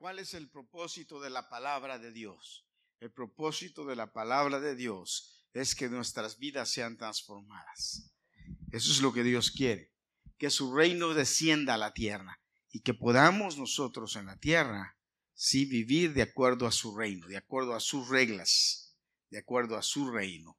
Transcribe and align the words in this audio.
¿Cuál 0.00 0.18
es 0.18 0.32
el 0.32 0.48
propósito 0.48 1.20
de 1.20 1.28
la 1.28 1.50
palabra 1.50 1.98
de 1.98 2.10
Dios? 2.10 2.66
El 3.00 3.12
propósito 3.12 3.84
de 3.84 3.96
la 3.96 4.14
palabra 4.14 4.58
de 4.58 4.74
Dios 4.74 5.44
es 5.52 5.74
que 5.74 5.90
nuestras 5.90 6.38
vidas 6.38 6.70
sean 6.70 6.96
transformadas. 6.96 8.10
Eso 8.72 8.92
es 8.92 9.02
lo 9.02 9.12
que 9.12 9.22
Dios 9.22 9.50
quiere, 9.50 9.92
que 10.38 10.48
su 10.48 10.74
reino 10.74 11.12
descienda 11.12 11.74
a 11.74 11.76
la 11.76 11.92
tierra 11.92 12.40
y 12.70 12.80
que 12.80 12.94
podamos 12.94 13.58
nosotros 13.58 14.16
en 14.16 14.24
la 14.24 14.38
tierra 14.38 14.96
sí 15.34 15.66
vivir 15.66 16.14
de 16.14 16.22
acuerdo 16.22 16.66
a 16.66 16.72
su 16.72 16.96
reino, 16.96 17.26
de 17.26 17.36
acuerdo 17.36 17.74
a 17.74 17.80
sus 17.80 18.08
reglas, 18.08 18.96
de 19.28 19.36
acuerdo 19.36 19.76
a 19.76 19.82
su 19.82 20.10
reino. 20.10 20.58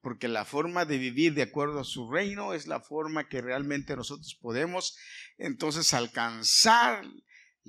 Porque 0.00 0.28
la 0.28 0.44
forma 0.44 0.84
de 0.84 0.96
vivir 0.96 1.34
de 1.34 1.42
acuerdo 1.42 1.80
a 1.80 1.84
su 1.84 2.08
reino 2.08 2.54
es 2.54 2.68
la 2.68 2.78
forma 2.78 3.28
que 3.28 3.42
realmente 3.42 3.96
nosotros 3.96 4.38
podemos 4.40 4.96
entonces 5.38 5.92
alcanzar 5.92 7.04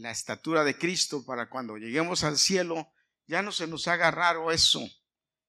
la 0.02 0.12
estatura 0.12 0.64
de 0.64 0.78
Cristo 0.78 1.24
para 1.26 1.50
cuando 1.50 1.78
lleguemos 1.78 2.24
al 2.24 2.38
cielo, 2.38 2.92
ya 3.28 3.42
no 3.42 3.52
se 3.52 3.68
nos 3.68 3.88
haga 3.88 4.12
raro 4.12 4.52
eso, 4.52 4.82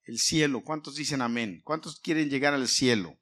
el 0.05 0.19
cielo. 0.19 0.62
¿Cuántos 0.62 0.97
dicen 0.97 1.23
amén? 1.23 1.60
¿Cuántos 1.65 2.01
quieren 2.01 2.29
llegar 2.29 2.55
al 2.55 2.69
cielo? 2.69 3.19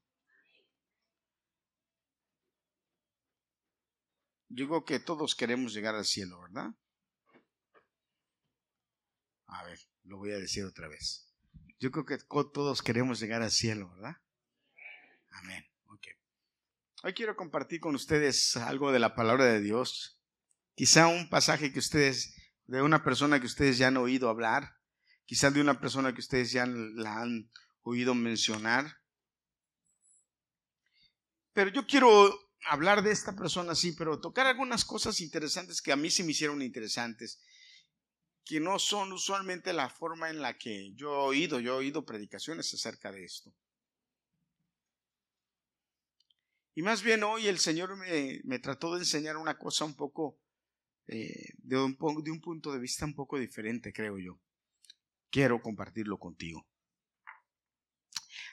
Yo 4.48 4.66
creo 4.66 4.84
que 4.84 4.98
todos 4.98 5.36
queremos 5.36 5.72
llegar 5.72 5.94
al 5.94 6.04
cielo, 6.04 6.40
¿verdad? 6.40 6.74
A 9.46 9.64
ver, 9.64 9.78
lo 10.04 10.18
voy 10.18 10.32
a 10.32 10.38
decir 10.38 10.64
otra 10.64 10.88
vez. 10.88 11.32
Yo 11.78 11.90
creo 11.90 12.04
que 12.04 12.18
todos 12.18 12.82
queremos 12.82 13.20
llegar 13.20 13.42
al 13.42 13.50
cielo, 13.50 13.90
¿verdad? 13.94 14.16
Amén. 15.30 15.64
Ok. 15.86 16.08
Hoy 17.04 17.14
quiero 17.14 17.36
compartir 17.36 17.80
con 17.80 17.94
ustedes 17.94 18.56
algo 18.56 18.92
de 18.92 18.98
la 18.98 19.14
palabra 19.14 19.44
de 19.44 19.60
Dios. 19.60 20.19
Quizá 20.80 21.08
un 21.08 21.28
pasaje 21.28 21.74
que 21.74 21.78
ustedes, 21.78 22.34
de 22.64 22.80
una 22.80 23.04
persona 23.04 23.38
que 23.38 23.44
ustedes 23.44 23.76
ya 23.76 23.88
han 23.88 23.98
oído 23.98 24.30
hablar, 24.30 24.78
quizá 25.26 25.50
de 25.50 25.60
una 25.60 25.78
persona 25.78 26.14
que 26.14 26.20
ustedes 26.20 26.52
ya 26.52 26.64
la 26.64 27.20
han 27.20 27.50
oído 27.82 28.14
mencionar. 28.14 28.96
Pero 31.52 31.68
yo 31.68 31.86
quiero 31.86 32.34
hablar 32.64 33.02
de 33.02 33.10
esta 33.10 33.36
persona, 33.36 33.74
sí, 33.74 33.92
pero 33.92 34.22
tocar 34.22 34.46
algunas 34.46 34.86
cosas 34.86 35.20
interesantes 35.20 35.82
que 35.82 35.92
a 35.92 35.96
mí 35.96 36.10
se 36.10 36.24
me 36.24 36.30
hicieron 36.30 36.62
interesantes 36.62 37.42
que 38.46 38.58
no 38.58 38.78
son 38.78 39.12
usualmente 39.12 39.74
la 39.74 39.90
forma 39.90 40.30
en 40.30 40.40
la 40.40 40.56
que 40.56 40.94
yo 40.94 41.12
he 41.12 41.26
oído, 41.28 41.60
yo 41.60 41.74
he 41.74 41.76
oído 41.76 42.06
predicaciones 42.06 42.72
acerca 42.72 43.12
de 43.12 43.26
esto. 43.26 43.52
Y 46.74 46.80
más 46.80 47.02
bien 47.02 47.22
hoy 47.22 47.48
el 47.48 47.58
Señor 47.58 47.98
me, 47.98 48.58
trató 48.60 48.94
de 48.94 49.00
enseñar 49.00 49.36
una 49.36 49.58
cosa 49.58 49.84
un 49.84 49.94
poco, 49.94 50.40
eh, 51.12 51.54
de, 51.58 51.76
un, 51.76 51.98
de 52.22 52.30
un 52.30 52.40
punto 52.40 52.72
de 52.72 52.78
vista 52.78 53.04
un 53.04 53.14
poco 53.14 53.36
diferente, 53.36 53.92
creo 53.92 54.16
yo. 54.16 54.40
Quiero 55.28 55.60
compartirlo 55.60 56.18
contigo. 56.18 56.68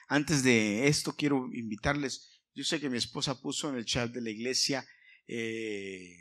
Antes 0.08 0.42
de 0.42 0.88
esto, 0.88 1.14
quiero 1.14 1.48
invitarles, 1.54 2.42
yo 2.56 2.64
sé 2.64 2.80
que 2.80 2.90
mi 2.90 2.98
esposa 2.98 3.40
puso 3.40 3.68
en 3.68 3.76
el 3.76 3.84
chat 3.84 4.10
de 4.10 4.22
la 4.22 4.30
iglesia 4.30 4.84
eh, 5.28 6.16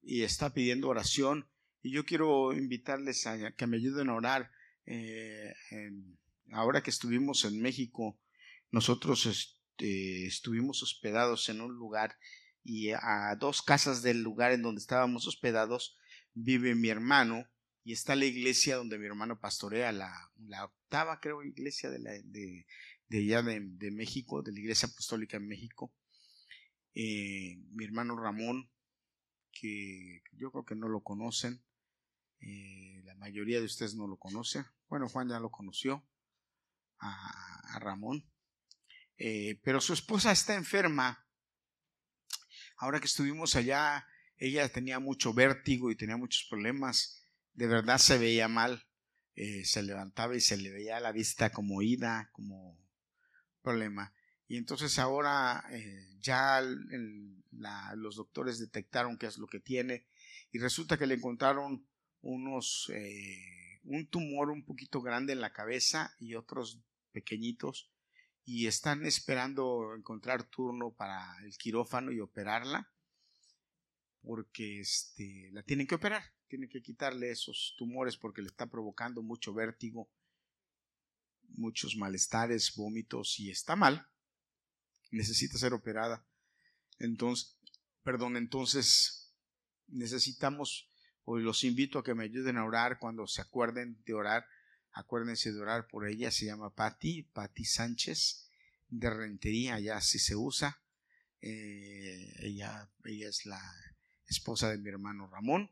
y 0.00 0.22
está 0.22 0.54
pidiendo 0.54 0.88
oración 0.88 1.48
y 1.82 1.90
yo 1.90 2.04
quiero 2.04 2.52
invitarles 2.52 3.26
a 3.26 3.50
que 3.50 3.66
me 3.66 3.78
ayuden 3.78 4.10
a 4.10 4.14
orar. 4.14 4.52
Eh, 4.86 5.52
ahora 6.52 6.84
que 6.84 6.90
estuvimos 6.90 7.44
en 7.44 7.60
México, 7.60 8.20
nosotros 8.70 9.26
este, 9.26 10.26
estuvimos 10.26 10.84
hospedados 10.84 11.48
en 11.48 11.60
un 11.60 11.74
lugar 11.74 12.16
y 12.64 12.90
a 12.90 13.36
dos 13.38 13.62
casas 13.62 14.02
del 14.02 14.22
lugar 14.22 14.52
en 14.52 14.62
donde 14.62 14.80
estábamos 14.80 15.26
hospedados 15.26 15.98
vive 16.32 16.74
mi 16.74 16.88
hermano 16.88 17.46
y 17.84 17.92
está 17.92 18.16
la 18.16 18.24
iglesia 18.24 18.76
donde 18.76 18.98
mi 18.98 19.06
hermano 19.06 19.38
pastorea, 19.38 19.92
la, 19.92 20.32
la 20.38 20.64
octava 20.64 21.20
creo 21.20 21.42
iglesia 21.42 21.90
de, 21.90 22.22
de, 22.24 23.18
allá 23.18 23.42
de, 23.42 23.90
México, 23.90 24.42
de 24.42 24.52
la 24.52 24.60
iglesia 24.60 24.88
apostólica 24.88 25.36
en 25.36 25.46
México. 25.46 25.94
Eh, 26.94 27.58
mi 27.72 27.84
hermano 27.84 28.16
Ramón, 28.16 28.70
que 29.52 30.22
yo 30.32 30.50
creo 30.50 30.64
que 30.64 30.74
no 30.74 30.88
lo 30.88 31.02
conocen, 31.02 31.62
eh, 32.40 33.02
la 33.04 33.14
mayoría 33.16 33.60
de 33.60 33.66
ustedes 33.66 33.94
no 33.94 34.06
lo 34.06 34.16
conocen. 34.16 34.64
Bueno, 34.88 35.08
Juan 35.08 35.28
ya 35.28 35.38
lo 35.38 35.50
conoció, 35.50 36.06
a, 37.00 37.78
Ramón. 37.80 38.24
Eh, 39.18 39.60
pero 39.62 39.80
su 39.80 39.92
esposa 39.92 40.32
está 40.32 40.54
enferma. 40.54 41.23
Ahora 42.84 43.00
que 43.00 43.06
estuvimos 43.06 43.56
allá, 43.56 44.06
ella 44.36 44.68
tenía 44.68 44.98
mucho 44.98 45.32
vértigo 45.32 45.90
y 45.90 45.96
tenía 45.96 46.18
muchos 46.18 46.44
problemas. 46.50 47.24
De 47.54 47.66
verdad 47.66 47.96
se 47.96 48.18
veía 48.18 48.46
mal. 48.46 48.84
Eh, 49.36 49.64
se 49.64 49.82
levantaba 49.82 50.36
y 50.36 50.42
se 50.42 50.58
le 50.58 50.70
veía 50.70 51.00
la 51.00 51.10
vista 51.10 51.50
como 51.50 51.80
ida, 51.80 52.28
como 52.32 52.78
problema. 53.62 54.12
Y 54.48 54.58
entonces 54.58 54.98
ahora 54.98 55.64
ya 56.20 56.60
los 57.96 58.16
doctores 58.16 58.58
detectaron 58.58 59.16
qué 59.16 59.28
es 59.28 59.38
lo 59.38 59.46
que 59.46 59.60
tiene 59.60 60.06
y 60.52 60.58
resulta 60.58 60.98
que 60.98 61.06
le 61.06 61.14
encontraron 61.14 61.88
unos, 62.20 62.92
eh, 62.94 63.80
un 63.84 64.06
tumor 64.08 64.50
un 64.50 64.62
poquito 64.62 65.00
grande 65.00 65.32
en 65.32 65.40
la 65.40 65.54
cabeza 65.54 66.14
y 66.20 66.34
otros 66.34 66.82
pequeñitos 67.12 67.93
y 68.44 68.66
están 68.66 69.06
esperando 69.06 69.94
encontrar 69.96 70.44
turno 70.44 70.92
para 70.92 71.36
el 71.44 71.56
quirófano 71.56 72.12
y 72.12 72.20
operarla 72.20 72.90
porque 74.22 74.80
este, 74.80 75.50
la 75.52 75.62
tienen 75.62 75.86
que 75.86 75.94
operar, 75.94 76.22
tienen 76.48 76.68
que 76.68 76.82
quitarle 76.82 77.30
esos 77.30 77.74
tumores 77.76 78.16
porque 78.16 78.42
le 78.42 78.48
está 78.48 78.66
provocando 78.66 79.22
mucho 79.22 79.52
vértigo, 79.52 80.10
muchos 81.56 81.96
malestares, 81.96 82.74
vómitos 82.74 83.38
y 83.38 83.50
está 83.50 83.76
mal, 83.76 84.06
necesita 85.10 85.58
ser 85.58 85.74
operada. 85.74 86.26
Entonces, 86.98 87.58
perdón, 88.02 88.36
entonces 88.36 89.34
necesitamos 89.88 90.88
Hoy 91.26 91.42
los 91.42 91.64
invito 91.64 91.98
a 91.98 92.04
que 92.04 92.14
me 92.14 92.24
ayuden 92.24 92.58
a 92.58 92.64
orar 92.66 92.98
cuando 92.98 93.26
se 93.26 93.40
acuerden 93.40 93.98
de 94.04 94.12
orar. 94.12 94.46
Acuérdense 94.94 95.52
de 95.52 95.60
orar 95.60 95.86
por 95.86 96.08
ella. 96.08 96.30
Se 96.30 96.46
llama 96.46 96.74
Patti, 96.74 97.22
Patti 97.22 97.64
Sánchez, 97.64 98.48
de 98.88 99.10
Rentería, 99.10 99.78
ya 99.80 100.00
si 100.00 100.18
se 100.18 100.36
usa. 100.36 100.80
Eh, 101.40 102.32
ella, 102.38 102.88
ella 103.04 103.28
es 103.28 103.44
la 103.44 103.60
esposa 104.26 104.70
de 104.70 104.78
mi 104.78 104.88
hermano 104.88 105.26
Ramón. 105.26 105.70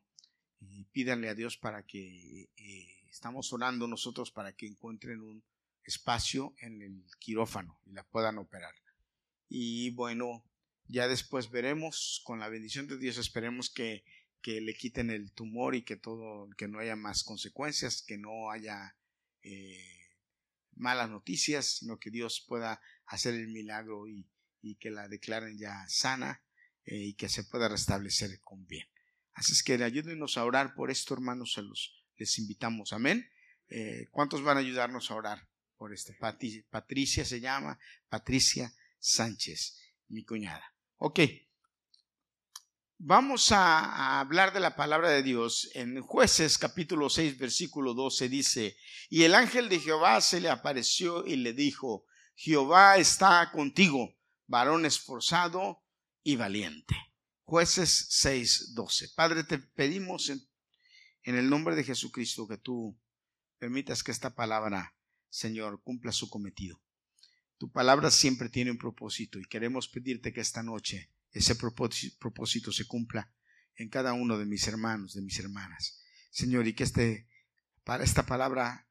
Y 0.61 0.85
pídanle 0.85 1.29
a 1.29 1.35
Dios 1.35 1.57
para 1.57 1.85
que 1.85 2.51
eh, 2.57 3.07
estamos 3.11 3.53
orando 3.53 3.89
nosotros 3.89 4.31
para 4.31 4.53
que 4.53 4.67
encuentren 4.67 5.21
un 5.21 5.43
espacio 5.85 6.55
en 6.59 6.83
el 6.83 7.05
quirófano 7.19 7.81
y 7.87 7.93
la 7.93 8.05
puedan 8.05 8.39
operar. 8.39 8.75
Y 9.49 9.91
bueno, 9.91 10.45
ya 10.87 11.09
después 11.09 11.51
veremos, 11.51 12.23
con 12.25 12.39
la 12.39 12.49
bendición 12.49 12.87
de 12.87 12.99
Dios, 12.99 13.19
esperemos 13.19 13.71
que 13.71 14.05
que 14.43 14.61
le 14.61 14.75
quiten 14.75 15.09
el 15.09 15.33
tumor 15.33 15.75
y 15.75 15.83
que 15.83 15.97
todo, 15.97 16.51
que 16.59 16.69
no 16.69 16.81
haya 16.81 16.97
más 16.97 17.23
consecuencias, 17.23 18.03
que 18.03 18.19
no 18.19 18.51
haya 18.51 18.97
eh, 19.43 20.03
malas 20.75 21.11
noticias, 21.11 21.79
sino 21.79 21.99
que 21.99 22.11
Dios 22.11 22.45
pueda 22.47 22.81
hacer 23.07 23.35
el 23.35 23.49
milagro 23.49 24.09
y, 24.09 24.29
que 24.79 24.91
la 24.91 25.09
declaren 25.09 25.59
ya 25.59 25.85
sana 25.89 26.45
eh, 26.85 26.97
y 26.97 27.15
que 27.15 27.29
se 27.29 27.43
pueda 27.45 27.69
restablecer 27.69 28.41
con 28.41 28.67
bien. 28.67 28.87
Así 29.35 29.53
es 29.53 29.63
que 29.63 29.75
ayúdenos 29.75 30.39
a 30.39 30.45
orar 30.45 30.75
por 30.75 30.91
esto, 30.91 31.15
hermanos, 31.15 31.55
se 31.55 31.63
los, 31.63 32.05
les 32.17 32.39
invitamos. 32.39 32.93
Amén. 32.93 33.29
Eh, 33.69 34.09
¿Cuántos 34.11 34.43
van 34.43 34.59
a 34.59 34.61
ayudarnos 34.61 35.11
a 35.11 35.15
orar 35.15 35.49
por 35.77 35.93
este? 35.93 36.15
Patricia 36.15 37.25
se 37.25 37.41
llama, 37.41 37.79
Patricia 38.09 38.73
Sánchez, 38.99 39.79
mi 40.09 40.25
cuñada. 40.25 40.75
Ok. 40.97 41.21
Vamos 43.05 43.51
a, 43.51 44.21
hablar 44.21 44.53
de 44.53 44.61
la 44.61 44.77
palabra 44.77 45.09
de 45.09 45.25
Dios. 45.25 45.69
En 45.75 46.01
jueces 46.03 46.57
capítulo 46.57 47.11
6 47.11 47.37
versículo 47.37 47.95
12 47.95 48.29
dice, 48.29 48.77
y 49.11 49.25
el 49.25 49.35
ángel 49.35 49.69
de 49.69 49.81
Jehová 49.81 50.21
se 50.21 50.41
le 50.41 50.49
apareció 50.49 51.27
y 51.27 51.35
le 51.35 51.53
dijo, 51.53 52.07
Jehová 52.37 52.99
está 52.99 53.51
contigo, 53.51 54.15
varón 54.47 54.87
esforzado 54.87 55.83
y 56.23 56.37
valiente. 56.37 56.95
Jueces 57.43 58.07
6, 58.11 58.75
12. 58.75 59.09
Padre, 59.17 59.43
te 59.43 59.59
pedimos 59.59 60.29
en, 60.29 60.41
en 61.25 61.35
el 61.35 61.51
nombre 61.51 61.75
de 61.75 61.83
Jesucristo 61.83 62.47
que 62.47 62.59
tú 62.59 62.97
permitas 63.59 64.05
que 64.05 64.13
esta 64.13 64.37
palabra, 64.37 64.95
Señor, 65.29 65.83
cumpla 65.83 66.13
su 66.13 66.31
cometido. 66.31 66.81
Tu 67.59 67.69
palabra 67.69 68.13
siempre 68.13 68.49
tiene 68.49 68.71
un 68.71 68.79
propósito 68.79 69.41
y 69.41 69.45
queremos 69.47 69.89
pedirte 69.89 70.33
que 70.33 70.41
esta 70.41 70.63
noche 70.63 71.11
ese 71.33 71.55
propósito 71.57 72.73
se 72.73 72.87
cumpla 72.87 73.33
en 73.77 73.89
cada 73.89 74.13
uno 74.13 74.39
de 74.39 74.47
mis 74.47 74.67
hermanos, 74.69 75.15
de 75.15 75.23
mis 75.23 75.39
hermanas. 75.39 76.03
Señor, 76.31 76.67
y 76.67 76.75
que 76.75 76.85
este, 76.85 77.29
para 77.85 78.05
esta 78.05 78.27
palabra 78.27 78.87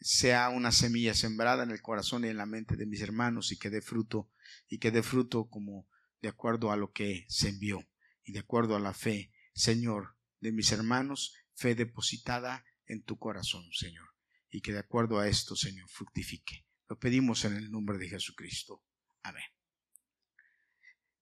sea 0.00 0.48
una 0.48 0.72
semilla 0.72 1.14
sembrada 1.14 1.62
en 1.62 1.70
el 1.70 1.82
corazón 1.82 2.24
y 2.24 2.28
en 2.28 2.36
la 2.36 2.46
mente 2.46 2.76
de 2.76 2.86
mis 2.86 3.00
hermanos 3.00 3.52
y 3.52 3.58
que 3.58 3.70
dé 3.70 3.82
fruto, 3.82 4.30
y 4.68 4.78
que 4.78 4.90
dé 4.90 5.02
fruto 5.02 5.48
como 5.48 5.88
de 6.22 6.28
acuerdo 6.28 6.70
a 6.70 6.76
lo 6.76 6.92
que 6.92 7.26
se 7.28 7.48
envió 7.48 7.86
y 8.24 8.32
de 8.32 8.40
acuerdo 8.40 8.76
a 8.76 8.80
la 8.80 8.94
fe, 8.94 9.32
Señor, 9.54 10.16
de 10.40 10.52
mis 10.52 10.72
hermanos, 10.72 11.34
fe 11.54 11.74
depositada 11.74 12.64
en 12.86 13.02
tu 13.02 13.18
corazón, 13.18 13.64
Señor, 13.72 14.08
y 14.50 14.60
que 14.60 14.72
de 14.72 14.78
acuerdo 14.78 15.18
a 15.18 15.28
esto, 15.28 15.54
Señor, 15.54 15.88
fructifique. 15.88 16.66
Lo 16.88 16.98
pedimos 16.98 17.44
en 17.44 17.56
el 17.56 17.70
nombre 17.70 17.98
de 17.98 18.08
Jesucristo. 18.08 18.82
Amén. 19.22 19.44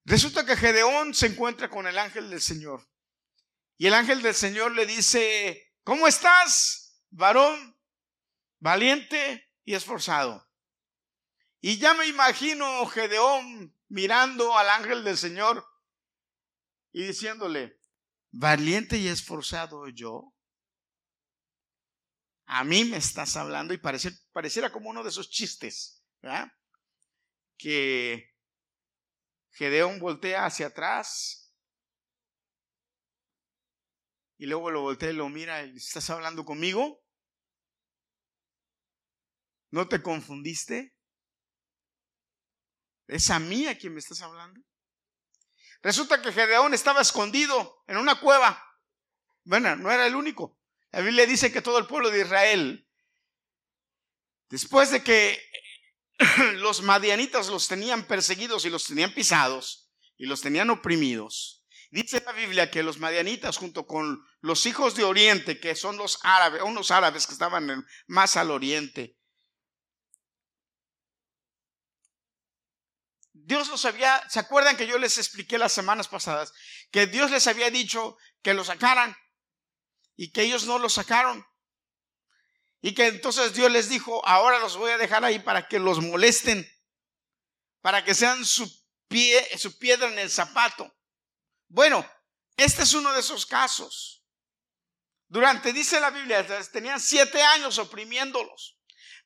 Resulta 0.09 0.47
que 0.47 0.57
Gedeón 0.57 1.13
se 1.13 1.27
encuentra 1.27 1.69
con 1.69 1.87
el 1.87 1.99
ángel 1.99 2.31
del 2.31 2.41
Señor. 2.41 2.89
Y 3.77 3.89
el 3.89 3.93
ángel 3.93 4.23
del 4.23 4.35
Señor 4.35 4.75
le 4.75 4.87
dice, 4.87 5.75
¿cómo 5.85 6.09
estás, 6.09 7.05
varón 7.11 7.79
valiente 8.59 9.53
y 9.67 9.75
esforzado? 9.75 10.49
Y 11.61 11.77
ya 11.77 11.93
me 11.93 12.07
imagino 12.07 12.87
Gedeón 12.87 13.77
mirando 13.89 14.57
al 14.57 14.71
ángel 14.71 15.05
del 15.05 15.19
Señor 15.19 15.63
y 16.91 17.07
diciéndole, 17.07 17.79
valiente 18.31 18.97
y 18.97 19.09
esforzado 19.09 19.89
yo. 19.89 20.35
A 22.47 22.65
mí 22.65 22.87
me 22.87 22.97
estás 22.97 23.37
hablando 23.37 23.75
y 23.75 23.79
pareciera 23.79 24.73
como 24.73 24.89
uno 24.89 25.03
de 25.03 25.11
esos 25.11 25.29
chistes, 25.29 26.03
¿verdad? 26.23 26.51
Que 27.59 28.28
Gedeón 29.59 29.99
voltea 29.99 30.47
hacia 30.47 30.69
atrás 30.69 31.53
y 34.37 34.47
luego 34.47 34.71
lo 34.71 34.83
voltea 34.83 35.11
y 35.11 35.15
lo 35.15 35.29
mira 35.29 35.63
estás 35.63 36.09
hablando 36.11 36.45
conmigo. 36.45 37.03
¿No 39.73 39.89
te 39.89 40.01
confundiste? 40.01 40.95
¿Es 43.09 43.31
a 43.31 43.41
mí 43.41 43.67
a 43.67 43.77
quien 43.77 43.95
me 43.95 43.99
estás 43.99 44.23
hablando? 44.23 44.61
Resulta 45.83 46.23
que 46.23 46.33
Gedeón 46.33 46.73
estaba 46.73 47.01
escondido 47.01 47.83
en 47.89 47.97
una 47.97 48.21
cueva. 48.21 48.65
Bueno, 49.43 49.75
no 49.75 49.91
era 49.91 50.07
el 50.07 50.15
único. 50.15 50.57
La 50.93 51.01
Biblia 51.01 51.27
dice 51.27 51.51
que 51.51 51.63
todo 51.63 51.79
el 51.79 51.89
pueblo 51.89 52.11
de 52.11 52.21
Israel, 52.21 52.89
después 54.51 54.93
de 54.93 55.03
que 55.03 55.43
los 56.55 56.83
madianitas 56.83 57.49
los 57.49 57.69
tenían 57.69 58.05
perseguidos 58.05 58.65
y 58.65 58.71
los 58.71 58.85
tenían 58.85 59.15
pisados 59.15 59.91
y 60.17 60.27
los 60.27 60.41
tenían 60.41 60.71
oprimidos. 60.71 61.65
Dice 61.91 62.23
la 62.25 62.33
Biblia 62.33 62.71
que 62.71 62.83
los 62.83 62.99
madianitas 62.99 63.57
junto 63.57 63.87
con 63.87 64.23
los 64.41 64.67
hijos 64.67 64.95
de 64.95 65.05
Oriente, 65.05 65.59
que 65.59 65.75
son 65.75 65.97
los 65.97 66.19
árabes, 66.23 66.63
unos 66.63 66.91
árabes 66.91 67.27
que 67.27 67.33
estaban 67.33 67.87
más 68.07 68.37
al 68.37 68.51
oriente, 68.51 69.19
Dios 73.49 73.69
los 73.69 73.87
había, 73.87 74.23
¿se 74.29 74.41
acuerdan 74.41 74.77
que 74.77 74.87
yo 74.87 74.99
les 74.99 75.17
expliqué 75.17 75.57
las 75.57 75.73
semanas 75.73 76.07
pasadas? 76.07 76.53
Que 76.91 77.07
Dios 77.07 77.31
les 77.31 77.47
había 77.47 77.71
dicho 77.71 78.19
que 78.43 78.53
lo 78.53 78.63
sacaran 78.63 79.17
y 80.17 80.33
que 80.33 80.43
ellos 80.43 80.67
no 80.67 80.79
lo 80.79 80.91
sacaron. 80.91 81.47
Y 82.81 82.95
que 82.95 83.07
entonces 83.07 83.55
Dios 83.55 83.71
les 83.71 83.89
dijo, 83.89 84.25
ahora 84.27 84.61
los 84.61 84.77
voy 84.77 84.93
a 84.93 84.99
dejar 84.99 85.25
ahí 85.25 85.39
para 85.41 85.67
que 85.67 85.79
los 85.79 86.01
molesten, 86.01 86.67
para 87.81 88.05
que 88.05 88.15
sean 88.15 88.45
su, 88.45 88.71
pie, 89.09 89.47
su 89.59 89.79
piedra 89.79 90.09
en 90.09 90.19
el 90.19 90.31
zapato. 90.31 90.95
Bueno, 91.69 92.09
este 92.57 92.83
es 92.83 92.95
uno 92.95 93.13
de 93.13 93.21
esos 93.21 93.47
casos. 93.47 94.25
Durante, 95.27 95.73
dice 95.73 96.01
la 96.01 96.11
Biblia, 96.11 96.47
tenían 96.73 97.01
siete 97.01 97.43
años 97.43 97.79
oprimiéndolos. 97.79 98.79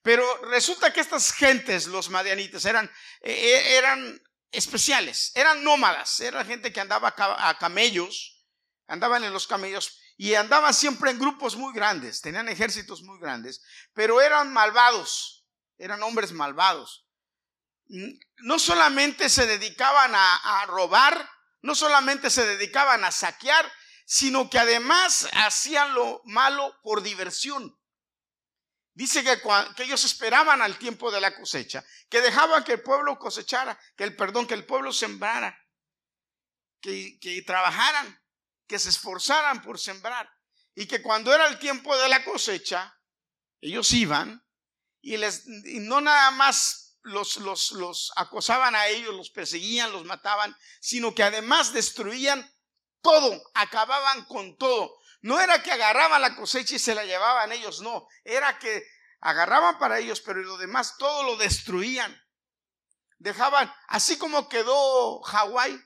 Pero 0.03 0.25
resulta 0.47 0.93
que 0.93 1.01
estas 1.01 1.33
gentes, 1.33 1.87
los 1.87 2.11
madianitas, 2.11 2.65
eran, 2.65 2.87
eh, 3.21 3.33
eh, 3.33 3.77
eran 3.77 4.21
especiales, 4.51 5.31
eran 5.35 5.63
nómadas, 5.63 6.19
era 6.21 6.45
gente 6.45 6.73
que 6.73 6.81
andaba 6.81 7.15
a 7.17 7.59
camellos, 7.59 8.45
andaban 8.89 9.23
en 9.23 9.33
los 9.33 9.47
camellos 9.47 10.02
y 10.17 10.35
andaban 10.35 10.75
siempre 10.75 11.11
en 11.11 11.19
grupos 11.19 11.57
muy 11.57 11.73
grandes, 11.73 12.21
tenían 12.21 12.49
ejércitos 12.49 13.03
muy 13.03 13.19
grandes, 13.19 13.63
pero 13.93 14.21
eran 14.21 14.53
malvados, 14.53 15.47
eran 15.79 16.03
hombres 16.03 16.33
malvados. 16.33 17.07
No 18.39 18.59
solamente 18.59 19.29
se 19.29 19.47
dedicaban 19.47 20.13
a, 20.15 20.65
robar, 20.67 21.29
no 21.61 21.75
solamente 21.75 22.31
se 22.31 22.47
dedicaban 22.47 23.05
a 23.05 23.11
saquear, 23.11 23.71
sino 24.07 24.49
que 24.49 24.59
además 24.59 25.29
hacían 25.33 25.95
lo 25.95 26.23
malo 26.25 26.75
por 26.83 27.03
diversión. 27.03 27.77
Dice 28.95 29.25
que, 29.25 29.41
ellos 29.83 30.05
esperaban 30.05 30.63
al 30.63 30.79
tiempo 30.79 31.11
de 31.11 31.21
la 31.21 31.35
cosecha, 31.35 31.85
que 32.09 32.21
dejaban 32.21 32.65
que 32.65 32.73
el 32.75 32.83
pueblo 32.83 33.19
cosechara, 33.19 33.79
que 33.97 34.05
el 34.05 34.17
perdón, 34.17 34.47
que 34.47 34.55
el 34.55 34.67
pueblo 34.67 34.93
sembrara, 34.93 35.59
que 36.81 37.43
trabajaran 37.47 38.22
que 38.67 38.79
se 38.79 38.89
esforzaran 38.89 39.63
por 39.63 39.79
sembrar 39.79 40.31
y 40.75 40.87
que 40.87 41.03
cuando 41.03 41.35
era 41.35 41.47
el 41.49 41.59
tiempo 41.59 41.97
de 41.97 42.09
la 42.09 42.25
cosecha, 42.25 42.99
ellos 43.61 43.93
iban 43.93 44.45
y, 45.01 45.17
les, 45.17 45.47
no 45.47 46.01
nada 46.01 46.31
más 46.31 46.99
los, 47.03 47.37
los, 47.39 47.73
los 47.73 48.13
acosaban 48.17 48.75
a 48.75 48.87
ellos, 48.87 49.15
los 49.15 49.31
perseguían, 49.31 49.93
los 49.93 50.05
mataban, 50.05 50.57
sino 50.81 51.15
que 51.15 51.23
además 51.23 51.73
destruían 51.73 52.49
todo, 53.01 53.43
acababan 53.55 54.25
con 54.25 54.57
todo. 54.57 54.97
No 55.21 55.41
era 55.41 55.63
que 55.63 55.73
agarraban 55.73 56.23
la 56.23 56.37
cosecha 56.37 56.77
y 56.77 56.79
se 56.79 56.95
la 56.95 57.05
llevaban 57.05 57.53
ellos, 57.53 57.81
no, 57.81 58.07
era 58.25 58.59
que 58.59 58.85
agarraban 59.21 59.79
para 59.79 59.99
ellos, 59.99 60.21
pero 60.21 60.43
lo 60.43 60.57
demás 60.57 60.97
todo 60.99 61.23
lo 61.25 61.37
destruían. 61.37 62.21
Dejaban, 63.19 63.73
así 63.87 64.19
como 64.19 64.49
quedó 64.49 65.23
Hawái, 65.23 65.81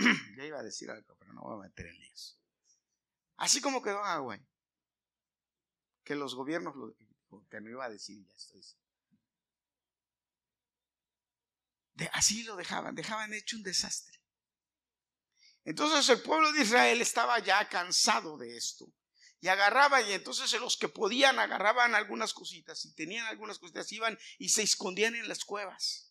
ya 0.36 0.44
iba 0.44 0.58
a 0.58 0.62
decir 0.62 0.90
algo, 0.90 1.16
pero 1.18 1.32
no 1.32 1.42
voy 1.42 1.54
a 1.54 1.68
meter 1.68 1.86
en 1.86 1.98
líos. 1.98 2.38
Así 3.36 3.60
como 3.60 3.82
quedó 3.82 4.02
Hawái, 4.02 4.40
que 6.04 6.14
los 6.14 6.34
gobiernos, 6.34 6.74
lo, 6.76 6.94
que 7.48 7.60
no 7.60 7.70
iba 7.70 7.84
a 7.84 7.90
decir, 7.90 8.26
ya 8.26 8.34
estoy 8.34 8.62
de, 11.94 12.08
así 12.12 12.42
lo 12.44 12.56
dejaban, 12.56 12.94
dejaban 12.94 13.34
hecho 13.34 13.56
un 13.56 13.62
desastre. 13.62 14.20
Entonces 15.64 16.08
el 16.08 16.22
pueblo 16.22 16.52
de 16.52 16.62
Israel 16.62 17.00
estaba 17.00 17.38
ya 17.38 17.68
cansado 17.68 18.38
de 18.38 18.56
esto. 18.56 18.86
Y 19.42 19.48
agarraba, 19.48 20.02
y 20.02 20.12
entonces 20.12 20.52
los 20.60 20.76
que 20.76 20.88
podían 20.88 21.38
agarraban 21.38 21.94
algunas 21.94 22.34
cositas, 22.34 22.84
y 22.84 22.94
tenían 22.94 23.26
algunas 23.26 23.58
cositas, 23.58 23.90
iban 23.92 24.18
y 24.38 24.50
se 24.50 24.62
escondían 24.62 25.14
en 25.14 25.28
las 25.28 25.44
cuevas. 25.44 26.09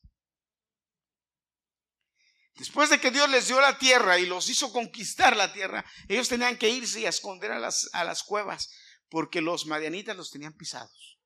Después 2.60 2.90
de 2.90 3.00
que 3.00 3.10
Dios 3.10 3.30
les 3.30 3.48
dio 3.48 3.62
la 3.62 3.78
tierra 3.78 4.20
y 4.20 4.26
los 4.26 4.50
hizo 4.50 4.74
conquistar 4.74 5.38
la 5.38 5.54
tierra, 5.54 5.86
ellos 6.10 6.28
tenían 6.28 6.58
que 6.58 6.68
irse 6.68 7.00
y 7.00 7.06
a 7.06 7.10
esconder 7.10 7.54
a 7.54 7.60
las, 7.60 7.90
a 7.94 8.04
las 8.04 8.22
cuevas 8.22 8.70
porque 9.10 9.40
los 9.40 9.66
madianitas 9.66 10.18
los 10.18 10.30
tenían 10.30 10.52
pisados. 10.52 11.18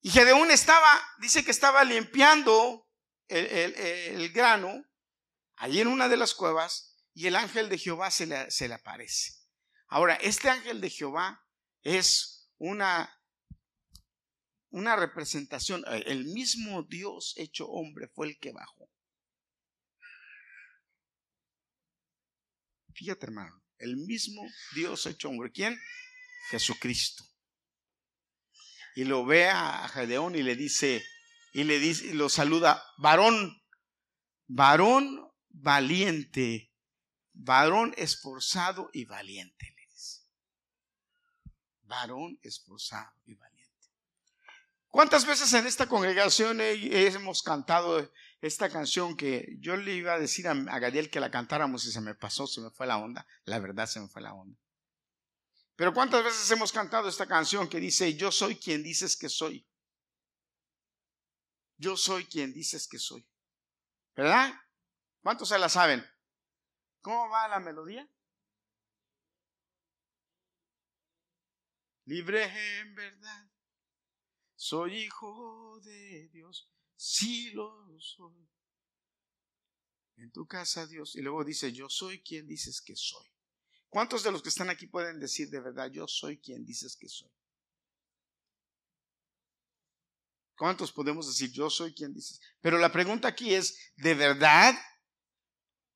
Y 0.00 0.08
Gedeón 0.10 0.50
estaba, 0.50 0.98
dice 1.18 1.44
que 1.44 1.50
estaba 1.50 1.84
limpiando 1.84 2.88
el, 3.28 4.32
grano 4.32 4.82
allí 5.56 5.82
en 5.82 5.88
una 5.88 6.08
de 6.08 6.16
las 6.16 6.32
cuevas 6.32 6.96
y 7.12 7.26
el 7.26 7.36
ángel 7.36 7.68
de 7.68 7.76
Jehová 7.76 8.10
se 8.10 8.24
le, 8.24 8.50
se 8.50 8.66
le 8.66 8.74
aparece. 8.74 9.34
Ahora, 9.88 10.14
este 10.14 10.48
ángel 10.48 10.80
de 10.80 10.88
Jehová 10.88 11.44
es 11.82 12.50
una 12.56 13.19
una 14.70 14.96
representación. 14.96 15.84
Eh, 15.86 16.04
el 16.06 16.26
mismo 16.26 16.82
Dios 16.84 17.34
hecho 17.36 17.68
hombre 17.68 18.08
fue 18.08 18.28
el 18.28 18.38
que 18.38 18.52
bajó. 18.52 18.90
Fíjate, 22.94 23.26
hermano, 23.26 23.62
el 23.78 23.96
mismo 23.96 24.42
Dios 24.74 25.06
hecho 25.06 25.28
hombre. 25.28 25.50
¿Quién? 25.52 25.78
Jesucristo. 26.50 27.24
Y 28.96 29.04
lo 29.04 29.24
ve 29.24 29.48
a 29.48 29.88
Gedeón 29.88 30.34
y 30.34 30.42
le 30.42 30.56
dice, 30.56 31.04
y 31.52 31.64
le 31.64 31.78
dice, 31.78 32.06
y 32.06 32.12
lo 32.12 32.28
saluda, 32.28 32.82
varón, 32.98 33.62
varón 34.46 35.30
valiente, 35.48 36.72
varón 37.32 37.94
esforzado 37.96 38.90
y 38.92 39.04
valiente, 39.04 39.72
le 39.76 39.86
dice. 39.92 40.22
Varón 41.82 42.38
esforzado 42.42 43.12
y 43.24 43.34
valiente. 43.34 43.49
¿Cuántas 44.90 45.24
veces 45.24 45.52
en 45.52 45.68
esta 45.68 45.86
congregación 45.86 46.60
hemos 46.60 47.44
cantado 47.44 48.10
esta 48.40 48.68
canción 48.68 49.16
que 49.16 49.56
yo 49.60 49.76
le 49.76 49.94
iba 49.94 50.14
a 50.14 50.18
decir 50.18 50.48
a, 50.48 50.54
Gadiel 50.54 51.10
que 51.10 51.20
la 51.20 51.30
cantáramos 51.30 51.84
y 51.86 51.92
se 51.92 52.00
me 52.00 52.16
pasó, 52.16 52.48
se 52.48 52.60
me 52.60 52.70
fue 52.70 52.88
la 52.88 52.98
onda? 52.98 53.24
La 53.44 53.60
verdad 53.60 53.86
se 53.86 54.00
me 54.00 54.08
fue 54.08 54.20
la 54.20 54.34
onda. 54.34 54.58
Pero 55.76 55.94
¿cuántas 55.94 56.24
veces 56.24 56.50
hemos 56.50 56.72
cantado 56.72 57.08
esta 57.08 57.26
canción 57.26 57.68
que 57.68 57.78
dice, 57.78 58.14
yo 58.14 58.32
soy 58.32 58.56
quien 58.56 58.82
dices 58.82 59.16
que 59.16 59.28
soy? 59.28 59.64
Yo 61.76 61.96
soy 61.96 62.24
quien 62.24 62.52
dices 62.52 62.88
que 62.88 62.98
soy. 62.98 63.24
¿Verdad? 64.16 64.52
¿Cuántos 65.22 65.48
se 65.48 65.58
la 65.58 65.68
saben? 65.68 66.04
¿Cómo 67.00 67.30
va 67.30 67.46
la 67.46 67.60
melodía? 67.60 68.06
Libre 72.06 72.80
en 72.80 72.94
verdad 72.96 73.49
soy 74.60 75.04
hijo 75.04 75.80
de 75.82 76.28
Dios, 76.28 76.68
sí 76.94 77.50
lo 77.52 77.88
soy. 77.98 78.46
en 80.18 80.30
tu 80.32 80.46
casa, 80.46 80.86
Dios. 80.86 81.16
Y 81.16 81.22
luego 81.22 81.42
dice, 81.44 81.72
yo 81.72 81.88
soy 81.88 82.20
quien 82.20 82.46
dices 82.46 82.82
que 82.82 82.94
soy. 82.94 83.26
¿Cuántos 83.88 84.22
de 84.22 84.30
los 84.30 84.42
que 84.42 84.50
están 84.50 84.68
aquí 84.68 84.86
pueden 84.86 85.18
decir 85.18 85.48
de 85.48 85.60
verdad, 85.60 85.90
yo 85.90 86.06
soy 86.06 86.36
quien 86.36 86.66
dices 86.66 86.94
que 86.94 87.08
soy? 87.08 87.30
¿Cuántos 90.58 90.92
podemos 90.92 91.26
decir, 91.26 91.50
yo 91.52 91.70
soy 91.70 91.94
quien 91.94 92.12
dices? 92.12 92.38
Pero 92.60 92.76
la 92.76 92.92
pregunta 92.92 93.28
aquí 93.28 93.54
es, 93.54 93.78
¿de 93.96 94.12
verdad 94.12 94.78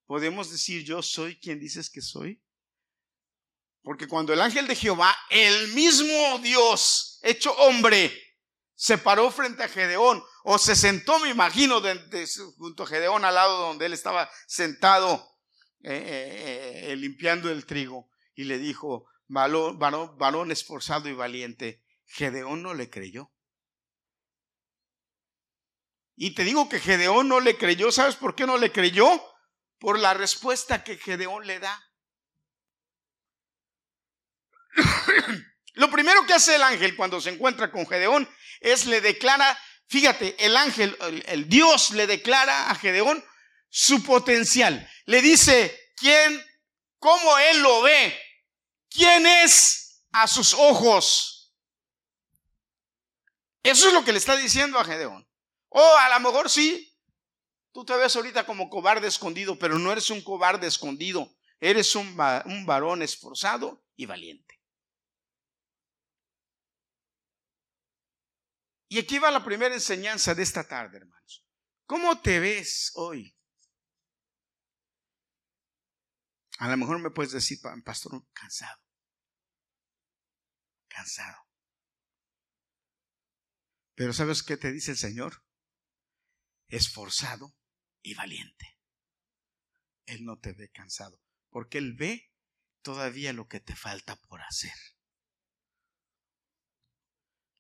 podemos 0.07 0.51
decir, 0.51 0.83
yo 0.85 1.03
soy 1.03 1.39
quien 1.39 1.61
dices 1.61 1.91
que 1.91 2.01
soy? 2.01 2.43
Porque 3.83 4.09
cuando 4.09 4.33
el 4.33 4.41
ángel 4.41 4.67
de 4.67 4.75
Jehová, 4.75 5.15
el 5.29 5.69
mismo 5.75 6.39
Dios 6.39 7.21
hecho 7.23 7.53
hombre, 7.57 8.24
se 8.75 8.99
paró 8.99 9.31
frente 9.31 9.63
a 9.63 9.69
Gedeón, 9.69 10.23
o 10.43 10.59
se 10.59 10.75
sentó, 10.75 11.19
me 11.21 11.31
imagino, 11.31 11.81
junto 12.57 12.83
a 12.83 12.87
Gedeón 12.87 13.25
al 13.25 13.35
lado 13.35 13.59
donde 13.59 13.87
él 13.87 13.93
estaba 13.93 14.29
sentado 14.47 15.15
eh, 15.83 15.93
eh, 15.95 16.93
eh, 16.93 16.97
limpiando 16.97 17.51
el 17.51 17.67
trigo, 17.67 18.11
y 18.35 18.45
le 18.45 18.59
dijo, 18.59 19.07
varón, 19.29 19.79
varón 19.79 20.51
esforzado 20.51 21.09
y 21.09 21.15
valiente, 21.15 21.85
Gedeón 22.07 22.63
no 22.63 22.75
le 22.75 22.91
creyó. 22.91 23.31
Y 26.17 26.35
te 26.35 26.45
digo 26.45 26.69
que 26.69 26.81
Gedeón 26.81 27.29
no 27.29 27.41
le 27.41 27.57
creyó. 27.59 27.91
¿Sabes 27.91 28.15
por 28.17 28.35
qué 28.35 28.47
no 28.47 28.57
le 28.57 28.71
creyó? 28.71 29.09
Por 29.79 29.99
la 29.99 30.15
respuesta 30.15 30.85
que 30.85 30.97
Gedeón 30.97 31.47
le 31.47 31.59
da. 31.59 31.91
Lo 35.75 35.91
primero 35.91 36.25
que 36.27 36.35
hace 36.35 36.55
el 36.55 36.63
ángel 36.63 36.95
cuando 36.95 37.21
se 37.21 37.31
encuentra 37.31 37.73
con 37.73 37.87
Gedeón 37.87 38.29
es 38.65 38.87
le 38.87 39.03
declara, 39.03 39.59
fíjate, 39.89 40.35
el 40.45 40.57
ángel, 40.57 40.97
el, 41.27 41.49
Dios 41.49 41.91
le 41.91 42.07
declara 42.07 42.71
a 42.71 42.75
Gedeón 42.75 43.23
su 43.69 44.03
potencial. 44.03 44.91
Le 45.05 45.21
dice 45.21 45.93
quién, 45.97 46.45
cómo 46.99 47.39
él 47.39 47.61
lo 47.61 47.83
ve, 47.83 48.19
quién 48.89 49.27
es 49.27 50.03
a 50.13 50.27
sus 50.27 50.55
ojos. 50.55 51.55
Eso 53.63 53.89
es 53.89 53.95
lo 53.95 54.05
que 54.05 54.13
le 54.13 54.19
está 54.19 54.35
diciendo 54.37 54.79
a 54.79 54.85
Gedeón. 54.85 55.29
Oh, 55.69 55.97
a 55.99 56.09
lo 56.09 56.21
mejor 56.21 56.49
sí. 56.49 56.91
Tú 57.73 57.85
te 57.85 57.95
ves 57.97 58.17
ahorita 58.17 58.47
como 58.47 58.71
cobarde 58.71 59.09
escondido, 59.09 59.59
pero 59.59 59.79
no 59.79 59.93
eres 59.93 60.09
un 60.09 60.23
cobarde 60.23 60.67
escondido. 60.67 61.35
Eres 61.61 61.95
un, 61.97 62.17
un 62.47 62.67
varón 62.67 63.03
esforzado 63.03 63.85
y 63.97 64.07
valiente. 64.07 64.44
Y 68.95 69.01
aquí 69.01 69.19
va 69.19 69.29
la 69.33 69.45
primera 69.45 69.75
enseñanza 69.75 70.37
de 70.37 70.45
esta 70.45 70.69
tarde, 70.69 70.99
hermanos. 70.99 71.45
¿Cómo 71.85 72.21
te 72.21 72.39
ves 72.39 72.93
hoy? 72.95 73.37
A 76.59 76.69
lo 76.69 76.77
mejor 76.77 77.01
me 77.01 77.11
puedes 77.11 77.33
decir, 77.33 77.59
pastor, 77.85 78.25
cansado. 78.33 78.81
Cansado. 80.87 81.43
Pero 83.97 84.13
¿sabes 84.13 84.45
qué 84.45 84.57
te 84.57 84.71
dice 84.71 84.93
el 84.93 84.97
Señor? 84.97 85.45
esforzado 86.69 87.57
y 88.01 88.15
valiente. 88.15 88.79
Él 90.07 90.25
no 90.25 90.39
te 90.39 90.53
ve 90.53 90.71
cansado, 90.71 91.21
porque 91.51 91.79
Él 91.79 91.95
ve 91.95 92.31
todavía 92.81 93.33
lo 93.33 93.49
que 93.49 93.59
te 93.59 93.75
falta 93.75 94.15
por 94.15 94.41
hacer. 94.43 94.94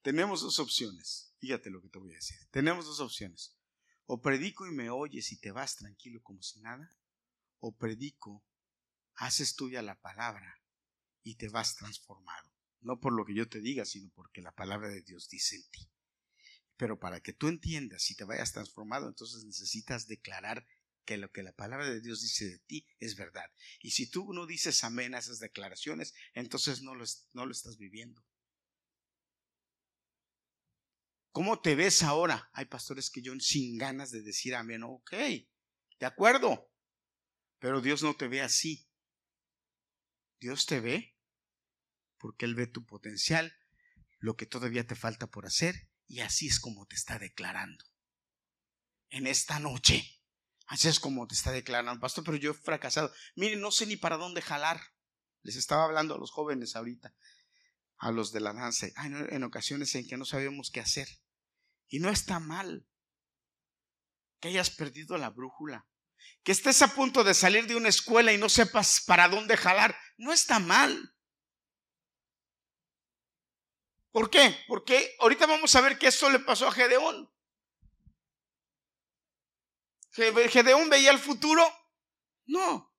Tenemos 0.05 0.43
dos 0.43 0.59
opciones. 0.59 1.35
Fíjate 1.39 1.71
lo 1.71 1.81
que 1.81 1.89
te 1.89 1.99
voy 1.99 2.13
a 2.13 2.17
decir. 2.17 2.37
Tenemos 2.51 2.85
dos 2.85 3.01
opciones. 3.01 3.57
O 4.05 4.21
predico 4.21 4.67
y 4.67 4.71
me 4.71 4.91
oyes 4.91 5.33
y 5.33 5.39
te 5.39 5.51
vas 5.51 5.77
tranquilo 5.77 6.23
como 6.23 6.43
si 6.43 6.61
nada. 6.61 6.95
O 7.59 7.75
predico, 7.75 8.45
haces 9.15 9.57
tuya 9.57 9.81
la 9.81 9.99
palabra 9.99 10.61
y 11.23 11.37
te 11.37 11.49
vas 11.49 11.77
transformado. 11.77 12.53
No 12.83 13.01
por 13.01 13.15
lo 13.15 13.25
que 13.25 13.35
yo 13.35 13.49
te 13.49 13.63
diga, 13.63 13.87
sino 13.87 14.11
porque 14.11 14.43
la 14.43 14.53
palabra 14.53 14.91
de 14.91 15.01
Dios 15.01 15.31
dice 15.31 15.57
en 15.57 15.71
ti. 15.71 15.91
Pero 16.77 17.01
para 17.01 17.21
que 17.23 17.33
tú 17.33 17.49
entiendas 17.49 18.11
y 18.11 18.15
te 18.15 18.25
vayas 18.25 18.53
transformado, 18.53 19.09
entonces 19.09 19.47
necesitas 19.47 20.07
declarar 20.07 20.67
que 21.07 21.17
lo 21.17 21.33
que 21.33 21.43
la 21.43 21.55
palabra 21.55 21.89
de 21.89 22.03
Dios 22.03 22.21
dice 22.21 22.45
de 22.45 22.59
ti 22.59 22.87
es 22.99 23.17
verdad. 23.17 23.51
Y 23.81 23.93
si 23.93 24.11
tú 24.11 24.35
no 24.35 24.45
dices 24.45 24.85
amén 24.85 25.15
a 25.15 25.19
esas 25.21 25.39
declaraciones, 25.39 26.13
entonces 26.35 26.83
no 26.83 26.95
lo, 26.95 27.07
no 27.33 27.47
lo 27.47 27.53
estás 27.53 27.79
viviendo. 27.79 28.23
¿Cómo 31.35 31.61
te 31.61 31.75
ves 31.75 32.05
ahora? 32.05 32.49
Hay 32.53 32.67
pastores 32.67 33.11
que 33.11 33.21
yo 33.21 33.33
sin 33.41 33.77
ganas 33.77 34.13
de 34.13 34.23
decir 34.23 34.55
amén. 34.55 34.85
Ok, 34.85 35.11
de 35.11 36.07
acuerdo. 36.07 36.71
Pero 37.59 37.81
Dios 37.81 38.05
no 38.05 38.15
te 38.15 38.29
ve 38.29 38.41
así. 38.41 38.89
Dios 40.39 40.65
te 40.67 40.79
ve 40.79 41.19
porque 42.19 42.45
Él 42.45 42.55
ve 42.55 42.69
tu 42.69 42.87
potencial, 42.87 43.53
lo 44.21 44.37
que 44.37 44.47
todavía 44.47 44.87
te 44.87 44.95
falta 44.95 45.27
por 45.27 45.45
hacer 45.45 45.91
y 46.07 46.21
así 46.21 46.47
es 46.47 46.61
como 46.61 46.87
te 46.87 46.95
está 46.95 47.19
declarando. 47.19 47.85
En 49.11 49.27
esta 49.27 49.59
noche. 49.59 50.05
Así 50.69 50.87
es 50.87 51.01
como 51.01 51.27
te 51.27 51.35
está 51.35 51.51
declarando, 51.51 52.01
pastor, 52.01 52.23
pero 52.23 52.37
yo 52.37 52.53
he 52.53 52.55
fracasado. 52.55 53.13
Miren, 53.35 53.61
no 53.61 53.73
sé 53.73 53.87
ni 53.87 53.97
para 53.97 54.19
dónde 54.19 54.41
jalar. 54.41 54.81
Les 55.43 55.57
estaba 55.57 55.83
hablando 55.83 56.15
a 56.15 56.19
los 56.19 56.31
jóvenes 56.31 56.77
ahorita, 56.77 57.13
a 57.99 58.13
los 58.13 58.31
de 58.31 58.39
la 58.39 58.53
danza. 58.53 58.87
En 59.03 59.43
ocasiones 59.43 59.97
en 59.97 60.07
que 60.07 60.17
no 60.17 60.25
sabemos 60.25 60.71
qué 60.71 60.79
hacer. 60.79 61.09
Y 61.89 61.99
no 62.01 62.11
está 62.11 62.41
mal 62.41 62.87
que 64.41 64.49
hayas 64.49 64.71
perdido 64.71 65.17
la 65.17 65.31
brújula. 65.31 65.87
Que 66.43 66.53
estés 66.53 66.83
a 66.83 66.95
punto 66.95 67.25
de 67.25 67.35
salir 67.35 67.67
de 67.67 67.77
una 67.77 67.89
escuela 67.89 68.33
y 68.33 68.39
no 68.39 68.49
sepas 68.49 69.03
para 69.07 69.29
dónde 69.29 69.57
jalar. 69.57 69.97
No 70.17 70.33
está 70.33 70.59
mal. 70.59 71.15
¿Por 74.11 74.31
qué? 74.31 74.57
Porque 74.69 75.17
ahorita 75.21 75.47
vamos 75.47 75.75
a 75.75 75.81
ver 75.81 75.99
que 75.99 76.09
esto 76.09 76.31
le 76.31 76.39
pasó 76.41 76.69
a 76.69 76.73
Gedeón. 76.73 77.31
¿Gedeón 80.13 80.89
veía 80.89 81.11
el 81.11 81.19
futuro? 81.19 81.67
No. 82.47 82.95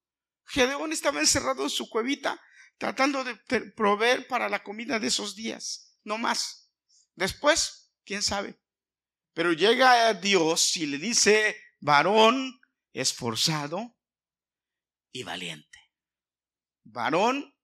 Gedeón 0.46 0.92
estaba 0.92 1.20
encerrado 1.20 1.64
en 1.64 1.70
su 1.70 1.90
cuevita 1.90 2.42
tratando 2.78 3.24
de 3.24 3.36
proveer 3.76 4.28
para 4.28 4.50
la 4.50 4.64
comida 4.64 5.00
de 5.00 5.08
esos 5.08 5.36
días, 5.36 5.98
no 6.04 6.18
más. 6.18 6.70
Después, 7.16 7.94
quién 8.04 8.22
sabe. 8.22 8.60
Pero 9.36 9.54
llega 9.54 10.08
a 10.08 10.16
Dios 10.16 10.76
y 10.78 10.88
le 10.88 10.98
dice, 10.98 11.56
varón 11.80 12.60
esforzado 12.94 13.96
y 15.12 15.22
valiente. 15.22 15.80
Varón 16.84 17.56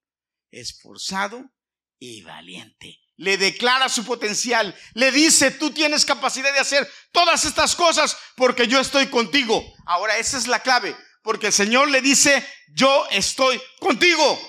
esforzado 0.51 1.51
y 1.98 2.22
valiente 2.22 3.01
le 3.22 3.38
declara 3.38 3.88
su 3.88 4.04
potencial, 4.04 4.75
le 4.96 5.12
dice, 5.12 5.51
tú 5.51 5.70
tienes 5.70 6.06
capacidad 6.06 6.51
de 6.51 6.60
hacer 6.60 6.92
todas 7.12 7.46
estas 7.46 7.75
cosas 7.75 8.18
porque 8.36 8.68
yo 8.68 8.80
estoy 8.80 9.08
contigo. 9.08 9.63
Ahora, 9.86 10.18
esa 10.18 10.40
es 10.40 10.48
la 10.48 10.63
clave, 10.63 10.98
porque 11.22 11.48
el 11.48 11.54
Señor 11.54 11.92
le 11.92 12.01
dice, 12.01 12.44
yo 12.74 13.06
estoy 13.12 13.62
contigo. 13.80 14.40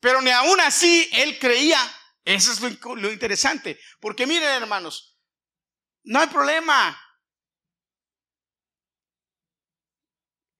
Pero 0.00 0.22
ni 0.22 0.30
aún 0.30 0.58
así 0.60 1.06
él 1.12 1.38
creía. 1.38 1.78
Eso 2.24 2.52
es 2.52 2.60
lo, 2.60 3.12
interesante. 3.12 3.78
Porque 4.00 4.26
miren, 4.26 4.48
hermanos, 4.48 5.18
no 6.04 6.20
hay 6.20 6.26
problema. 6.28 7.00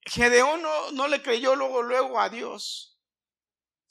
Gedeón 0.02 0.61
no, 0.62 0.92
no 0.92 1.09
le 1.09 1.23
creyó 1.23 1.56
luego, 1.56 1.83
luego 1.83 2.21
a 2.21 2.28
Dios 2.28 2.94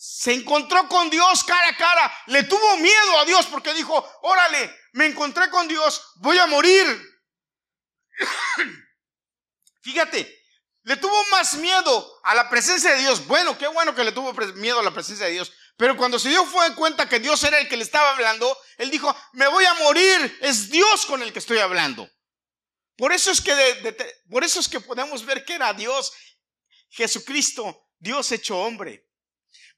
se 0.05 0.33
encontró 0.33 0.89
con 0.89 1.09
Dios 1.09 1.45
cara 1.45 1.69
a 1.69 1.77
cara, 1.77 2.13
le 2.27 2.43
tuvo 2.43 2.75
miedo 2.75 3.19
a 3.19 3.23
Dios 3.23 3.45
porque 3.45 3.73
dijo, 3.73 4.05
órale, 4.23 4.77
me 4.91 5.05
encontré 5.05 5.49
con 5.49 5.65
Dios, 5.65 6.11
voy 6.15 6.37
a 6.39 6.45
morir. 6.45 6.85
Fíjate, 9.81 10.43
le 10.81 10.97
tuvo 10.97 11.15
más 11.31 11.53
miedo 11.55 12.19
a 12.23 12.35
la 12.35 12.49
presencia 12.49 12.91
de 12.91 12.99
Dios. 12.99 13.25
Bueno, 13.27 13.57
qué 13.57 13.67
bueno 13.67 13.95
que 13.95 14.03
le 14.03 14.11
tuvo 14.11 14.33
miedo 14.55 14.81
a 14.81 14.83
la 14.83 14.93
presencia 14.93 15.27
de 15.27 15.31
Dios. 15.31 15.53
Pero 15.75 15.97
cuando 15.97 16.19
se 16.19 16.29
dio 16.29 16.45
cuenta 16.75 17.09
que 17.09 17.19
Dios 17.19 17.43
era 17.43 17.59
el 17.59 17.67
que 17.67 17.77
le 17.77 17.83
estaba 17.83 18.11
hablando, 18.11 18.57
él 18.77 18.91
dijo, 18.91 19.13
me 19.33 19.47
voy 19.47 19.65
a 19.65 19.73
morir, 19.75 20.37
es 20.41 20.69
Dios 20.69 21.05
con 21.05 21.21
el 21.21 21.33
que 21.33 21.39
estoy 21.39 21.59
hablando. 21.59 22.09
Por 22.95 23.11
eso 23.11 23.31
es 23.31 23.41
que, 23.41 23.53
por 24.29 24.43
eso 24.43 24.59
es 24.59 24.69
que 24.69 24.79
podemos 24.79 25.25
ver 25.25 25.43
que 25.45 25.55
era 25.55 25.73
Dios, 25.73 26.13
Jesucristo, 26.89 27.89
Dios 27.97 28.31
hecho 28.31 28.57
hombre 28.59 29.07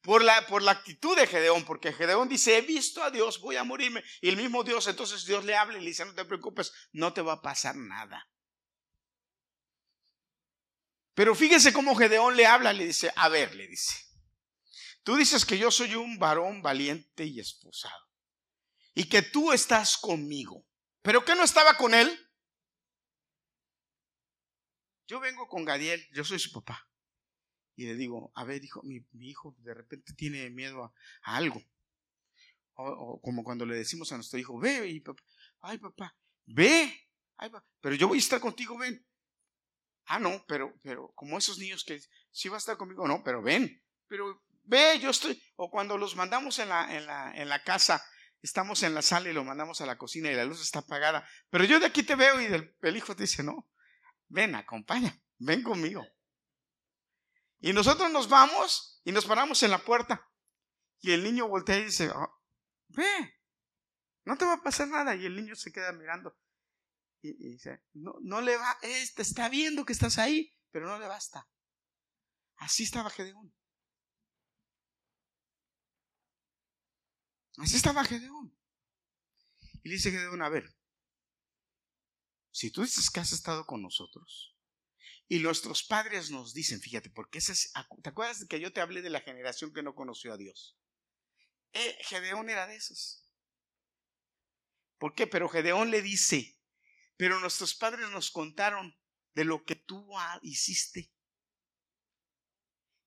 por 0.06 0.24
la, 0.24 0.46
por 0.48 0.62
la 0.62 0.72
actitud 0.72 1.18
de 1.18 1.26
Gedeón, 1.26 1.66
porque 1.66 1.92
Gedeón 1.92 2.30
dice, 2.30 2.58
he 2.58 2.62
visto 2.62 3.02
a 3.02 3.10
Dios, 3.10 3.42
voy 3.42 3.56
a 3.56 3.64
morirme. 3.64 4.04
Y 4.22 4.30
el 4.30 4.38
mismo 4.38 4.64
Dios, 4.64 4.88
entonces 4.88 5.26
Dios 5.26 5.44
le 5.46 5.56
habla 5.56 5.78
y 5.78 5.82
le 5.82 5.88
dice, 5.88 6.06
no 6.06 6.14
te 6.14 6.26
preocupes, 6.26 6.72
no 6.92 7.12
te 7.12 7.22
va 7.22 7.34
a 7.34 7.42
pasar 7.42 7.76
nada. 7.76 8.30
Pero 11.16 11.34
fíjese 11.34 11.74
cómo 11.74 11.96
Gedeón 11.96 12.36
le 12.36 12.46
habla, 12.46 12.72
le 12.72 12.86
dice, 12.86 13.12
a 13.16 13.30
ver, 13.30 13.56
le 13.56 13.68
dice, 13.68 13.96
tú 15.06 15.16
dices 15.16 15.46
que 15.46 15.58
yo 15.58 15.70
soy 15.70 15.96
un 15.96 16.18
varón 16.18 16.62
valiente 16.62 17.26
y 17.26 17.40
esposado, 17.40 18.10
y 18.96 19.08
que 19.08 19.22
tú 19.22 19.54
estás 19.54 19.98
conmigo, 19.98 20.68
pero 21.02 21.24
que 21.24 21.36
no 21.36 21.44
estaba 21.44 21.78
con 21.78 21.94
él. 21.94 22.22
yo 25.08 25.20
vengo 25.20 25.48
con 25.48 25.64
Gadiel, 25.64 26.04
yo 26.14 26.24
soy 26.24 26.40
su 26.40 26.52
papá. 26.52 26.90
Y 27.76 27.86
le 27.86 27.96
digo, 27.96 28.32
a 28.34 28.44
ver, 28.44 28.64
hijo, 28.64 28.82
mi, 28.84 29.06
hijo 29.20 29.56
de 29.60 29.76
repente 29.76 30.14
tiene 30.14 30.50
miedo 30.50 30.84
a, 30.84 30.94
algo. 31.22 31.62
O, 32.74 33.22
como 33.22 33.44
cuando 33.44 33.68
le 33.68 33.76
decimos 33.76 34.12
a 34.12 34.16
nuestro 34.16 34.40
hijo, 34.40 34.58
ve, 34.60 35.02
papá, 35.06 35.24
ay 35.62 35.78
papá, 35.78 36.18
ve, 36.46 36.92
pero 37.80 37.96
yo 37.96 38.08
voy 38.08 38.18
a 38.18 38.20
estar 38.20 38.40
contigo, 38.40 38.78
ven. 38.78 39.06
Ah, 40.06 40.20
no, 40.20 40.44
pero, 40.48 40.74
pero 40.82 41.12
como 41.14 41.38
esos 41.38 41.60
niños 41.60 41.84
que 41.84 42.02
sí 42.32 42.50
va 42.50 42.56
a 42.56 42.58
estar 42.58 42.78
conmigo, 42.78 43.08
no, 43.08 43.24
pero 43.24 43.44
ven, 43.44 43.84
pero 44.08 44.44
ve, 44.66 45.00
yo 45.00 45.10
estoy. 45.10 45.42
O 45.56 45.70
cuando 45.70 45.98
los 45.98 46.16
mandamos 46.16 46.60
en 46.60 46.70
la, 46.70 46.96
en 46.96 47.06
la, 47.06 47.36
en 47.36 47.50
la 47.50 47.64
casa, 47.64 48.04
estamos 48.46 48.84
en 48.84 48.94
la 48.94 49.02
sala 49.02 49.30
y 49.30 49.34
lo 49.34 49.44
mandamos 49.44 49.82
a 49.82 49.86
la 49.86 49.98
cocina 49.98 50.32
y 50.32 50.36
la 50.36 50.46
luz 50.46 50.62
está 50.62 50.80
apagada. 50.80 51.28
Pero 51.50 51.66
yo 51.66 51.80
de 51.80 51.88
aquí 51.88 52.04
te 52.04 52.16
veo 52.16 52.40
y 52.40 52.46
el, 52.46 52.96
hijo 52.96 53.16
te 53.16 53.24
dice, 53.24 53.44
no, 53.44 53.68
ven, 54.28 54.56
acompaña, 54.56 55.20
ven 55.40 55.64
conmigo. 55.64 56.06
Y 57.60 57.74
nosotros 57.74 58.12
nos 58.12 58.30
vamos 58.30 59.02
y 59.04 59.12
nos 59.12 59.26
paramos 59.26 59.64
en 59.64 59.72
la 59.72 59.80
puerta. 59.80 60.30
Y 61.00 61.12
el 61.12 61.24
niño 61.24 61.48
voltea 61.48 61.78
y 61.78 61.86
dice, 61.86 62.12
ah, 62.14 62.30
ve, 62.90 63.40
no 64.26 64.38
te 64.38 64.46
va 64.46 64.54
a 64.54 64.64
pasar 64.64 64.88
nada. 64.88 65.16
Y 65.16 65.26
el 65.26 65.36
niño 65.36 65.56
se 65.56 65.72
queda 65.72 65.92
mirando. 65.92 66.38
Y, 67.22 67.34
dice, 67.34 67.82
no, 67.94 68.14
no 68.22 68.42
le 68.42 68.56
va, 68.56 68.78
este 68.84 69.24
está 69.24 69.50
viendo 69.50 69.86
que 69.86 69.94
estás 69.94 70.20
ahí, 70.20 70.56
pero 70.70 70.88
no 70.88 71.00
le 71.00 71.08
basta. 71.08 71.50
Así 72.58 72.84
estaba 72.84 73.10
Gedeón. 73.10 73.52
Así 77.58 77.76
estaba 77.76 78.04
Gedeón. 78.04 78.56
Y 79.84 79.90
le 79.90 79.96
dice 79.96 80.12
Gedeón, 80.12 80.42
a 80.42 80.50
ver, 80.50 80.76
si 82.52 82.72
tú 82.72 82.82
dices 82.82 83.10
que 83.10 83.20
has 83.20 83.32
estado 83.32 83.66
con 83.66 83.82
nosotros 83.82 84.56
y 85.28 85.40
nuestros 85.40 85.84
padres 85.84 86.32
nos 86.32 86.54
dicen, 86.54 86.80
fíjate, 86.80 87.10
porque 87.10 87.40
ese 87.40 87.54
es, 87.54 87.72
¿te 88.02 88.10
acuerdas 88.10 88.40
de 88.42 88.48
que 88.48 88.60
yo 88.60 88.74
te 88.74 88.82
hablé 88.82 89.02
de 89.02 89.10
la 89.10 89.22
generación 89.22 89.74
que 89.74 89.84
no 89.84 89.96
conoció 89.96 90.34
a 90.34 90.38
Dios? 90.38 90.78
Eh, 91.74 91.98
Gedeón 92.02 92.50
era 92.50 92.68
de 92.68 92.76
esos. 92.76 93.30
¿Por 94.98 95.14
qué? 95.14 95.28
Pero 95.28 95.50
Gedeón 95.50 95.92
le 95.92 96.02
dice, 96.02 96.58
pero 97.18 97.40
nuestros 97.40 97.76
padres 97.76 98.10
nos 98.10 98.32
contaron 98.32 98.98
de 99.34 99.46
lo 99.46 99.66
que 99.66 99.76
tú 99.76 100.10
hiciste 100.42 101.12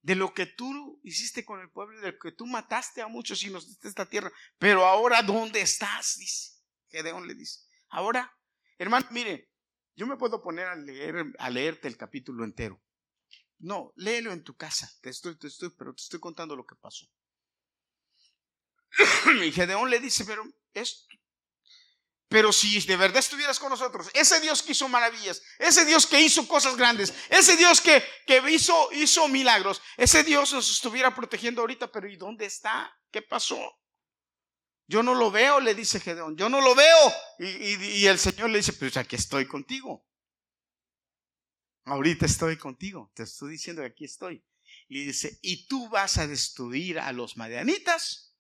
de 0.03 0.15
lo 0.15 0.33
que 0.33 0.47
tú 0.47 1.01
hiciste 1.03 1.45
con 1.45 1.61
el 1.61 1.71
pueblo, 1.71 2.01
de 2.01 2.13
lo 2.13 2.19
que 2.19 2.33
tú 2.33 2.47
mataste 2.47 3.03
a 3.03 3.09
muchos 3.09 3.43
y 3.43 3.51
nos 3.51 3.67
diste 3.67 3.89
esta 3.89 4.07
tierra. 4.07 4.33
Pero 4.59 4.85
ahora, 4.87 5.23
¿dónde 5.23 5.61
estás? 5.61 6.17
Dice. 6.19 6.53
Gedeón 6.89 7.27
le 7.27 7.35
dice. 7.35 7.61
Ahora, 7.89 8.33
hermano, 8.79 9.07
mire, 9.11 9.51
yo 9.97 10.07
me 10.07 10.17
puedo 10.17 10.43
poner 10.43 10.67
a 10.67 10.77
leer, 10.77 11.27
a 11.39 11.51
leerte 11.51 11.89
el 11.89 11.97
capítulo 11.97 12.45
entero. 12.45 12.81
No, 13.59 13.93
léelo 13.97 14.33
en 14.33 14.45
tu 14.45 14.57
casa. 14.57 14.89
Te 15.01 15.11
estoy, 15.11 15.37
te 15.37 15.49
estoy, 15.49 15.71
pero 15.71 15.93
te 15.93 16.03
estoy 16.03 16.21
contando 16.21 16.55
lo 16.55 16.65
que 16.65 16.77
pasó. 16.77 17.07
y 19.45 19.51
Gedeón 19.51 19.91
le 19.91 19.99
dice, 19.99 20.25
pero 20.25 20.45
es 20.73 21.08
pero 22.29 22.53
si 22.53 22.79
de 22.81 22.97
verdad 22.97 23.19
estuvieras 23.19 23.59
con 23.59 23.71
nosotros, 23.71 24.11
ese 24.13 24.39
Dios 24.41 24.63
que 24.63 24.73
hizo 24.73 24.87
maravillas, 24.89 25.43
ese 25.59 25.87
Dios 25.87 26.07
que 26.07 26.21
hizo 26.21 26.47
cosas 26.47 26.77
grandes, 26.77 27.15
ese 27.31 27.57
Dios 27.57 27.81
que, 27.81 28.05
que 28.27 28.43
hizo, 28.51 28.93
hizo 28.93 29.29
milagros, 29.29 29.81
ese 29.97 30.23
Dios 30.25 30.53
nos 30.53 30.71
estuviera 30.71 31.15
protegiendo 31.15 31.63
ahorita, 31.63 31.91
pero 31.91 32.07
¿y 32.07 32.17
dónde 32.17 32.45
está? 32.45 32.95
¿Qué 33.11 33.23
pasó? 33.23 33.59
Yo 34.87 35.03
no 35.03 35.15
lo 35.15 35.31
veo, 35.31 35.59
le 35.61 35.75
dice 35.75 36.01
Gedeón, 36.01 36.37
yo 36.37 36.51
no 36.51 36.61
lo 36.61 36.75
veo. 36.75 37.13
Y, 37.39 38.05
el 38.07 38.19
Señor 38.19 38.51
le 38.51 38.59
dice, 38.59 38.75
pues 38.75 38.97
aquí 38.99 39.17
estoy 39.17 39.47
contigo. 39.47 40.07
Ahorita 41.85 42.27
estoy 42.27 42.59
contigo, 42.59 43.11
te 43.15 43.23
estoy 43.23 43.53
diciendo 43.53 43.81
que 43.81 43.89
aquí 43.89 44.05
estoy. 44.05 44.45
Y 44.87 45.05
dice, 45.05 45.39
¿y 45.41 45.67
tú 45.67 45.89
vas 45.89 46.19
a 46.19 46.27
destruir 46.27 47.01
a 47.01 47.13
los 47.13 47.39
madianitas? 47.39 48.35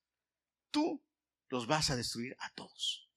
Tú 0.70 1.02
los 1.48 1.66
vas 1.66 1.88
a 1.88 1.96
destruir 1.96 2.36
a 2.40 2.50
todos 2.52 3.07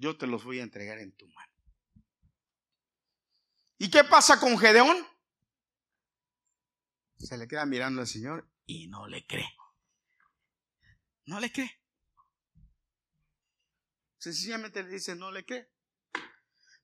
yo 0.00 0.16
te 0.16 0.26
los 0.26 0.44
voy 0.44 0.60
a 0.60 0.62
entregar 0.62 0.98
en 0.98 1.12
tu 1.12 1.28
mano. 1.28 1.52
¿Y 3.76 3.90
qué 3.90 4.02
pasa 4.02 4.40
con 4.40 4.58
Gedeón? 4.58 4.96
Se 7.18 7.36
le 7.36 7.46
queda 7.46 7.66
mirando 7.66 8.00
al 8.00 8.06
Señor 8.06 8.50
y 8.64 8.88
no 8.88 9.06
le 9.06 9.26
cree. 9.26 9.54
No 11.26 11.38
le 11.38 11.52
cree. 11.52 11.82
Sencillamente 14.16 14.82
le 14.82 14.88
dice, 14.88 15.14
no 15.14 15.30
le 15.30 15.44
cree. 15.44 15.70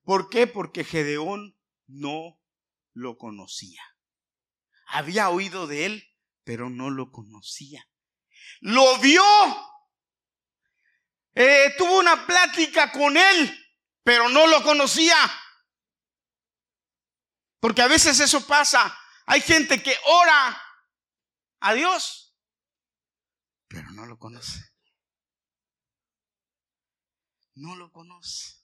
¿Por 0.02 0.28
qué? 0.28 0.46
Porque 0.46 0.84
Gedeón 0.84 1.58
no 1.86 2.38
lo 2.92 3.16
conocía. 3.16 3.82
Había 4.88 5.30
oído 5.30 5.66
de 5.66 5.86
él, 5.86 6.04
pero 6.44 6.68
no 6.68 6.90
lo 6.90 7.10
conocía. 7.10 7.88
Lo 8.60 8.98
vio 9.00 9.22
eh, 11.38 11.74
tuvo 11.76 11.98
una 11.98 12.26
plática 12.26 12.90
con 12.90 13.14
él, 13.14 13.76
pero 14.02 14.30
no 14.30 14.46
lo 14.46 14.62
conocía. 14.62 15.16
Porque 17.60 17.82
a 17.82 17.88
veces 17.88 18.18
eso 18.20 18.46
pasa. 18.46 18.98
Hay 19.26 19.42
gente 19.42 19.82
que 19.82 19.94
ora 20.06 20.62
a 21.60 21.74
Dios, 21.74 22.34
pero 23.68 23.90
no 23.90 24.06
lo 24.06 24.18
conoce. 24.18 24.60
No 27.54 27.76
lo 27.76 27.92
conoce. 27.92 28.54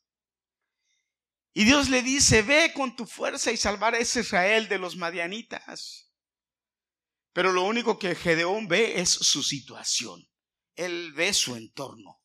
Y 1.52 1.64
Dios 1.64 1.90
le 1.90 2.02
dice, 2.02 2.40
ve 2.40 2.72
con 2.72 2.96
tu 2.96 3.06
fuerza 3.06 3.52
y 3.52 3.58
salvar 3.58 3.94
a 3.94 3.98
ese 3.98 4.20
Israel 4.20 4.68
de 4.68 4.78
los 4.78 4.96
madianitas. 4.96 6.10
Pero 7.34 7.52
lo 7.52 7.64
único 7.64 7.98
que 7.98 8.14
Gedeón 8.14 8.66
ve 8.66 8.98
es 8.98 9.10
su 9.10 9.42
situación. 9.42 10.26
Él 10.74 11.12
ve 11.12 11.34
su 11.34 11.54
entorno. 11.54 12.21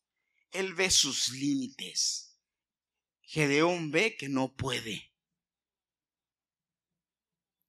Él 0.50 0.74
ve 0.74 0.90
sus 0.90 1.30
límites. 1.30 2.38
Gedeón 3.22 3.90
ve 3.90 4.16
que 4.16 4.28
no 4.28 4.54
puede. 4.54 5.12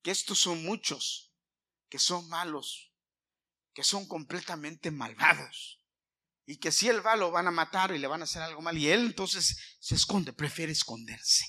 Que 0.02 0.12
estos 0.12 0.40
son 0.40 0.64
muchos, 0.64 1.34
que 1.90 2.00
son 2.00 2.30
malos, 2.30 2.94
que 3.74 3.84
son 3.84 4.08
completamente 4.08 4.92
malvados. 4.92 5.84
Y 6.46 6.58
que 6.58 6.72
si 6.72 6.88
él 6.88 7.06
va 7.06 7.16
lo 7.16 7.30
van 7.30 7.48
a 7.48 7.52
matar 7.52 7.94
y 7.94 8.00
le 8.00 8.08
van 8.08 8.22
a 8.22 8.24
hacer 8.24 8.42
algo 8.42 8.62
mal. 8.62 8.78
Y 8.78 8.90
él 8.90 9.02
entonces 9.02 9.78
se 9.80 9.96
esconde, 9.96 10.34
prefiere 10.34 10.72
esconderse. 10.72 11.46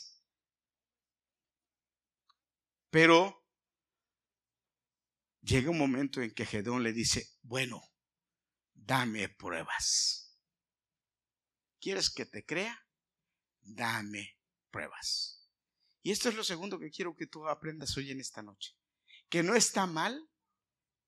Pero 2.91 3.47
llega 5.41 5.71
un 5.71 5.79
momento 5.79 6.21
en 6.21 6.35
que 6.35 6.45
Gedeón 6.45 6.83
le 6.83 6.93
dice, 6.93 7.39
bueno, 7.43 7.81
dame 8.75 9.29
pruebas. 9.29 10.20
¿Quieres 11.81 12.11
que 12.11 12.27
te 12.27 12.45
crea? 12.45 12.87
Dame 13.63 14.39
pruebas. 14.71 15.49
Y 16.03 16.13
esto 16.13 16.29
es 16.29 16.35
lo 16.35 16.45
segundo 16.45 16.79
que 16.79 16.91
quiero 16.91 17.17
que 17.17 17.27
tú 17.27 17.49
aprendas 17.49 17.97
hoy 17.97 18.11
en 18.11 18.21
esta 18.21 18.43
noche. 18.43 18.77
Que 19.29 19.43
no 19.43 19.55
está 19.55 19.87
mal 19.87 20.31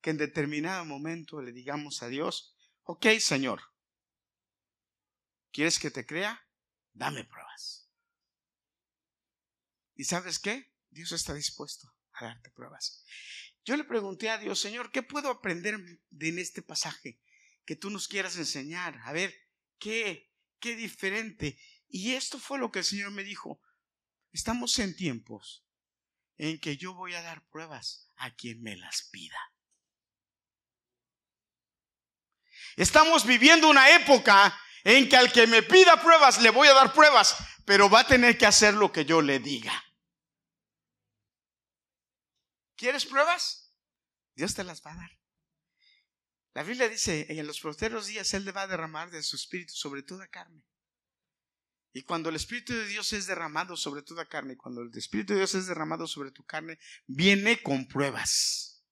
que 0.00 0.10
en 0.10 0.18
determinado 0.18 0.84
momento 0.84 1.40
le 1.40 1.52
digamos 1.52 2.02
a 2.02 2.08
Dios, 2.08 2.56
ok 2.82 3.06
Señor, 3.20 3.62
¿quieres 5.52 5.78
que 5.78 5.90
te 5.90 6.04
crea? 6.04 6.44
Dame 6.92 7.24
pruebas. 7.24 7.88
¿Y 9.94 10.04
sabes 10.04 10.38
qué? 10.38 10.72
Dios 10.90 11.12
está 11.12 11.34
dispuesto 11.34 11.94
a 12.12 12.24
darte 12.26 12.50
pruebas. 12.50 13.04
Yo 13.64 13.76
le 13.76 13.84
pregunté 13.84 14.28
a 14.28 14.38
Dios, 14.38 14.58
Señor, 14.58 14.90
¿qué 14.90 15.02
puedo 15.02 15.30
aprender 15.30 15.78
de 16.10 16.28
en 16.28 16.38
este 16.38 16.62
pasaje 16.62 17.20
que 17.64 17.76
tú 17.76 17.90
nos 17.90 18.08
quieras 18.08 18.36
enseñar? 18.36 19.00
A 19.04 19.12
ver, 19.12 19.32
¿qué, 19.78 20.31
qué 20.62 20.74
diferente. 20.76 21.58
Y 21.88 22.14
esto 22.14 22.38
fue 22.38 22.58
lo 22.58 22.70
que 22.70 22.78
el 22.78 22.86
Señor 22.86 23.10
me 23.10 23.24
dijo. 23.24 23.60
Estamos 24.30 24.78
en 24.78 24.96
tiempos 24.96 25.66
en 26.38 26.58
que 26.58 26.78
yo 26.78 26.94
voy 26.94 27.12
a 27.12 27.20
dar 27.20 27.46
pruebas 27.48 28.10
a 28.16 28.34
quien 28.34 28.62
me 28.62 28.76
las 28.76 29.08
pida. 29.10 29.38
Estamos 32.76 33.26
viviendo 33.26 33.68
una 33.68 33.90
época 33.94 34.58
en 34.84 35.08
que 35.08 35.16
al 35.16 35.30
que 35.30 35.46
me 35.46 35.62
pida 35.62 36.00
pruebas 36.00 36.40
le 36.40 36.48
voy 36.48 36.68
a 36.68 36.72
dar 36.72 36.94
pruebas, 36.94 37.36
pero 37.66 37.90
va 37.90 38.00
a 38.00 38.06
tener 38.06 38.38
que 38.38 38.46
hacer 38.46 38.72
lo 38.72 38.90
que 38.90 39.04
yo 39.04 39.20
le 39.20 39.38
diga. 39.38 39.84
¿Quieres 42.76 43.04
pruebas? 43.04 43.74
Dios 44.34 44.54
te 44.54 44.64
las 44.64 44.84
va 44.84 44.92
a 44.92 44.96
dar. 44.96 45.21
La 46.54 46.62
Biblia 46.62 46.88
dice, 46.88 47.26
en 47.28 47.46
los 47.46 47.60
posteros 47.60 48.06
días 48.06 48.34
Él 48.34 48.44
le 48.44 48.52
va 48.52 48.62
a 48.62 48.66
derramar 48.66 49.10
de 49.10 49.22
su 49.22 49.36
espíritu 49.36 49.74
sobre 49.74 50.02
toda 50.02 50.28
carne. 50.28 50.62
Y 51.94 52.02
cuando 52.02 52.30
el 52.30 52.36
Espíritu 52.36 52.72
de 52.72 52.86
Dios 52.86 53.12
es 53.12 53.26
derramado 53.26 53.76
sobre 53.76 54.02
toda 54.02 54.26
carne, 54.26 54.56
cuando 54.56 54.80
el 54.80 54.96
Espíritu 54.96 55.34
de 55.34 55.40
Dios 55.40 55.54
es 55.54 55.66
derramado 55.66 56.06
sobre 56.06 56.30
tu 56.30 56.42
carne, 56.44 56.78
viene 57.06 57.62
con 57.62 57.86
pruebas. 57.86 58.82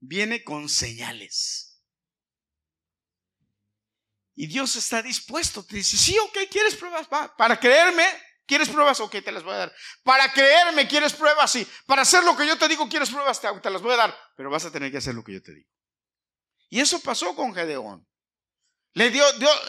Viene 0.00 0.42
con 0.42 0.68
señales. 0.68 1.80
Y 4.34 4.48
Dios 4.48 4.74
está 4.74 5.00
dispuesto. 5.00 5.64
Te 5.64 5.76
dice, 5.76 5.96
sí, 5.96 6.18
ok, 6.18 6.38
¿quieres 6.50 6.74
pruebas? 6.74 7.06
Para 7.06 7.60
creerme, 7.60 8.04
¿Quieres 8.52 8.68
pruebas? 8.68 9.00
Ok, 9.00 9.12
te 9.24 9.32
las 9.32 9.42
voy 9.44 9.54
a 9.54 9.56
dar. 9.56 9.74
Para 10.02 10.30
creerme, 10.30 10.86
¿quieres 10.86 11.14
pruebas? 11.14 11.50
Sí. 11.50 11.66
Para 11.86 12.02
hacer 12.02 12.22
lo 12.22 12.36
que 12.36 12.46
yo 12.46 12.58
te 12.58 12.68
digo, 12.68 12.86
¿quieres 12.86 13.08
pruebas? 13.08 13.40
Te, 13.40 13.70
las 13.70 13.80
voy 13.80 13.94
a 13.94 13.96
dar. 13.96 14.18
Pero 14.36 14.50
vas 14.50 14.66
a 14.66 14.70
tener 14.70 14.92
que 14.92 14.98
hacer 14.98 15.14
lo 15.14 15.24
que 15.24 15.32
yo 15.32 15.42
te 15.42 15.54
digo. 15.54 15.70
Y 16.68 16.78
eso 16.78 17.00
pasó 17.00 17.34
con 17.34 17.54
Gedeón. 17.54 18.06
Le 18.92 19.08
dio, 19.08 19.24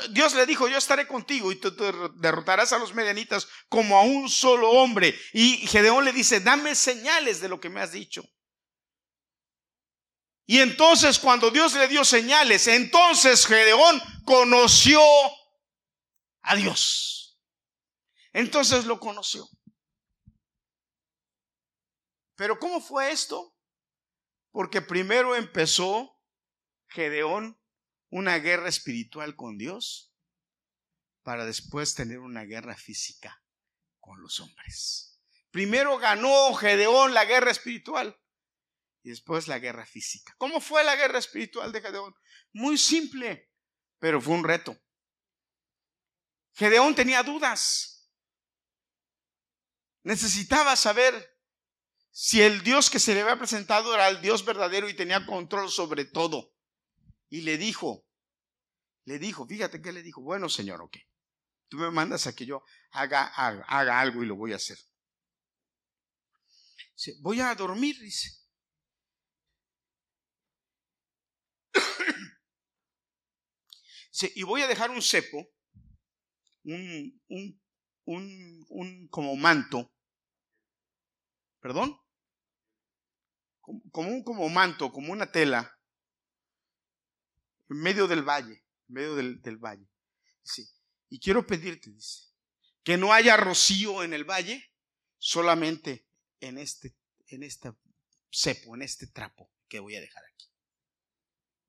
Dios, 0.10 0.34
le 0.34 0.46
dijo, 0.46 0.68
yo 0.68 0.78
estaré 0.78 1.08
contigo 1.08 1.50
y 1.54 1.62
tú 1.62 1.74
derrotarás 2.18 2.74
a 2.74 2.78
los 2.78 2.94
medianitas 2.94 3.48
como 3.70 3.98
a 3.98 4.02
un 4.02 4.28
solo 4.28 4.70
hombre. 4.72 5.18
Y 5.32 5.66
Gedeón 5.66 6.04
le 6.04 6.12
dice, 6.12 6.42
dame 6.42 6.76
señales 6.76 7.40
de 7.40 7.48
lo 7.48 7.62
que 7.62 7.70
me 7.70 7.80
has 7.80 7.94
dicho. 7.94 8.26
Y 10.46 10.60
entonces 10.60 11.20
cuando 11.20 11.52
Dios 11.52 11.74
le 11.76 11.88
dio 11.88 12.04
señales, 12.04 12.68
entonces 12.68 13.46
Gedeón 13.46 14.02
conoció 14.26 15.00
a 16.42 16.58
Dios. 16.58 17.13
Entonces 18.34 18.86
lo 18.86 19.00
conoció. 19.00 19.48
Pero 22.36 22.60
¿cómo 22.60 22.82
fue 22.82 23.12
esto? 23.12 23.56
Porque 24.52 24.82
primero 24.82 25.36
empezó 25.36 26.20
Gedeón 26.88 27.60
una 28.10 28.38
guerra 28.40 28.70
espiritual 28.70 29.36
con 29.36 29.58
Dios 29.58 30.14
para 31.24 31.46
después 31.46 31.96
tener 31.96 32.20
una 32.20 32.44
guerra 32.44 32.76
física 32.76 33.44
con 34.00 34.22
los 34.22 34.40
hombres. 34.40 35.20
Primero 35.52 35.98
ganó 35.98 36.54
Gedeón 36.56 37.14
la 37.14 37.26
guerra 37.26 37.52
espiritual 37.52 38.20
y 39.04 39.10
después 39.10 39.48
la 39.48 39.60
guerra 39.60 39.86
física. 39.86 40.34
¿Cómo 40.38 40.60
fue 40.60 40.84
la 40.84 40.96
guerra 40.96 41.20
espiritual 41.20 41.72
de 41.72 41.82
Gedeón? 41.82 42.16
Muy 42.52 42.78
simple, 42.78 43.52
pero 44.00 44.20
fue 44.20 44.34
un 44.34 44.44
reto. 44.44 44.78
Gedeón 46.54 46.96
tenía 46.96 47.24
dudas. 47.24 47.93
Necesitaba 50.04 50.76
saber 50.76 51.34
si 52.12 52.42
el 52.42 52.62
Dios 52.64 52.90
que 52.90 53.00
se 53.00 53.14
le 53.16 53.22
había 53.22 53.38
presentado 53.38 53.94
era 53.94 54.08
el 54.10 54.22
Dios 54.22 54.46
verdadero 54.46 54.88
y 54.88 54.96
tenía 54.96 55.26
control 55.26 55.72
sobre 55.72 56.06
todo. 56.06 56.54
Y 57.30 57.42
le 57.42 57.58
dijo, 57.58 58.06
le 59.06 59.18
dijo, 59.18 59.48
fíjate 59.48 59.82
que 59.82 59.92
le 59.92 60.04
dijo, 60.04 60.22
bueno 60.22 60.48
Señor, 60.50 60.82
ok, 60.82 60.98
tú 61.70 61.78
me 61.78 61.90
mandas 61.90 62.28
a 62.28 62.36
que 62.36 62.46
yo 62.46 62.64
haga, 62.92 63.26
haga, 63.26 64.00
algo 64.00 64.22
y 64.24 64.28
lo 64.28 64.36
voy 64.36 64.54
a 64.54 64.58
hacer. 64.58 64.78
Dice, 66.96 67.16
voy 67.22 67.40
a 67.42 67.56
dormir, 67.56 67.98
dice. 68.00 68.44
y 74.36 74.44
voy 74.44 74.62
a 74.62 74.68
dejar 74.68 74.92
un 74.92 75.02
cepo, 75.02 75.50
un, 76.64 77.20
un, 77.28 77.62
un, 78.06 78.66
un 78.70 79.08
como 79.08 79.36
manto, 79.36 79.93
perdón, 81.64 81.98
como 83.62 84.10
un 84.10 84.22
como 84.22 84.50
manto, 84.50 84.92
como 84.92 85.14
una 85.14 85.32
tela, 85.32 85.80
en 87.70 87.78
medio 87.78 88.06
del 88.06 88.22
valle, 88.22 88.66
en 88.90 88.94
medio 88.94 89.16
del, 89.16 89.58
valle. 89.58 89.88
y 91.08 91.20
quiero 91.22 91.48
pedirte, 91.48 91.90
dice, 91.90 92.34
que 92.84 92.98
no 92.98 93.14
haya 93.14 93.38
rocío 93.38 94.04
en 94.04 94.14
el 94.14 94.26
valle, 94.26 94.74
solamente 95.18 96.06
en 96.42 96.58
este, 96.58 96.98
en 97.28 97.44
este 97.44 97.72
cepo, 98.30 98.76
en 98.76 98.82
este 98.82 99.08
trapo 99.08 99.50
que 99.70 99.80
voy 99.80 99.96
a 99.96 100.02
dejar 100.02 100.26
aquí. 100.26 100.48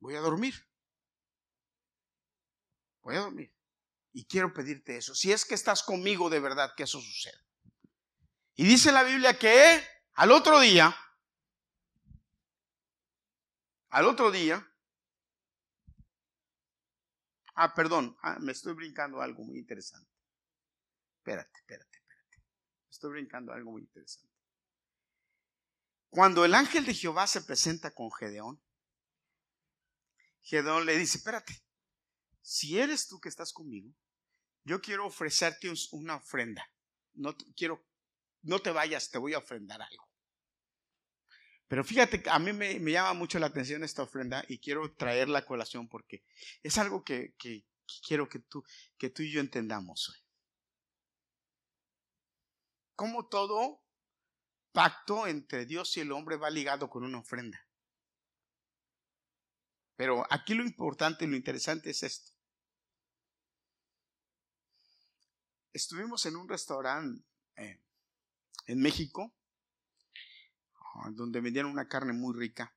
Voy 0.01 0.15
a 0.15 0.19
dormir. 0.19 0.55
Voy 3.01 3.15
a 3.15 3.19
dormir. 3.19 3.55
Y 4.11 4.25
quiero 4.25 4.53
pedirte 4.53 4.97
eso. 4.97 5.15
Si 5.15 5.31
es 5.31 5.45
que 5.45 5.55
estás 5.55 5.83
conmigo 5.83 6.29
de 6.29 6.41
verdad, 6.41 6.73
que 6.75 6.83
eso 6.83 6.99
suceda. 6.99 7.44
Y 8.55 8.65
dice 8.65 8.91
la 8.91 9.03
Biblia 9.03 9.37
que 9.37 9.83
al 10.13 10.31
otro 10.31 10.59
día, 10.59 10.95
al 13.89 14.05
otro 14.05 14.31
día, 14.31 14.65
Ah, 17.55 17.73
perdón, 17.73 18.17
ah, 18.21 18.37
me 18.41 18.51
estoy 18.51 18.73
brincando 18.73 19.21
algo 19.21 19.43
muy 19.45 19.57
interesante. 19.57 20.11
Espérate, 21.19 21.57
espérate, 21.57 21.97
espérate. 21.97 22.43
Estoy 22.91 23.11
brincando 23.11 23.53
algo 23.53 23.71
muy 23.71 23.81
interesante. 23.83 24.35
Cuando 26.09 26.43
el 26.43 26.53
ángel 26.53 26.85
de 26.85 26.93
Jehová 26.93 27.27
se 27.27 27.41
presenta 27.41 27.91
con 27.91 28.11
Gedeón, 28.11 28.61
Gedeón 30.41 30.85
le 30.85 30.97
dice, 30.97 31.17
espérate, 31.17 31.63
si 32.41 32.77
eres 32.77 33.07
tú 33.07 33.21
que 33.21 33.29
estás 33.29 33.53
conmigo, 33.53 33.89
yo 34.65 34.81
quiero 34.81 35.07
ofrecerte 35.07 35.71
una 35.91 36.17
ofrenda. 36.17 36.69
No 37.13 37.37
quiero, 37.55 37.85
no 38.45 38.59
te 38.59 38.71
vayas, 38.71 39.09
te 39.09 39.17
voy 39.17 39.33
a 39.33 39.39
ofrendar 39.39 39.81
algo. 39.81 40.07
Pero 41.67 41.83
fíjate, 41.83 42.23
a 42.29 42.37
mí 42.39 42.53
me, 42.53 42.79
llama 42.79 43.13
mucho 43.13 43.39
la 43.39 43.47
atención 43.47 43.83
esta 43.83 44.03
ofrenda 44.03 44.45
y 44.47 44.59
quiero 44.59 44.93
traer 44.93 45.29
la 45.29 45.45
colación 45.45 45.89
porque 45.89 46.23
es 46.61 46.77
algo 46.77 47.03
que, 47.03 47.35
quiero 48.07 48.29
que 48.29 48.39
tú, 48.39 48.63
que 48.97 49.09
tú 49.09 49.23
y 49.23 49.31
yo 49.31 49.39
entendamos 49.39 50.09
hoy. 50.09 50.15
Como 52.95 53.27
todo 53.27 53.83
pacto 54.71 55.25
entre 55.25 55.65
Dios 55.65 55.97
y 55.97 56.01
el 56.01 56.11
hombre 56.11 56.37
va 56.37 56.49
ligado 56.49 56.89
con 56.89 57.03
una 57.03 57.19
ofrenda. 57.19 57.59
Pero 59.95 60.25
aquí 60.29 60.53
lo 60.53 60.63
importante 60.63 61.25
y 61.25 61.27
lo 61.27 61.35
interesante 61.35 61.89
es 61.89 62.03
esto. 62.03 62.31
Estuvimos 65.73 66.25
en 66.25 66.35
un 66.35 66.47
restaurante 66.47 67.25
eh, 67.55 67.84
en 68.65 68.81
México 68.81 69.33
donde 71.11 71.41
vendían 71.41 71.65
una 71.65 71.87
carne 71.87 72.13
muy 72.13 72.37
rica. 72.37 72.75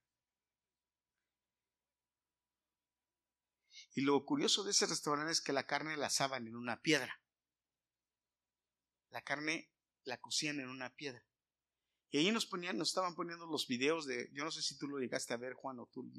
Y 3.94 4.03
lo 4.03 4.24
curioso 4.24 4.64
de 4.64 4.70
ese 4.70 4.87
restaurante 4.87 5.33
es 5.33 5.40
que 5.40 5.53
la 5.53 5.66
carne 5.66 5.96
la 5.96 6.07
asaban 6.07 6.46
en 6.46 6.57
una 6.57 6.81
piedra. 6.81 7.20
La 9.11 9.22
carne 9.22 9.70
la 10.05 10.18
cocían 10.18 10.61
en 10.61 10.68
una 10.68 10.94
piedra. 10.94 11.24
Y 12.11 12.18
ahí 12.18 12.31
nos 12.31 12.46
ponían, 12.46 12.79
nos 12.79 12.88
estaban 12.88 13.14
poniendo 13.14 13.46
los 13.46 13.66
videos 13.66 14.07
de, 14.07 14.31
yo 14.33 14.44
no 14.44 14.51
sé 14.51 14.62
si 14.62 14.79
tú 14.79 14.88
lo 14.88 14.98
llegaste 14.98 15.35
a 15.35 15.38
ver, 15.38 15.55
Juan, 15.55 15.79
o 15.79 15.87
tú. 15.87 16.11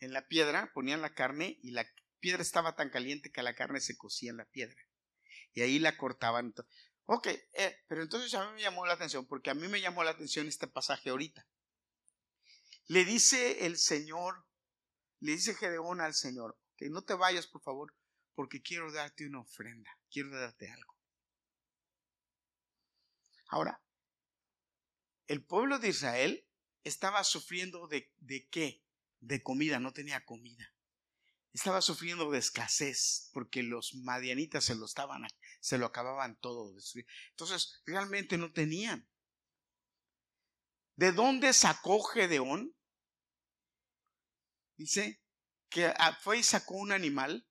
En 0.00 0.12
la 0.12 0.26
piedra 0.28 0.70
ponían 0.72 1.02
la 1.02 1.14
carne 1.14 1.58
y 1.62 1.72
la 1.72 1.86
piedra 2.20 2.42
estaba 2.42 2.76
tan 2.76 2.90
caliente 2.90 3.30
que 3.30 3.42
la 3.42 3.54
carne 3.54 3.80
se 3.80 3.96
cocía 3.96 4.30
en 4.30 4.38
la 4.38 4.46
piedra. 4.46 4.80
Y 5.52 5.62
ahí 5.62 5.78
la 5.78 5.96
cortaban. 5.96 6.54
Ok, 7.06 7.28
eh, 7.28 7.84
pero 7.86 8.02
entonces 8.02 8.34
a 8.34 8.44
mí 8.46 8.54
me 8.54 8.62
llamó 8.62 8.84
la 8.84 8.94
atención, 8.94 9.26
porque 9.26 9.50
a 9.50 9.54
mí 9.54 9.68
me 9.68 9.80
llamó 9.80 10.02
la 10.02 10.10
atención 10.10 10.48
este 10.48 10.66
pasaje 10.66 11.10
ahorita. 11.10 11.46
Le 12.88 13.04
dice 13.04 13.64
el 13.66 13.78
Señor, 13.78 14.44
le 15.20 15.32
dice 15.32 15.54
Gedeón 15.54 16.00
al 16.00 16.14
Señor, 16.14 16.58
que 16.76 16.90
no 16.90 17.02
te 17.02 17.14
vayas 17.14 17.46
por 17.46 17.62
favor, 17.62 17.94
porque 18.34 18.60
quiero 18.60 18.92
darte 18.92 19.26
una 19.26 19.40
ofrenda, 19.40 19.90
quiero 20.10 20.30
darte 20.30 20.70
algo. 20.70 20.94
Ahora, 23.48 23.80
el 25.28 25.44
pueblo 25.44 25.78
de 25.78 25.88
Israel 25.88 26.44
estaba 26.82 27.22
sufriendo 27.22 27.86
de, 27.86 28.12
de 28.18 28.48
qué? 28.48 28.84
De 29.20 29.42
comida, 29.42 29.78
no 29.78 29.92
tenía 29.92 30.24
comida 30.24 30.75
estaba 31.56 31.80
sufriendo 31.80 32.30
de 32.30 32.38
escasez 32.38 33.30
porque 33.32 33.62
los 33.62 33.94
madianitas 33.94 34.64
se 34.64 34.74
lo 34.74 34.84
estaban, 34.84 35.26
se 35.60 35.78
lo 35.78 35.86
acababan 35.86 36.36
todo. 36.38 36.74
Entonces, 37.30 37.80
realmente 37.86 38.36
no 38.36 38.52
tenían. 38.52 39.08
¿De 40.96 41.12
dónde 41.12 41.54
sacó 41.54 42.02
Gedeón? 42.02 42.74
Dice 44.76 45.22
que 45.70 45.94
fue 46.20 46.38
y 46.38 46.42
sacó 46.42 46.74
un 46.74 46.92
animal 46.92 47.48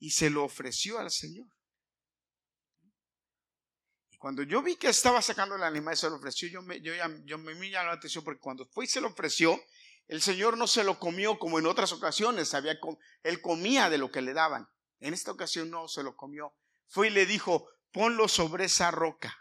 y 0.00 0.10
se 0.10 0.28
lo 0.28 0.44
ofreció 0.44 0.98
al 0.98 1.12
Señor. 1.12 1.48
Y 4.10 4.16
cuando 4.16 4.42
yo 4.42 4.60
vi 4.60 4.74
que 4.74 4.88
estaba 4.88 5.22
sacando 5.22 5.54
el 5.54 5.62
animal 5.62 5.94
y 5.94 5.96
se 5.96 6.10
lo 6.10 6.16
ofreció, 6.16 6.48
yo 6.48 6.62
me, 6.62 6.80
yo, 6.80 6.92
yo 7.24 7.38
me 7.38 7.70
llamó 7.70 7.86
la 7.86 7.92
atención 7.92 8.24
porque 8.24 8.40
cuando 8.40 8.66
fue 8.66 8.86
y 8.86 8.88
se 8.88 9.00
lo 9.00 9.08
ofreció, 9.08 9.56
el 10.08 10.22
Señor 10.22 10.56
no 10.56 10.66
se 10.66 10.84
lo 10.84 11.00
comió 11.00 11.38
como 11.38 11.58
en 11.58 11.66
otras 11.66 11.92
ocasiones, 11.92 12.54
él 13.22 13.40
comía 13.40 13.90
de 13.90 13.98
lo 13.98 14.10
que 14.10 14.22
le 14.22 14.34
daban. 14.34 14.68
En 15.00 15.14
esta 15.14 15.32
ocasión 15.32 15.70
no 15.70 15.88
se 15.88 16.02
lo 16.02 16.16
comió. 16.16 16.54
Fue 16.86 17.08
y 17.08 17.10
le 17.10 17.26
dijo, 17.26 17.68
ponlo 17.90 18.28
sobre 18.28 18.66
esa 18.66 18.90
roca. 18.90 19.36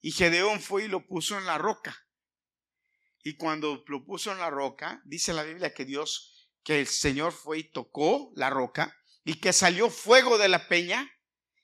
Y 0.00 0.12
Gedeón 0.12 0.60
fue 0.60 0.84
y 0.84 0.88
lo 0.88 1.06
puso 1.06 1.36
en 1.36 1.44
la 1.44 1.58
roca. 1.58 1.94
Y 3.22 3.36
cuando 3.36 3.84
lo 3.86 4.04
puso 4.04 4.32
en 4.32 4.38
la 4.38 4.48
roca, 4.48 5.02
dice 5.04 5.34
la 5.34 5.42
Biblia 5.42 5.74
que 5.74 5.84
Dios, 5.84 6.50
que 6.64 6.80
el 6.80 6.86
Señor 6.86 7.32
fue 7.32 7.58
y 7.58 7.70
tocó 7.70 8.32
la 8.34 8.48
roca 8.48 8.96
y 9.24 9.38
que 9.38 9.52
salió 9.52 9.90
fuego 9.90 10.38
de 10.38 10.48
la 10.48 10.68
peña 10.68 11.10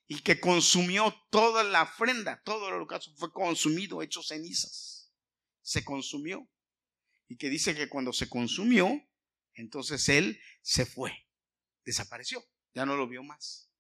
y 0.07 0.21
que 0.21 0.39
consumió 0.39 1.15
toda 1.31 1.65
la 1.65 1.85
ofrenda, 1.85 2.43
todo 2.45 2.69
el 2.69 2.75
holocausto 2.75 3.13
fue 3.17 3.33
consumido, 3.33 4.03
hecho 4.03 4.23
cenizas. 4.23 5.11
Se 5.63 5.83
consumió 5.83 6.47
y 7.29 7.37
que 7.37 7.51
dice 7.51 7.75
que 7.75 7.89
cuando 7.89 8.13
se 8.13 8.29
consumió, 8.29 9.03
entonces 9.55 10.09
él 10.09 10.41
se 10.63 10.87
fue, 10.87 11.13
desapareció, 11.85 12.45
ya 12.75 12.87
no 12.87 12.97
lo 12.97 13.09
vio 13.09 13.23
más. 13.23 13.71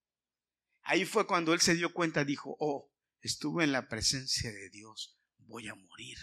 Ahí 0.82 1.04
fue 1.04 1.26
cuando 1.26 1.52
él 1.52 1.60
se 1.60 1.74
dio 1.74 1.92
cuenta, 1.92 2.24
dijo, 2.24 2.56
oh, 2.58 2.92
estuve 3.20 3.64
en 3.64 3.72
la 3.72 3.88
presencia 3.88 4.50
de 4.52 4.70
Dios, 4.70 5.18
voy 5.38 5.68
a 5.68 5.74
morir. 5.74 6.18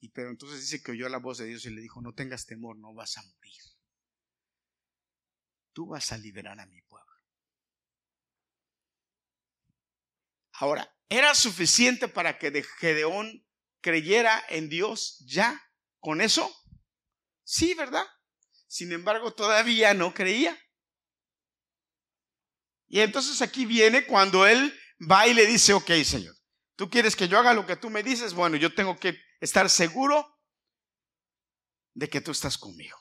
Y 0.00 0.10
pero 0.10 0.30
entonces 0.30 0.60
dice 0.60 0.82
que 0.82 0.92
oyó 0.92 1.08
la 1.08 1.18
voz 1.18 1.38
de 1.38 1.46
Dios 1.46 1.64
y 1.66 1.70
le 1.70 1.80
dijo, 1.80 2.00
no 2.00 2.14
tengas 2.14 2.46
temor, 2.46 2.76
no 2.78 2.94
vas 2.94 3.16
a 3.18 3.22
morir. 3.22 3.60
Tú 5.72 5.86
vas 5.86 6.12
a 6.12 6.18
liberar 6.18 6.58
a 6.60 6.66
mi 6.66 6.80
pueblo. 6.82 7.06
Ahora, 10.52 10.96
¿era 11.08 11.34
suficiente 11.34 12.08
para 12.08 12.38
que 12.38 12.62
Gedeón 12.78 13.46
creyera 13.82 14.42
en 14.48 14.68
Dios 14.68 15.18
ya 15.26 15.65
con 16.06 16.20
eso? 16.20 16.48
Sí, 17.42 17.74
¿verdad? 17.74 18.06
Sin 18.68 18.92
embargo, 18.92 19.34
todavía 19.34 19.92
no 19.92 20.14
creía. 20.14 20.56
Y 22.86 23.00
entonces 23.00 23.42
aquí 23.42 23.66
viene 23.66 24.06
cuando 24.06 24.46
él 24.46 24.72
va 25.00 25.26
y 25.26 25.34
le 25.34 25.46
dice, 25.46 25.72
ok, 25.72 25.90
Señor, 26.04 26.32
tú 26.76 26.88
quieres 26.88 27.16
que 27.16 27.26
yo 27.26 27.40
haga 27.40 27.54
lo 27.54 27.66
que 27.66 27.74
tú 27.74 27.90
me 27.90 28.04
dices, 28.04 28.34
bueno, 28.34 28.56
yo 28.56 28.72
tengo 28.72 28.96
que 28.96 29.20
estar 29.40 29.68
seguro 29.68 30.32
de 31.94 32.08
que 32.08 32.20
tú 32.20 32.30
estás 32.30 32.56
conmigo. 32.56 32.96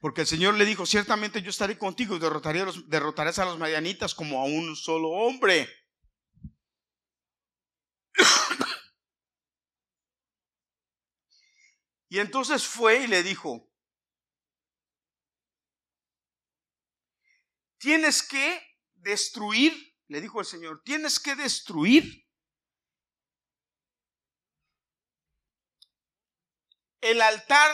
Porque 0.00 0.20
el 0.20 0.28
Señor 0.28 0.54
le 0.54 0.66
dijo, 0.66 0.86
ciertamente 0.86 1.42
yo 1.42 1.50
estaré 1.50 1.76
contigo 1.76 2.14
y 2.14 2.20
derrotaré 2.20 2.60
a 2.60 2.66
los, 2.66 2.88
derrotarás 2.88 3.40
a 3.40 3.44
los 3.44 3.58
madianitas 3.58 4.14
como 4.14 4.40
a 4.40 4.44
un 4.44 4.76
solo 4.76 5.08
hombre. 5.08 5.68
Y 12.08 12.18
entonces 12.18 12.66
fue 12.66 13.04
y 13.04 13.06
le 13.06 13.22
dijo, 13.22 13.70
tienes 17.78 18.22
que 18.22 18.62
destruir, 18.94 19.96
le 20.08 20.20
dijo 20.20 20.40
el 20.40 20.46
Señor, 20.46 20.82
tienes 20.84 21.18
que 21.18 21.34
destruir 21.34 22.26
el 27.00 27.20
altar 27.20 27.70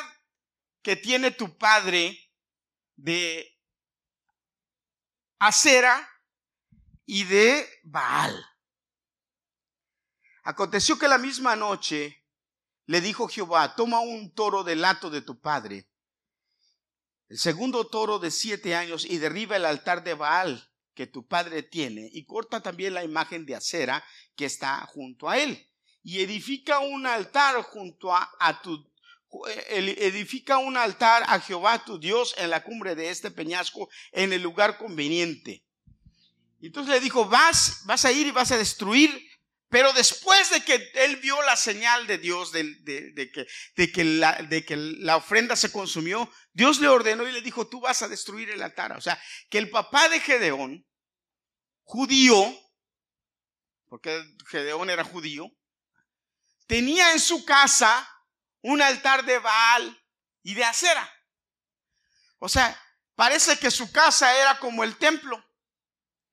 que 0.83 0.97
tiene 0.97 1.31
tu 1.31 1.57
padre 1.57 2.19
de 2.97 3.57
acera 5.39 6.09
y 7.07 7.25
de 7.25 7.69
Baal. 7.85 8.45
Aconteció 10.43 10.99
que 10.99 11.07
la 11.07 11.19
misma 11.19 11.55
noche 11.55 12.20
le 12.91 13.01
dijo 13.01 13.29
Jehová, 13.29 13.77
toma 13.77 14.01
un 14.01 14.35
toro 14.35 14.65
del 14.65 14.81
lato 14.81 15.11
de 15.11 15.23
tu 15.23 15.39
padre, 15.39 15.89
el 17.29 17.39
segundo 17.39 17.87
toro 17.87 18.19
de 18.19 18.33
siete 18.33 18.75
años, 18.75 19.05
y 19.05 19.19
derriba 19.19 19.55
el 19.55 19.65
altar 19.65 20.03
de 20.03 20.15
Baal 20.15 20.69
que 20.93 21.07
tu 21.07 21.25
padre 21.25 21.63
tiene, 21.63 22.11
y 22.13 22.25
corta 22.25 22.61
también 22.61 22.95
la 22.95 23.05
imagen 23.05 23.47
de 23.47 23.55
acera 23.55 24.03
que 24.35 24.45
está 24.45 24.85
junto 24.87 25.29
a 25.29 25.39
él, 25.39 25.71
y 26.03 26.19
edifica 26.19 26.81
un 26.81 27.07
altar 27.07 27.63
junto 27.63 28.13
a, 28.13 28.29
a 28.41 28.61
tu 28.61 28.85
edifica 29.69 30.59
un 30.59 30.77
altar 30.77 31.23
a 31.29 31.39
Jehová 31.39 31.85
tu 31.85 32.01
Dios 32.01 32.35
en 32.39 32.51
la 32.51 32.65
cumbre 32.65 32.97
de 32.97 33.11
este 33.11 33.31
peñasco 33.31 33.89
en 34.11 34.33
el 34.33 34.43
lugar 34.43 34.79
conveniente. 34.79 35.65
Entonces 36.61 36.93
le 36.93 36.99
dijo, 36.99 37.25
vas, 37.27 37.83
vas 37.85 38.05
a 38.05 38.11
ir 38.11 38.27
y 38.27 38.33
vas 38.33 38.51
a 38.51 38.59
destruir, 38.59 39.30
pero 39.71 39.93
después 39.93 40.51
de 40.51 40.65
que 40.65 40.91
él 40.95 41.17
vio 41.19 41.41
la 41.43 41.55
señal 41.55 42.09
de 42.09 42.19
Dios 42.19 42.51
de, 42.51 43.31
que, 43.95 44.05
la, 44.05 44.37
que 44.49 44.77
la 44.77 45.17
ofrenda 45.17 45.55
se 45.55 45.71
consumió, 45.71 46.29
Dios 46.53 46.81
le 46.81 46.89
ordenó 46.89 47.27
y 47.27 47.31
le 47.31 47.41
dijo, 47.41 47.69
tú 47.69 47.81
vas 47.81 48.03
a 48.03 48.09
destruir 48.09 48.51
el 48.51 48.63
altar. 48.63 48.91
O 48.93 49.01
sea, 49.01 49.23
que 49.49 49.59
el 49.59 49.71
papá 49.71 50.09
de 50.09 50.19
Gedeón, 50.19 50.85
judío, 51.85 52.53
porque 53.89 54.21
Gedeón 54.49 54.91
era 54.91 55.05
judío, 55.05 55.49
tenía 56.67 57.13
en 57.13 57.21
su 57.21 57.45
casa 57.45 58.09
un 58.63 58.83
altar 58.83 59.25
de 59.25 59.39
Baal 59.39 60.05
y 60.43 60.55
de 60.55 60.65
acera. 60.65 61.09
O 62.41 62.49
sea, 62.49 62.77
parece 63.15 63.57
que 63.61 63.71
su 63.71 63.93
casa 63.93 64.37
era 64.37 64.59
como 64.59 64.83
el 64.83 64.97
templo. 64.97 65.41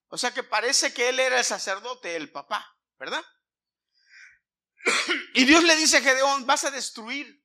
O 0.08 0.18
sea 0.18 0.34
que 0.34 0.42
parece 0.42 0.92
que 0.92 1.10
él 1.10 1.20
era 1.20 1.38
el 1.38 1.46
sacerdote, 1.46 2.16
el 2.16 2.32
papá, 2.32 2.77
¿verdad? 3.00 3.24
Y 5.34 5.46
Dios 5.46 5.64
le 5.64 5.76
dice 5.76 5.98
a 5.98 6.02
Gedeón, 6.02 6.46
vas 6.46 6.64
a 6.64 6.72
destruir 6.72 7.44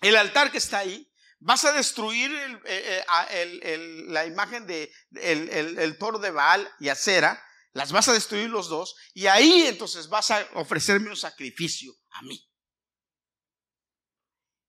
el 0.00 0.16
altar 0.16 0.50
que 0.50 0.58
está 0.58 0.78
ahí, 0.78 1.10
vas 1.38 1.64
a 1.64 1.72
destruir 1.72 2.30
eh, 2.64 3.04
eh, 3.30 4.04
la 4.08 4.26
imagen 4.26 4.66
de 4.66 4.92
el, 5.14 5.98
toro 5.98 6.18
de 6.18 6.30
Baal 6.30 6.70
y 6.78 6.88
acera, 6.88 7.42
las 7.72 7.92
vas 7.92 8.08
a 8.08 8.12
destruir 8.12 8.48
los 8.48 8.68
dos 8.68 8.96
y 9.14 9.26
ahí 9.26 9.66
entonces 9.66 10.08
vas 10.08 10.30
a 10.30 10.46
ofrecerme 10.54 11.10
un 11.10 11.16
sacrificio 11.16 11.92
a 12.10 12.22
mí. 12.22 12.50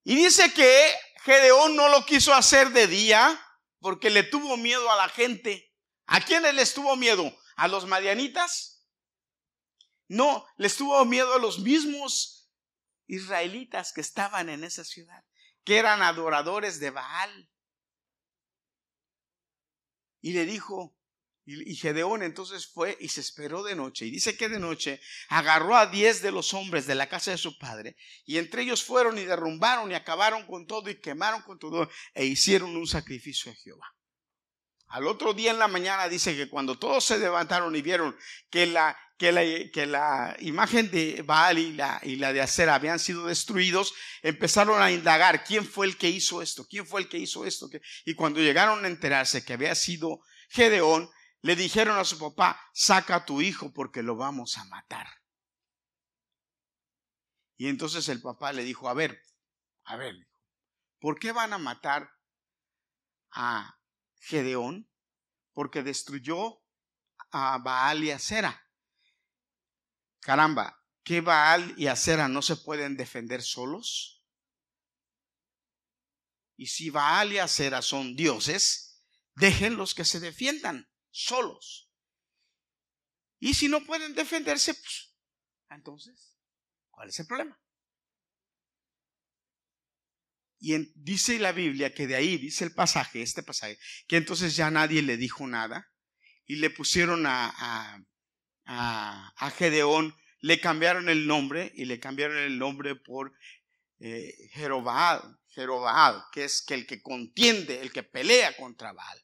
Y 0.04 0.16
dice 0.16 0.54
que 0.54 0.94
Gedeón 1.24 1.76
no 1.76 1.90
lo 1.90 2.06
quiso 2.06 2.34
hacer 2.34 2.70
de 2.72 2.88
día 2.88 3.42
porque 3.80 4.10
le 4.10 4.24
tuvo 4.24 4.58
miedo 4.58 4.90
a 4.92 4.98
la 4.98 5.10
gente. 5.10 5.74
¿A 6.08 6.22
quiénes 6.22 6.54
les 6.54 6.74
tuvo 6.74 6.96
miedo? 6.96 7.36
¿A 7.56 7.68
los 7.68 7.86
madianitas? 7.86 8.86
No, 10.08 10.46
les 10.58 10.76
tuvo 10.76 11.04
miedo 11.06 11.34
a 11.34 11.40
los 11.40 11.60
mismos 11.60 12.52
israelitas 13.08 13.94
que 13.94 14.02
estaban 14.02 14.50
en 14.50 14.64
esa 14.64 14.84
ciudad, 14.84 15.24
que 15.64 15.78
eran 15.78 16.02
adoradores 16.02 16.80
de 16.80 16.92
Baal. 16.92 17.50
Y 20.22 20.34
le 20.34 20.46
dijo, 20.46 20.96
y 21.48 21.76
Gedeón 21.76 22.24
entonces 22.24 22.66
fue 22.66 22.98
y 23.00 23.10
se 23.10 23.22
esperó 23.22 23.64
de 23.64 23.76
noche. 23.76 24.06
Y 24.06 24.12
dice 24.12 24.36
que 24.36 24.50
de 24.50 24.60
noche 24.60 25.00
agarró 25.30 25.76
a 25.76 25.86
diez 25.86 26.24
de 26.24 26.32
los 26.32 26.56
hombres 26.56 26.88
de 26.88 26.96
la 26.96 27.08
casa 27.08 27.32
de 27.32 27.38
su 27.38 27.58
padre. 27.60 27.96
Y 28.26 28.40
entre 28.40 28.64
ellos 28.64 28.84
fueron 28.84 29.18
y 29.20 29.26
derrumbaron 29.26 29.92
y 29.92 29.94
acabaron 29.94 30.48
con 30.48 30.66
todo 30.66 30.90
y 30.90 31.00
quemaron 31.00 31.44
con 31.44 31.60
todo 31.60 31.88
e 32.16 32.26
hicieron 32.26 32.76
un 32.76 32.88
sacrificio 32.88 33.52
a 33.52 33.56
Jehová. 33.56 33.95
Al 34.88 35.08
otro 35.08 35.34
día 35.34 35.52
en 35.52 35.60
la 35.60 35.68
mañana 35.68 36.08
dice 36.08 36.36
que 36.36 36.50
cuando 36.50 36.78
todos 36.78 37.04
se 37.06 37.18
levantaron 37.18 37.76
y 37.76 37.82
vieron 37.82 38.16
que 38.50 38.66
la, 38.66 38.98
que 39.18 39.32
la, 39.32 39.42
que 39.72 39.86
la 39.86 40.36
imagen 40.40 40.92
de 40.92 41.22
Baal 41.24 41.58
y 41.58 41.74
la, 41.74 42.00
y 42.04 42.18
la 42.18 42.32
de 42.32 42.42
Acera 42.42 42.76
habían 42.76 43.00
sido 43.00 43.26
destruidos, 43.28 43.94
empezaron 44.22 44.82
a 44.82 44.92
indagar 44.92 45.44
quién 45.44 45.66
fue 45.66 45.88
el 45.88 45.98
que 45.98 46.10
hizo 46.10 46.42
esto, 46.42 46.66
quién 46.68 46.86
fue 46.86 47.02
el 47.02 47.10
que 47.10 47.18
hizo 47.18 47.46
esto. 47.46 47.70
Y 48.06 48.14
cuando 48.14 48.40
llegaron 48.40 48.86
a 48.86 48.88
enterarse 48.88 49.44
que 49.44 49.54
había 49.54 49.76
sido 49.76 50.22
Gedeón, 50.50 51.10
le 51.42 51.56
dijeron 51.56 51.98
a 51.98 52.06
su 52.06 52.18
papá, 52.18 52.60
saca 52.74 53.16
a 53.16 53.26
tu 53.26 53.42
hijo 53.42 53.72
porque 53.74 54.02
lo 54.02 54.16
vamos 54.16 54.58
a 54.58 54.66
matar. 54.66 55.08
Y 57.58 57.68
entonces 57.68 58.10
el 58.10 58.22
papá 58.22 58.52
le 58.52 58.64
dijo, 58.64 58.90
a 58.90 58.94
ver, 58.94 59.22
a 59.84 59.96
ver, 59.96 60.16
¿por 61.00 61.20
qué 61.20 61.32
van 61.32 61.54
a 61.54 61.58
matar 61.58 62.10
a 63.32 63.78
Gedeón? 64.20 64.90
Porque 65.54 65.84
destruyó 65.84 66.62
a 67.32 67.58
Baal 67.58 68.04
y 68.04 68.12
a 68.12 68.20
Cera. 68.20 68.66
Caramba, 70.20 70.84
¿qué 71.04 71.22
Baal 71.22 71.76
y 71.78 71.88
Acera 71.88 72.28
no 72.28 72.42
se 72.42 72.56
pueden 72.56 72.98
defender 72.98 73.44
solos? 73.44 74.26
Y 76.58 76.68
si 76.68 76.90
Baal 76.90 77.34
y 77.34 77.38
Acera 77.38 77.82
son 77.82 78.16
dioses, 78.16 79.04
déjenlos 79.36 79.94
que 79.94 80.06
se 80.06 80.20
defiendan 80.20 80.90
solos. 81.12 81.92
Y 83.40 83.54
si 83.54 83.68
no 83.68 83.86
pueden 83.86 84.16
defenderse, 84.16 84.74
pues, 84.74 85.16
entonces, 85.70 86.36
¿cuál 86.90 87.10
es 87.10 87.20
el 87.20 87.28
problema? 87.28 87.62
Y 90.68 90.92
dice 90.96 91.38
la 91.38 91.52
Biblia 91.52 91.94
que 91.94 92.08
de 92.08 92.16
ahí, 92.16 92.40
dice 92.40 92.64
el 92.64 92.74
pasaje, 92.74 93.22
este 93.22 93.44
pasaje, 93.44 93.78
que 94.08 94.18
entonces 94.18 94.56
ya 94.56 94.72
nadie 94.72 95.04
le 95.04 95.16
dijo 95.16 95.46
nada 95.46 95.92
y 96.48 96.56
le 96.56 96.72
pusieron 96.72 97.28
a, 97.28 97.54
a, 98.66 99.32
a, 99.38 99.52
Gedeón, 99.52 100.18
le 100.40 100.60
cambiaron 100.60 101.08
el 101.08 101.28
nombre 101.28 101.72
y 101.76 101.86
le 101.86 102.00
cambiaron 102.00 102.38
el 102.40 102.58
nombre 102.58 102.96
por 102.96 103.32
eh, 104.00 104.34
Jerobaal, 104.54 106.24
que 106.32 106.46
es 106.46 106.64
que 106.64 106.74
el 106.74 106.88
que 106.88 107.00
contiende, 107.00 107.82
el 107.82 107.94
que 107.94 108.02
pelea 108.02 108.58
contra 108.58 108.92
Baal. 108.92 109.24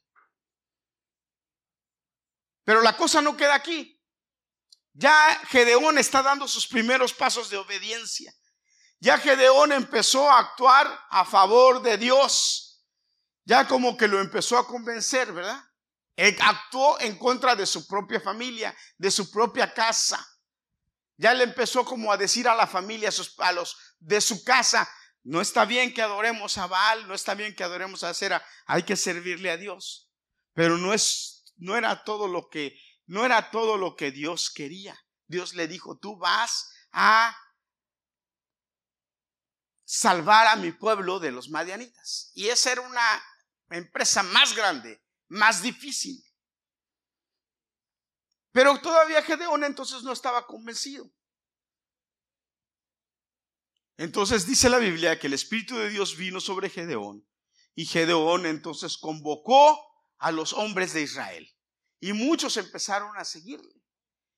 Pero 2.62 2.82
la 2.82 2.96
cosa 2.96 3.20
no 3.20 3.36
queda 3.36 3.56
aquí. 3.56 4.00
Ya 4.92 5.42
Gedeón 5.48 5.98
está 5.98 6.22
dando 6.22 6.46
sus 6.46 6.68
primeros 6.68 7.12
pasos 7.12 7.50
de 7.50 7.56
obediencia. 7.56 8.32
Ya 9.02 9.18
Gedeón 9.18 9.72
empezó 9.72 10.30
a 10.30 10.38
actuar 10.38 10.86
a 11.10 11.24
favor 11.24 11.82
de 11.82 11.98
Dios. 11.98 12.86
Ya 13.44 13.66
como 13.66 13.96
que 13.96 14.06
lo 14.06 14.20
empezó 14.20 14.56
a 14.56 14.64
convencer, 14.64 15.32
¿verdad? 15.32 15.60
Él 16.14 16.36
actuó 16.40 17.00
en 17.00 17.18
contra 17.18 17.56
de 17.56 17.66
su 17.66 17.88
propia 17.88 18.20
familia, 18.20 18.72
de 18.98 19.10
su 19.10 19.28
propia 19.32 19.74
casa. 19.74 20.24
Ya 21.16 21.34
le 21.34 21.42
empezó 21.42 21.84
como 21.84 22.12
a 22.12 22.16
decir 22.16 22.46
a 22.46 22.54
la 22.54 22.68
familia, 22.68 23.10
a, 23.38 23.52
los 23.52 23.76
de 23.98 24.20
su 24.20 24.44
casa, 24.44 24.88
No 25.24 25.40
está 25.40 25.64
bien 25.64 25.92
que 25.92 26.02
adoremos 26.02 26.56
a 26.58 26.68
Baal, 26.68 27.08
no 27.08 27.14
está 27.14 27.34
bien 27.34 27.56
que 27.56 27.64
adoremos 27.64 28.04
a 28.04 28.14
Cera, 28.14 28.44
hay 28.66 28.84
que 28.84 28.94
servirle 28.94 29.50
a 29.50 29.56
Dios. 29.56 30.12
Pero 30.54 30.78
no 30.78 30.94
es 30.94 31.52
no 31.56 31.76
era 31.76 32.04
todo 32.04 32.28
lo 32.28 32.48
que 32.48 32.78
no 33.06 33.24
era 33.24 33.50
todo 33.50 33.76
lo 33.78 33.96
que 33.96 34.12
Dios 34.12 34.52
quería. 34.52 34.96
Dios 35.26 35.54
le 35.54 35.66
dijo, 35.66 35.98
"Tú 35.98 36.16
vas 36.18 36.70
a 36.92 37.36
salvar 39.94 40.46
a 40.46 40.56
mi 40.56 40.72
pueblo 40.72 41.18
de 41.18 41.32
los 41.32 41.50
madianitas." 41.50 42.30
Y 42.34 42.48
esa 42.48 42.72
era 42.72 42.80
una 42.80 43.22
empresa 43.70 44.22
más 44.22 44.54
grande, 44.54 45.02
más 45.28 45.62
difícil. 45.62 46.24
Pero 48.52 48.80
todavía 48.80 49.22
Gedeón 49.22 49.64
entonces 49.64 50.02
no 50.02 50.12
estaba 50.12 50.46
convencido. 50.46 51.10
Entonces 53.96 54.46
dice 54.46 54.68
la 54.68 54.78
Biblia 54.78 55.18
que 55.18 55.26
el 55.26 55.34
Espíritu 55.34 55.76
de 55.76 55.90
Dios 55.90 56.16
vino 56.16 56.40
sobre 56.40 56.70
Gedeón 56.70 57.26
y 57.74 57.86
Gedeón 57.86 58.46
entonces 58.46 58.96
convocó 58.98 59.78
a 60.18 60.32
los 60.32 60.52
hombres 60.52 60.92
de 60.92 61.02
Israel 61.02 61.48
y 62.00 62.12
muchos 62.12 62.56
empezaron 62.56 63.16
a 63.16 63.24
seguirle 63.24 63.74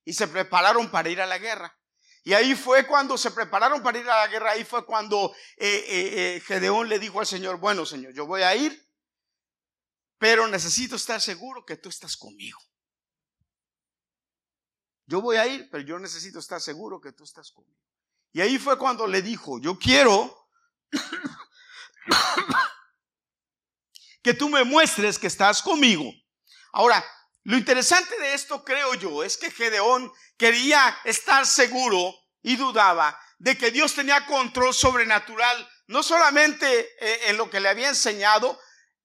y 0.05 0.13
se 0.13 0.29
prepararon 0.29 0.91
para 0.91 1.09
ir 1.09 1.21
a 1.21 1.27
la 1.27 1.39
guerra. 1.39 1.79
Y 2.27 2.33
ahí 2.33 2.55
fue 2.55 2.87
cuando 2.87 3.19
se 3.19 3.31
prepararon 3.31 3.83
para 3.83 3.99
ir 3.99 4.09
a 4.09 4.17
la 4.17 4.29
guerra, 4.29 4.53
ahí 4.53 4.65
fue 4.65 4.87
cuando 4.87 5.35
eh, 5.59 5.85
eh, 5.87 6.37
eh, 6.37 6.41
Gedeón 6.41 6.89
le 6.89 6.99
dijo 6.99 7.21
al 7.21 7.27
Señor, 7.27 7.59
bueno 7.59 7.85
Señor, 7.85 8.15
yo 8.15 8.27
voy 8.27 8.41
a 8.41 8.57
ir, 8.57 8.91
pero 10.17 10.49
necesito 10.49 10.97
estar 10.97 11.21
seguro 11.21 11.67
que 11.67 11.77
tú 11.77 11.91
estás 11.91 12.17
conmigo. 12.17 12.59
Yo 15.07 15.21
voy 15.21 15.37
a 15.37 15.47
ir, 15.47 15.69
pero 15.71 15.85
yo 15.85 15.99
necesito 15.99 16.39
estar 16.39 16.63
seguro 16.63 16.99
que 16.99 17.13
tú 17.13 17.25
estás 17.25 17.53
conmigo. 17.53 17.79
Y 18.33 18.41
ahí 18.41 18.59
fue 18.59 18.79
cuando 18.79 19.07
le 19.07 19.21
dijo, 19.21 19.61
yo 19.61 19.79
quiero 19.79 20.49
que 24.23 24.33
tú 24.33 24.49
me 24.49 24.65
muestres 24.65 25.19
que 25.19 25.27
estás 25.27 25.61
conmigo. 25.61 26.11
Ahora, 26.73 27.05
lo 27.45 27.59
interesante 27.59 28.19
de 28.19 28.35
esto, 28.35 28.65
creo 28.65 28.95
yo, 28.95 29.23
es 29.23 29.37
que 29.37 29.51
Gedeón 29.51 30.11
quería 30.39 30.99
estar 31.05 31.47
seguro 31.47 32.15
y 32.43 32.57
dudaba 32.57 33.19
de 33.39 33.59
que 33.59 33.71
Dios 33.71 33.95
tenía 33.95 34.25
control 34.25 34.73
sobrenatural, 34.73 35.69
no 35.87 36.03
solamente 36.03 36.67
eh, 37.01 37.21
en 37.29 37.37
lo 37.37 37.51
que 37.51 37.61
le 37.61 37.69
había 37.69 37.91
enseñado 37.91 38.59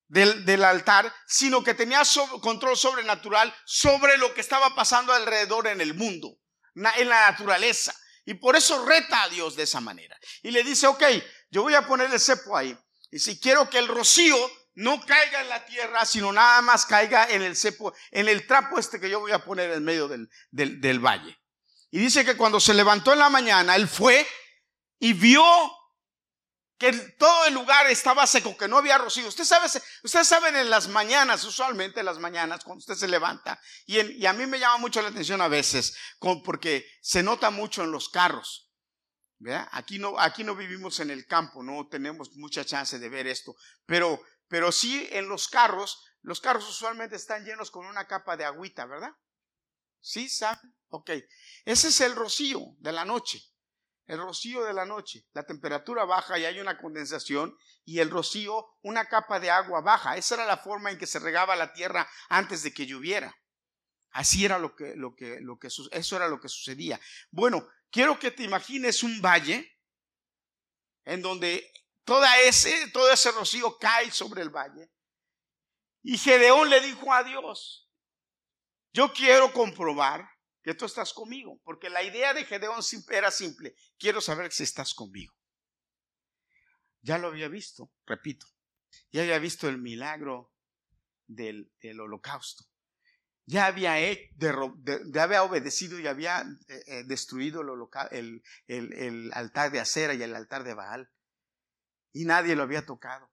del, 0.07 0.63
altar, 0.63 1.13
sino 1.27 1.63
que 1.63 1.73
tenía 1.73 2.01
control 2.41 2.77
sobrenatural 2.77 3.53
sobre 3.65 4.17
lo 4.17 4.33
que 4.33 4.41
estaba 4.41 4.73
pasando 4.73 5.13
alrededor 5.13 5.67
en 5.67 5.81
el 5.81 5.93
mundo, 5.93 6.37
en 6.75 7.09
la 7.09 7.29
naturaleza. 7.29 7.93
Y 8.25 8.35
por 8.35 8.55
eso 8.55 8.85
reta 8.85 9.23
a 9.23 9.29
Dios 9.29 9.55
de 9.55 9.63
esa 9.63 9.81
manera. 9.81 10.17
Y 10.41 10.51
le 10.51 10.63
dice, 10.63 10.87
ok, 10.87 11.03
yo 11.51 11.63
voy 11.63 11.75
a 11.75 11.85
poner 11.85 12.11
el 12.11 12.19
cepo 12.19 12.55
ahí. 12.55 12.77
Y 13.11 13.19
si 13.19 13.39
quiero 13.39 13.69
que 13.69 13.79
el 13.79 13.87
rocío 13.87 14.37
no 14.79 15.01
caiga 15.05 15.41
en 15.41 15.49
la 15.49 15.65
tierra, 15.65 16.05
sino 16.05 16.31
nada 16.31 16.61
más 16.61 16.85
caiga 16.85 17.29
en 17.29 17.41
el 17.41 17.57
cepo, 17.57 17.93
en 18.11 18.29
el 18.29 18.47
trapo 18.47 18.79
este 18.79 18.97
que 18.97 19.09
yo 19.09 19.19
voy 19.19 19.33
a 19.33 19.43
poner 19.43 19.71
en 19.71 19.83
medio 19.83 20.07
del, 20.07 20.29
del, 20.51 20.99
valle. 20.99 21.37
Y 21.91 21.99
dice 21.99 22.23
que 22.23 22.37
cuando 22.37 22.61
se 22.61 22.73
levantó 22.73 23.11
en 23.11 23.19
la 23.19 23.29
mañana, 23.29 23.75
él 23.75 23.89
fue 23.89 24.25
y 24.97 25.11
vio 25.11 25.43
que 26.77 26.93
todo 26.93 27.45
el 27.47 27.55
lugar 27.55 27.87
estaba 27.87 28.25
seco, 28.25 28.55
que 28.55 28.69
no 28.69 28.77
había 28.77 28.97
rocío. 28.97 29.27
Usted 29.27 29.43
sabe, 29.43 29.67
ustedes 30.01 30.27
saben 30.27 30.55
en 30.55 30.69
las 30.69 30.87
mañanas, 30.87 31.43
usualmente 31.43 31.99
en 31.99 32.05
las 32.05 32.19
mañanas, 32.19 32.63
cuando 32.63 32.79
usted 32.79 32.95
se 32.95 33.09
levanta, 33.09 33.59
y, 33.85 34.25
a 34.25 34.31
mí 34.31 34.45
me 34.45 34.59
llama 34.59 34.77
mucho 34.77 35.01
la 35.01 35.09
atención 35.09 35.41
a 35.41 35.49
veces, 35.49 35.93
porque 36.45 36.89
se 37.01 37.21
nota 37.21 37.49
mucho 37.49 37.83
en 37.83 37.91
los 37.91 38.07
carros. 38.07 38.71
Aquí 39.71 39.99
no, 39.99 40.17
aquí 40.17 40.45
no 40.45 40.55
vivimos 40.55 41.01
en 41.01 41.11
el 41.11 41.25
campo, 41.25 41.63
no 41.63 41.87
tenemos 41.89 42.31
mucha 42.35 42.63
chance 42.63 42.97
de 42.97 43.09
ver 43.09 43.27
esto, 43.27 43.55
pero, 43.85 44.21
pero 44.49 44.73
sí 44.73 45.07
en 45.11 45.29
los 45.29 45.47
carros, 45.47 46.03
los 46.21 46.41
carros 46.41 46.67
usualmente 46.67 47.15
están 47.15 47.45
llenos 47.45 47.71
con 47.71 47.85
una 47.85 48.05
capa 48.07 48.35
de 48.35 48.43
agüita, 48.43 48.85
¿verdad? 48.85 49.15
¿Sí? 50.01 50.27
¿Saben? 50.27 50.75
Ok. 50.89 51.11
Ese 51.63 51.87
es 51.87 52.01
el 52.01 52.15
rocío 52.15 52.59
de 52.79 52.91
la 52.91 53.05
noche 53.05 53.41
el 54.09 54.17
rocío 54.17 54.63
de 54.63 54.73
la 54.73 54.85
noche. 54.85 55.27
La 55.33 55.43
temperatura 55.43 56.03
baja 56.03 56.39
y 56.39 56.45
hay 56.45 56.59
una 56.59 56.79
condensación 56.79 57.55
y 57.85 57.99
el 57.99 58.09
rocío, 58.09 58.65
una 58.81 59.05
capa 59.05 59.39
de 59.39 59.51
agua 59.51 59.81
baja. 59.81 60.17
Esa 60.17 60.33
era 60.33 60.45
la 60.47 60.57
forma 60.57 60.89
en 60.89 60.97
que 60.97 61.05
se 61.05 61.19
regaba 61.19 61.55
la 61.55 61.73
tierra 61.73 62.09
antes 62.27 62.63
de 62.63 62.73
que 62.73 62.87
lloviera. 62.87 63.37
Así 64.09 64.43
era 64.43 64.57
lo 64.57 64.75
que, 64.75 64.95
lo 64.95 65.13
que, 65.15 65.39
lo 65.41 65.59
que, 65.59 65.67
eso 65.67 66.15
era 66.15 66.27
lo 66.27 66.39
que 66.39 66.49
sucedía. 66.49 66.99
Bueno, 67.29 67.67
quiero 67.91 68.17
que 68.17 68.31
te 68.31 68.41
imagines 68.41 69.03
un 69.03 69.21
valle 69.21 69.77
en 71.05 71.21
donde 71.21 71.71
toda 72.09 72.41
ese, 72.41 72.89
todo 72.89 73.13
ese 73.13 73.31
rocío 73.31 73.77
cae 73.77 74.09
sobre 74.09 74.41
el 74.41 74.49
valle. 74.49 74.89
Y 76.01 76.17
Gedeón 76.17 76.67
le 76.67 76.81
dijo 76.81 77.13
a 77.13 77.23
Dios, 77.23 77.87
yo 78.91 79.13
quiero 79.13 79.53
comprobar 79.53 80.27
que 80.63 80.73
tú 80.73 80.85
estás 80.85 81.13
conmigo, 81.13 81.61
porque 81.63 81.87
la 81.87 82.01
idea 82.01 82.33
de 82.33 82.45
Gedeón 82.45 82.81
era 83.11 83.29
simple, 83.29 83.75
quiero 83.99 84.21
saber 84.21 84.51
si 84.51 84.63
estás 84.63 84.95
conmigo. 84.95 85.35
Ya 87.01 87.19
lo 87.19 87.27
había 87.27 87.47
visto, 87.47 87.91
repito, 88.07 88.47
ya 89.11 89.21
había 89.21 89.37
visto 89.37 89.69
el 89.69 89.77
milagro 89.77 90.51
del, 91.27 91.71
holocausto, 92.01 92.65
ya 93.45 93.67
había, 93.67 93.93
había 93.93 95.43
obedecido 95.43 95.99
y 95.99 96.07
había 96.07 96.41
eh, 96.69 96.83
eh, 96.87 97.03
destruido 97.05 97.61
el, 98.09 98.41
el 98.67 99.31
altar 99.33 99.71
de 99.71 99.79
acera 99.79 100.15
y 100.15 100.23
el 100.23 100.35
altar 100.35 100.63
de 100.63 100.73
Baal, 100.73 101.11
y 102.13 102.25
nadie 102.25 102.55
lo 102.55 102.63
había 102.63 102.85
tocado, 102.85 103.31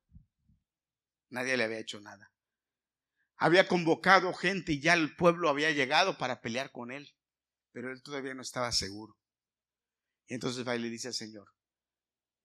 nadie 1.30 1.56
le 1.56 1.64
había 1.64 1.78
hecho 1.78 2.00
nada 2.00 2.32
había 3.38 3.68
convocado 3.68 4.32
gente 4.32 4.72
y 4.72 4.80
ya 4.80 4.94
el 4.94 5.14
pueblo 5.14 5.50
había 5.50 5.70
llegado 5.70 6.16
para 6.16 6.40
pelear 6.40 6.72
con 6.72 6.90
él 6.90 7.14
pero 7.76 7.92
él 7.92 8.02
todavía 8.02 8.32
no 8.32 8.40
estaba 8.40 8.72
seguro. 8.72 9.18
Y 10.28 10.32
entonces 10.32 10.66
va 10.66 10.74
y 10.74 10.78
le 10.78 10.88
dice 10.88 11.08
al 11.08 11.14
Señor, 11.14 11.52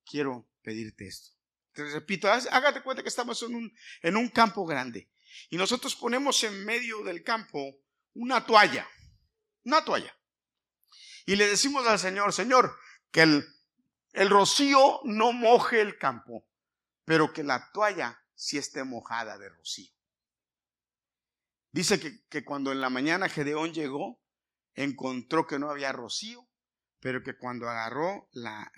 quiero 0.04 0.50
pedirte 0.62 1.08
esto. 1.08 1.30
Te 1.72 1.86
repito, 1.86 2.30
hágate 2.30 2.84
cuenta 2.84 3.02
que 3.02 3.08
estamos 3.08 3.42
en 3.44 3.56
un, 3.56 3.74
en 4.02 4.18
un 4.18 4.28
campo 4.28 4.66
grande 4.66 5.10
y 5.50 5.56
nosotros 5.56 5.96
ponemos 5.96 6.44
en 6.44 6.66
medio 6.66 7.02
del 7.04 7.24
campo 7.24 7.78
una 8.14 8.46
toalla, 8.46 8.86
una 9.64 9.86
toalla. 9.86 10.14
Y 11.26 11.38
le 11.38 11.48
decimos 11.48 11.88
al 11.88 11.98
Señor, 11.98 12.34
Señor, 12.34 12.78
que 13.10 13.22
el, 13.22 13.48
el 14.14 14.30
rocío 14.30 15.02
no 15.06 15.32
moje 15.32 15.82
el 15.82 15.98
campo, 15.98 16.46
pero 17.06 17.32
que 17.34 17.44
la 17.44 17.72
toalla 17.72 18.22
sí 18.36 18.58
esté 18.58 18.84
mojada 18.84 19.38
de 19.38 19.50
rocío. 19.50 19.92
Dice 21.72 22.00
que, 22.00 22.26
que 22.28 22.44
cuando 22.44 22.72
en 22.72 22.82
la 22.82 22.90
mañana 22.90 23.30
Gedeón 23.30 23.74
llegó, 23.74 24.22
encontró 24.76 25.48
que 25.48 25.60
no 25.60 25.70
había 25.70 25.92
rocío, 25.92 26.48
pero 27.00 27.24
que 27.24 27.38
cuando 27.38 27.70
agarró 27.70 28.30
la, 28.32 28.72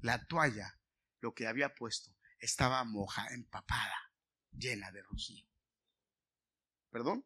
la, 0.00 0.26
toalla, 0.26 0.78
lo 1.20 1.34
que 1.34 1.46
había 1.46 1.74
puesto, 1.74 2.14
estaba 2.38 2.84
moja, 2.84 3.28
empapada, 3.28 4.12
llena 4.50 4.90
de 4.90 5.02
rocío. 5.02 5.46
¿Perdón? 6.90 7.24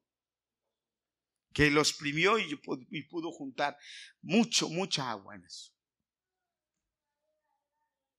Que 1.53 1.71
lo 1.71 1.81
exprimió 1.81 2.39
y, 2.39 2.61
y 2.91 3.03
pudo 3.05 3.33
juntar 3.33 3.77
mucho, 4.21 4.69
mucha 4.69 5.11
agua 5.11 5.35
en 5.35 5.45
eso. 5.45 5.76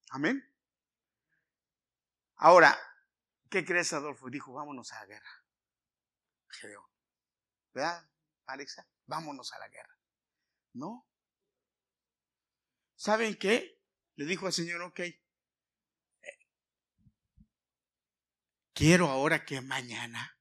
Amén. 0.10 0.44
Ahora, 2.36 2.78
¿qué 3.50 3.66
crees, 3.66 3.94
Adolfo? 3.94 4.30
Dijo, 4.30 4.54
vámonos 4.54 4.92
a 4.94 5.00
la 5.00 5.06
guerra. 5.06 5.30
¿Verdad, 7.74 8.10
Alexa? 8.46 8.88
vámonos 9.08 9.54
a 9.54 9.60
la 9.60 9.70
guerra. 9.70 9.98
No. 10.74 11.08
¿Saben 12.96 13.36
qué? 13.36 13.82
Le 14.16 14.26
dijo 14.26 14.46
al 14.46 14.54
Señor, 14.54 14.82
ok. 14.82 15.00
Eh, 15.00 15.18
quiero 18.74 19.08
ahora 19.08 19.46
que 19.46 19.62
mañana 19.62 20.38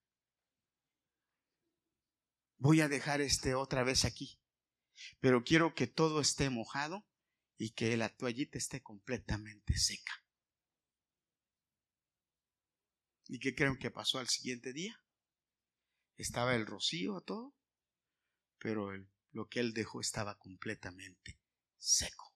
voy 2.58 2.80
a 2.80 2.88
dejar 2.88 3.20
este 3.20 3.54
otra 3.54 3.84
vez 3.84 4.04
aquí. 4.04 4.40
Pero 5.20 5.44
quiero 5.44 5.74
que 5.74 5.86
todo 5.86 6.20
esté 6.20 6.50
mojado 6.50 7.06
y 7.58 7.70
que 7.70 7.96
la 7.96 8.08
toallita 8.08 8.58
esté 8.58 8.82
completamente 8.82 9.76
seca. 9.78 10.12
¿Y 13.28 13.38
qué 13.38 13.54
creen 13.54 13.78
que 13.78 13.90
pasó 13.90 14.18
al 14.18 14.28
siguiente 14.28 14.72
día? 14.72 15.02
Estaba 16.16 16.54
el 16.54 16.66
rocío, 16.66 17.20
todo, 17.22 17.54
pero 18.58 18.90
lo 19.32 19.48
que 19.48 19.60
él 19.60 19.74
dejó 19.74 20.00
estaba 20.00 20.38
completamente 20.38 21.40
seco. 21.78 22.32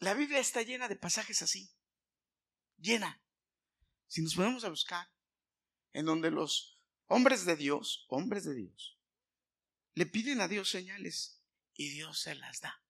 La 0.00 0.14
Biblia 0.14 0.38
está 0.38 0.62
llena 0.62 0.88
de 0.88 0.96
pasajes 0.96 1.40
así, 1.40 1.70
llena. 2.76 3.22
Si 4.06 4.20
nos 4.20 4.34
ponemos 4.34 4.64
a 4.64 4.68
buscar, 4.68 5.08
en 5.92 6.04
donde 6.04 6.30
los 6.30 6.78
hombres 7.06 7.46
de 7.46 7.56
Dios, 7.56 8.04
hombres 8.08 8.44
de 8.44 8.54
Dios, 8.54 8.93
le 9.94 10.06
piden 10.06 10.40
a 10.40 10.48
Dios 10.48 10.70
señales 10.70 11.40
y 11.74 11.90
Dios 11.90 12.20
se 12.20 12.34
las 12.34 12.60
da. 12.60 12.82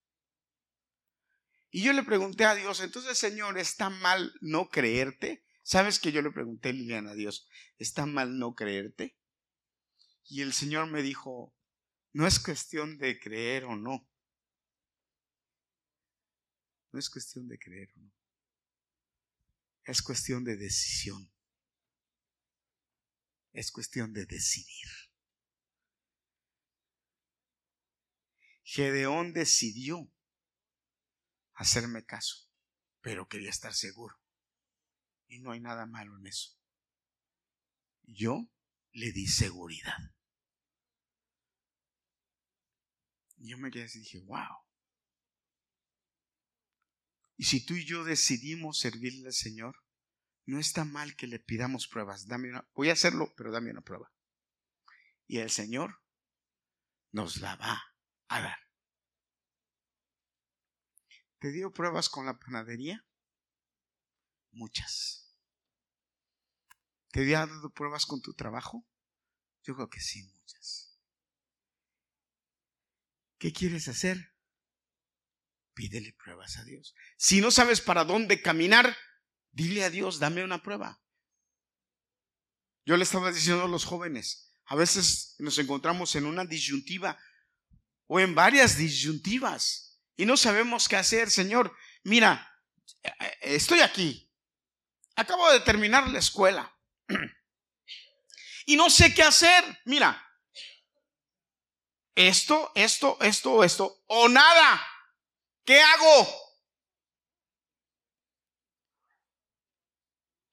Y 1.70 1.82
yo 1.82 1.92
le 1.92 2.02
pregunté 2.02 2.44
a 2.44 2.54
Dios, 2.54 2.80
entonces 2.80 3.18
Señor, 3.18 3.58
¿está 3.58 3.90
mal 3.90 4.32
no 4.40 4.68
creerte? 4.68 5.44
¿Sabes 5.62 5.98
que 5.98 6.12
yo 6.12 6.22
le 6.22 6.30
pregunté, 6.30 6.72
Liliana, 6.72 7.12
a 7.12 7.14
Dios, 7.14 7.48
¿está 7.78 8.06
mal 8.06 8.38
no 8.38 8.54
creerte? 8.54 9.16
Y 10.26 10.42
el 10.42 10.52
Señor 10.52 10.90
me 10.90 11.02
dijo, 11.02 11.54
no 12.12 12.26
es 12.26 12.38
cuestión 12.38 12.96
de 12.98 13.18
creer 13.18 13.64
o 13.64 13.76
no. 13.76 14.08
No 16.92 16.98
es 16.98 17.10
cuestión 17.10 17.48
de 17.48 17.58
creer 17.58 17.90
o 17.96 18.00
no. 18.00 18.12
Es 19.84 20.00
cuestión 20.00 20.44
de 20.44 20.56
decisión. 20.56 21.32
Es 23.52 23.72
cuestión 23.72 24.12
de 24.12 24.26
decidir. 24.26 25.03
Gedeón 28.64 29.34
decidió 29.34 30.10
hacerme 31.52 32.04
caso, 32.04 32.48
pero 33.00 33.28
quería 33.28 33.50
estar 33.50 33.74
seguro. 33.74 34.18
Y 35.28 35.40
no 35.40 35.52
hay 35.52 35.60
nada 35.60 35.86
malo 35.86 36.16
en 36.18 36.26
eso. 36.26 36.58
Yo 38.02 38.50
le 38.92 39.12
di 39.12 39.26
seguridad. 39.26 39.96
Yo 43.36 43.58
me 43.58 43.70
quedé 43.70 43.84
así 43.84 43.98
y 43.98 44.02
dije, 44.02 44.20
wow. 44.20 44.64
Y 47.36 47.44
si 47.44 47.64
tú 47.64 47.74
y 47.74 47.84
yo 47.84 48.04
decidimos 48.04 48.78
servirle 48.78 49.26
al 49.26 49.34
Señor, 49.34 49.76
no 50.46 50.58
está 50.58 50.84
mal 50.84 51.16
que 51.16 51.26
le 51.26 51.38
pidamos 51.38 51.86
pruebas. 51.86 52.26
Dame 52.26 52.50
voy 52.74 52.88
a 52.88 52.94
hacerlo, 52.94 53.34
pero 53.36 53.52
dame 53.52 53.70
una 53.70 53.82
prueba. 53.82 54.10
Y 55.26 55.38
el 55.38 55.50
Señor 55.50 56.00
nos 57.10 57.38
la 57.38 57.56
va 57.56 57.93
a 58.28 58.40
dar. 58.40 58.58
¿Te 61.38 61.52
dio 61.52 61.72
pruebas 61.72 62.08
con 62.08 62.26
la 62.26 62.38
panadería? 62.38 63.04
Muchas. 64.52 65.36
¿Te 67.10 67.24
dio 67.24 67.38
pruebas 67.74 68.06
con 68.06 68.22
tu 68.22 68.34
trabajo? 68.34 68.86
Yo 69.62 69.74
creo 69.74 69.90
que 69.90 70.00
sí, 70.00 70.22
muchas. 70.22 70.98
¿Qué 73.38 73.52
quieres 73.52 73.88
hacer? 73.88 74.34
Pídele 75.74 76.12
pruebas 76.14 76.56
a 76.56 76.64
Dios. 76.64 76.94
Si 77.16 77.40
no 77.40 77.50
sabes 77.50 77.80
para 77.80 78.04
dónde 78.04 78.40
caminar, 78.40 78.96
dile 79.50 79.84
a 79.84 79.90
Dios, 79.90 80.18
dame 80.18 80.44
una 80.44 80.62
prueba. 80.62 81.02
Yo 82.86 82.96
le 82.96 83.04
estaba 83.04 83.32
diciendo 83.32 83.64
a 83.64 83.68
los 83.68 83.84
jóvenes, 83.84 84.54
a 84.66 84.76
veces 84.76 85.36
nos 85.38 85.58
encontramos 85.58 86.14
en 86.16 86.26
una 86.26 86.44
disyuntiva 86.44 87.18
o 88.06 88.20
en 88.20 88.34
varias 88.34 88.76
disyuntivas 88.76 89.98
y 90.16 90.26
no 90.26 90.36
sabemos 90.36 90.88
qué 90.88 90.96
hacer. 90.96 91.30
Señor, 91.30 91.74
mira, 92.02 92.50
estoy 93.40 93.80
aquí. 93.80 94.30
Acabo 95.16 95.50
de 95.52 95.60
terminar 95.60 96.08
la 96.08 96.18
escuela. 96.18 96.74
Y 98.66 98.76
no 98.76 98.88
sé 98.88 99.12
qué 99.12 99.22
hacer. 99.22 99.62
Mira, 99.84 100.26
esto, 102.14 102.72
esto, 102.74 103.18
esto, 103.20 103.62
esto, 103.62 104.02
o 104.06 104.26
nada. 104.26 104.86
¿Qué 105.66 105.80
hago? 105.80 106.44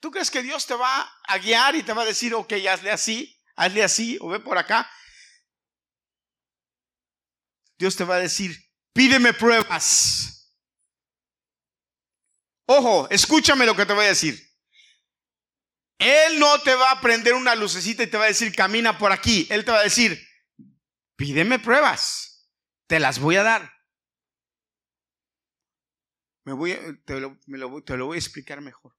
¿Tú 0.01 0.09
crees 0.09 0.31
que 0.31 0.41
Dios 0.41 0.65
te 0.65 0.73
va 0.73 1.09
a 1.23 1.37
guiar 1.37 1.75
y 1.75 1.83
te 1.83 1.93
va 1.93 2.01
a 2.01 2.05
decir, 2.05 2.33
ok, 2.33 2.51
hazle 2.69 2.91
así, 2.91 3.39
hazle 3.55 3.83
así, 3.83 4.17
o 4.19 4.29
ve 4.29 4.39
por 4.39 4.57
acá? 4.57 4.91
Dios 7.81 7.95
te 7.95 8.03
va 8.03 8.17
a 8.17 8.19
decir, 8.19 8.55
pídeme 8.93 9.33
pruebas. 9.33 10.55
Ojo, 12.67 13.09
escúchame 13.09 13.65
lo 13.65 13.75
que 13.75 13.87
te 13.87 13.93
voy 13.93 14.05
a 14.05 14.09
decir. 14.09 14.39
Él 15.97 16.37
no 16.37 16.61
te 16.61 16.75
va 16.75 16.91
a 16.91 17.01
prender 17.01 17.33
una 17.33 17.55
lucecita 17.55 18.03
y 18.03 18.07
te 18.07 18.17
va 18.17 18.25
a 18.25 18.27
decir, 18.27 18.53
camina 18.53 18.99
por 18.99 19.11
aquí. 19.11 19.47
Él 19.49 19.65
te 19.65 19.71
va 19.71 19.79
a 19.79 19.83
decir, 19.83 20.23
pídeme 21.15 21.57
pruebas, 21.57 22.47
te 22.85 22.99
las 22.99 23.17
voy 23.17 23.37
a 23.37 23.43
dar. 23.43 23.73
Me 26.45 26.53
voy, 26.53 26.77
te, 27.03 27.19
lo, 27.19 27.39
te 27.83 27.97
lo 27.97 28.05
voy 28.05 28.17
a 28.17 28.19
explicar 28.19 28.61
mejor. 28.61 28.95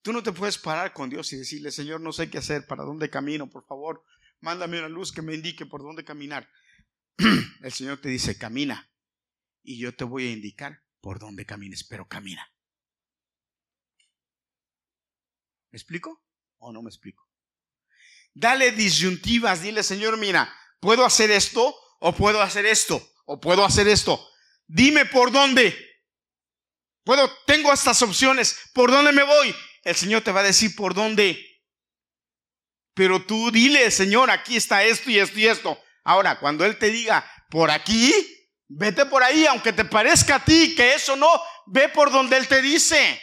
Tú 0.00 0.12
no 0.12 0.22
te 0.22 0.30
puedes 0.30 0.58
parar 0.58 0.92
con 0.92 1.10
Dios 1.10 1.32
y 1.32 1.38
decirle, 1.38 1.72
Señor, 1.72 2.00
no 2.00 2.12
sé 2.12 2.30
qué 2.30 2.38
hacer, 2.38 2.68
para 2.68 2.84
dónde 2.84 3.10
camino, 3.10 3.50
por 3.50 3.66
favor, 3.66 4.04
mándame 4.38 4.78
una 4.78 4.88
luz 4.88 5.10
que 5.10 5.22
me 5.22 5.34
indique 5.34 5.66
por 5.66 5.82
dónde 5.82 6.04
caminar. 6.04 6.48
El 7.62 7.72
Señor 7.72 8.00
te 8.00 8.08
dice, 8.08 8.36
camina, 8.36 8.90
y 9.62 9.78
yo 9.78 9.94
te 9.94 10.04
voy 10.04 10.26
a 10.26 10.32
indicar 10.32 10.82
por 11.00 11.18
dónde 11.18 11.46
camines, 11.46 11.84
pero 11.84 12.06
camina. 12.06 12.46
¿Me 15.70 15.76
explico 15.76 16.24
o 16.58 16.72
no 16.72 16.82
me 16.82 16.88
explico? 16.88 17.28
Dale 18.32 18.72
disyuntivas, 18.72 19.62
dile, 19.62 19.82
Señor, 19.82 20.18
mira, 20.18 20.52
puedo 20.80 21.04
hacer 21.04 21.30
esto 21.30 21.74
o 22.00 22.14
puedo 22.14 22.42
hacer 22.42 22.66
esto 22.66 23.00
o 23.26 23.40
puedo 23.40 23.64
hacer 23.64 23.88
esto. 23.88 24.24
Dime 24.66 25.06
por 25.06 25.30
dónde. 25.30 25.76
Puedo, 27.04 27.30
tengo 27.46 27.72
estas 27.72 28.00
opciones. 28.02 28.70
¿Por 28.72 28.90
dónde 28.90 29.12
me 29.12 29.22
voy? 29.22 29.54
El 29.82 29.94
Señor 29.94 30.22
te 30.22 30.32
va 30.32 30.40
a 30.40 30.44
decir 30.44 30.74
por 30.74 30.94
dónde. 30.94 31.38
Pero 32.94 33.24
tú 33.24 33.50
dile, 33.50 33.90
Señor, 33.90 34.30
aquí 34.30 34.56
está 34.56 34.84
esto 34.84 35.10
y 35.10 35.18
esto 35.18 35.38
y 35.38 35.46
esto. 35.46 35.83
Ahora, 36.04 36.38
cuando 36.38 36.64
Él 36.64 36.78
te 36.78 36.90
diga, 36.90 37.28
por 37.50 37.70
aquí, 37.70 38.12
vete 38.68 39.06
por 39.06 39.22
ahí, 39.22 39.46
aunque 39.46 39.72
te 39.72 39.84
parezca 39.84 40.36
a 40.36 40.44
ti 40.44 40.74
que 40.74 40.94
eso 40.94 41.16
no, 41.16 41.28
ve 41.66 41.88
por 41.88 42.10
donde 42.10 42.36
Él 42.36 42.46
te 42.46 42.60
dice. 42.60 43.20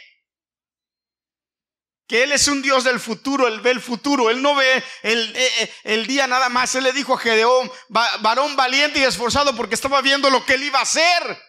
Que 2.08 2.24
Él 2.24 2.32
es 2.32 2.48
un 2.48 2.60
Dios 2.60 2.84
del 2.84 2.98
futuro, 2.98 3.46
Él 3.46 3.60
ve 3.60 3.70
el 3.70 3.80
futuro, 3.80 4.30
Él 4.30 4.42
no 4.42 4.54
ve 4.56 4.84
el, 5.02 5.34
eh, 5.36 5.50
eh, 5.60 5.74
el 5.84 6.06
día 6.06 6.26
nada 6.26 6.48
más. 6.48 6.74
Él 6.74 6.84
le 6.84 6.92
dijo 6.92 7.14
a 7.14 7.18
Gedeón, 7.18 7.70
varón 7.88 8.56
valiente 8.56 8.98
y 8.98 9.04
esforzado, 9.04 9.56
porque 9.56 9.76
estaba 9.76 10.02
viendo 10.02 10.28
lo 10.28 10.44
que 10.44 10.54
Él 10.54 10.64
iba 10.64 10.80
a 10.80 10.82
hacer. 10.82 11.40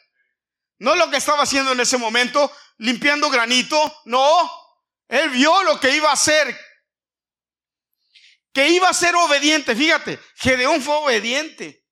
No 0.77 0.95
lo 0.95 1.09
que 1.09 1.17
estaba 1.17 1.43
haciendo 1.43 1.71
en 1.71 1.79
ese 1.79 1.97
momento, 1.97 2.51
limpiando 2.77 3.29
granito, 3.29 4.01
no. 4.05 4.51
Él 5.07 5.29
vio 5.29 5.63
lo 5.63 5.79
que 5.79 5.95
iba 5.95 6.09
a 6.09 6.13
hacer. 6.13 6.57
Que 8.53 8.69
iba 8.69 8.87
a 8.87 8.93
ser 8.93 9.15
obediente. 9.15 9.75
Fíjate, 9.75 10.19
Gedeón 10.35 10.81
fue 10.81 10.95
obediente. 10.95 11.85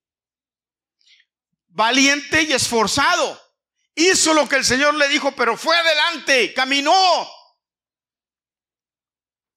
Valiente 1.68 2.44
y 2.44 2.54
esforzado. 2.54 3.40
Hizo 3.96 4.34
lo 4.34 4.48
que 4.48 4.58
el 4.58 4.66
Señor 4.66 4.94
le 4.96 5.08
dijo, 5.10 5.32
pero 5.36 5.58
fue 5.58 5.76
adelante, 5.76 6.54
caminó. 6.54 7.30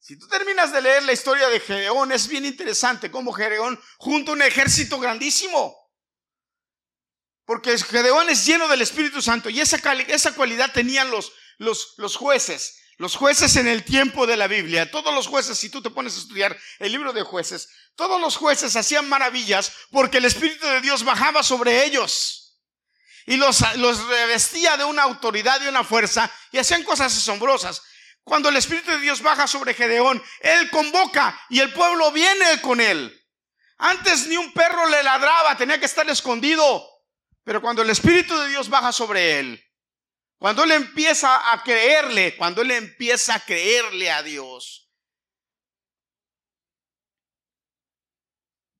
Si 0.00 0.18
tú 0.18 0.28
terminas 0.28 0.72
de 0.72 0.82
leer 0.82 1.02
la 1.04 1.12
historia 1.12 1.48
de 1.48 1.60
Gedeón, 1.60 2.12
es 2.12 2.28
bien 2.28 2.44
interesante 2.44 3.10
cómo 3.10 3.32
Gedeón 3.32 3.80
junto 3.96 4.32
a 4.32 4.34
un 4.34 4.42
ejército 4.42 4.98
grandísimo. 4.98 5.74
Porque 7.46 7.76
Gedeón 7.78 8.28
es 8.28 8.44
lleno 8.44 8.68
del 8.68 8.82
Espíritu 8.82 9.22
Santo 9.22 9.50
y 9.50 9.60
esa, 9.60 9.76
esa 10.08 10.34
cualidad 10.34 10.72
tenían 10.72 11.10
los, 11.10 11.32
los, 11.58 11.94
los 11.98 12.16
jueces. 12.16 12.78
Los 12.96 13.16
jueces 13.16 13.56
en 13.56 13.66
el 13.66 13.84
tiempo 13.84 14.26
de 14.26 14.36
la 14.36 14.46
Biblia, 14.46 14.90
todos 14.90 15.12
los 15.14 15.26
jueces, 15.26 15.58
si 15.58 15.68
tú 15.68 15.82
te 15.82 15.90
pones 15.90 16.14
a 16.14 16.20
estudiar 16.20 16.56
el 16.78 16.92
libro 16.92 17.12
de 17.12 17.22
jueces, 17.22 17.68
todos 17.96 18.20
los 18.20 18.36
jueces 18.36 18.76
hacían 18.76 19.08
maravillas 19.08 19.72
porque 19.90 20.18
el 20.18 20.24
Espíritu 20.24 20.66
de 20.66 20.80
Dios 20.80 21.02
bajaba 21.02 21.42
sobre 21.42 21.84
ellos 21.84 22.44
y 23.26 23.36
los, 23.36 23.62
los 23.76 24.06
revestía 24.06 24.76
de 24.76 24.84
una 24.84 25.02
autoridad 25.02 25.60
y 25.62 25.68
una 25.68 25.84
fuerza 25.84 26.30
y 26.52 26.58
hacían 26.58 26.82
cosas 26.82 27.16
asombrosas. 27.16 27.82
Cuando 28.22 28.48
el 28.48 28.56
Espíritu 28.56 28.90
de 28.90 29.00
Dios 29.00 29.22
baja 29.22 29.46
sobre 29.46 29.74
Gedeón, 29.74 30.22
Él 30.40 30.70
convoca 30.70 31.38
y 31.50 31.60
el 31.60 31.72
pueblo 31.72 32.10
viene 32.12 32.60
con 32.62 32.80
Él. 32.80 33.20
Antes 33.78 34.26
ni 34.28 34.36
un 34.36 34.52
perro 34.52 34.88
le 34.88 35.02
ladraba, 35.02 35.56
tenía 35.56 35.78
que 35.78 35.86
estar 35.86 36.08
escondido. 36.08 36.86
Pero 37.44 37.60
cuando 37.60 37.82
el 37.82 37.90
Espíritu 37.90 38.38
de 38.38 38.48
Dios 38.48 38.68
baja 38.68 38.92
sobre 38.92 39.38
Él, 39.40 39.63
cuando 40.44 40.64
él 40.64 40.72
empieza 40.72 41.54
a 41.54 41.62
creerle, 41.62 42.36
cuando 42.36 42.60
él 42.60 42.72
empieza 42.72 43.34
a 43.34 43.42
creerle 43.42 44.10
a 44.10 44.22
Dios, 44.22 44.92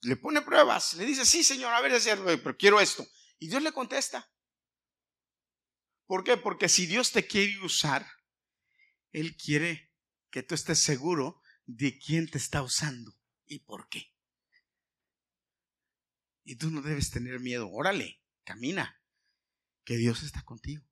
le 0.02 0.14
pone 0.16 0.42
pruebas, 0.42 0.92
le 0.92 1.06
dice, 1.06 1.24
sí, 1.24 1.42
Señor, 1.42 1.72
a 1.72 1.80
ver, 1.80 1.98
pero 2.42 2.54
quiero 2.58 2.82
esto. 2.82 3.06
Y 3.38 3.48
Dios 3.48 3.62
le 3.62 3.72
contesta. 3.72 4.30
¿Por 6.04 6.22
qué? 6.22 6.36
Porque 6.36 6.68
si 6.68 6.84
Dios 6.84 7.12
te 7.12 7.26
quiere 7.26 7.58
usar, 7.60 8.06
Él 9.12 9.34
quiere 9.34 9.90
que 10.28 10.42
tú 10.42 10.54
estés 10.54 10.80
seguro 10.80 11.40
de 11.64 11.98
quién 11.98 12.30
te 12.30 12.36
está 12.36 12.60
usando 12.60 13.16
y 13.46 13.60
por 13.60 13.88
qué. 13.88 14.14
Y 16.44 16.56
tú 16.56 16.70
no 16.70 16.82
debes 16.82 17.10
tener 17.10 17.40
miedo. 17.40 17.70
Órale, 17.72 18.20
camina, 18.44 19.00
que 19.82 19.96
Dios 19.96 20.22
está 20.24 20.42
contigo. 20.44 20.84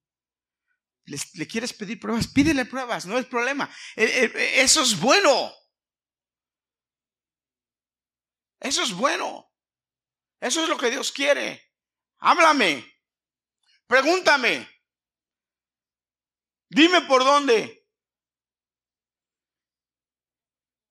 ¿Le, 1.35 1.47
quieres 1.47 1.73
pedir 1.73 2.01
pruebas? 2.01 2.29
Pídele 2.29 2.65
pruebas, 2.65 3.07
no 3.07 3.19
es 3.19 3.27
problema. 3.27 3.69
Eh, 3.97 4.31
eh, 4.35 4.63
eso 4.63 4.83
es 4.83 4.99
bueno. 4.99 5.53
Eso 8.61 8.83
es 8.83 8.93
bueno. 8.93 9.51
Eso 10.41 10.63
es 10.63 10.69
lo 10.69 10.79
que 10.79 10.91
Dios 10.91 11.13
quiere. 11.13 11.71
Háblame. 12.19 12.85
Pregúntame. 13.87 14.69
Dime 16.69 17.03
por 17.03 17.25
dónde. 17.25 17.83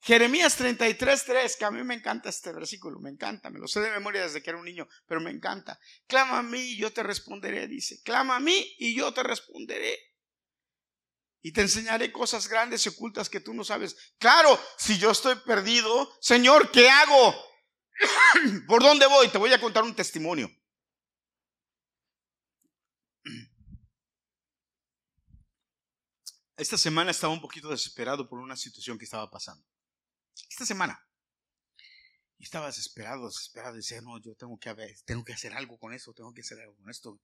Jeremías 0.03 0.55
33, 0.55 1.25
3, 1.25 1.57
que 1.57 1.65
a 1.65 1.71
mí 1.71 1.83
me 1.83 1.93
encanta 1.93 2.29
este 2.29 2.51
versículo, 2.51 2.99
me 2.99 3.11
encanta, 3.11 3.51
me 3.51 3.59
lo 3.59 3.67
sé 3.67 3.81
de 3.81 3.91
memoria 3.91 4.23
desde 4.23 4.41
que 4.41 4.49
era 4.49 4.57
un 4.57 4.65
niño, 4.65 4.87
pero 5.05 5.21
me 5.21 5.29
encanta. 5.29 5.79
Clama 6.07 6.39
a 6.39 6.43
mí 6.43 6.59
y 6.59 6.77
yo 6.77 6.91
te 6.91 7.03
responderé, 7.03 7.67
dice. 7.67 8.01
Clama 8.01 8.37
a 8.37 8.39
mí 8.39 8.75
y 8.79 8.95
yo 8.95 9.13
te 9.13 9.21
responderé. 9.21 10.10
Y 11.41 11.51
te 11.51 11.61
enseñaré 11.61 12.11
cosas 12.11 12.47
grandes 12.47 12.85
y 12.85 12.89
ocultas 12.89 13.29
que 13.29 13.39
tú 13.39 13.53
no 13.53 13.63
sabes. 13.63 13.95
Claro, 14.19 14.59
si 14.77 14.97
yo 14.97 15.11
estoy 15.11 15.35
perdido, 15.35 16.15
Señor, 16.21 16.71
¿qué 16.71 16.89
hago? 16.89 17.35
¿Por 18.67 18.83
dónde 18.83 19.07
voy? 19.07 19.27
Te 19.29 19.37
voy 19.37 19.51
a 19.53 19.59
contar 19.59 19.83
un 19.83 19.95
testimonio. 19.95 20.49
Esta 26.57 26.77
semana 26.77 27.09
estaba 27.09 27.33
un 27.33 27.41
poquito 27.41 27.69
desesperado 27.69 28.29
por 28.29 28.39
una 28.39 28.55
situación 28.55 28.99
que 28.99 29.05
estaba 29.05 29.31
pasando 29.31 29.65
esta 30.47 30.65
semana. 30.65 31.03
Y 32.41 32.45
estaba 32.45 32.65
desesperado, 32.65 33.27
desesperado, 33.27 33.75
decía, 33.75 34.01
no, 34.01 34.19
yo 34.19 34.33
tengo 34.33 34.57
que, 34.57 34.73
ver, 34.73 34.95
tengo 35.05 35.23
que 35.23 35.31
hacer 35.31 35.53
algo 35.53 35.77
con 35.77 35.93
eso, 35.93 36.11
tengo 36.11 36.33
que 36.33 36.41
hacer 36.41 36.59
algo 36.59 36.75
con 36.75 36.89
esto. 36.89 37.19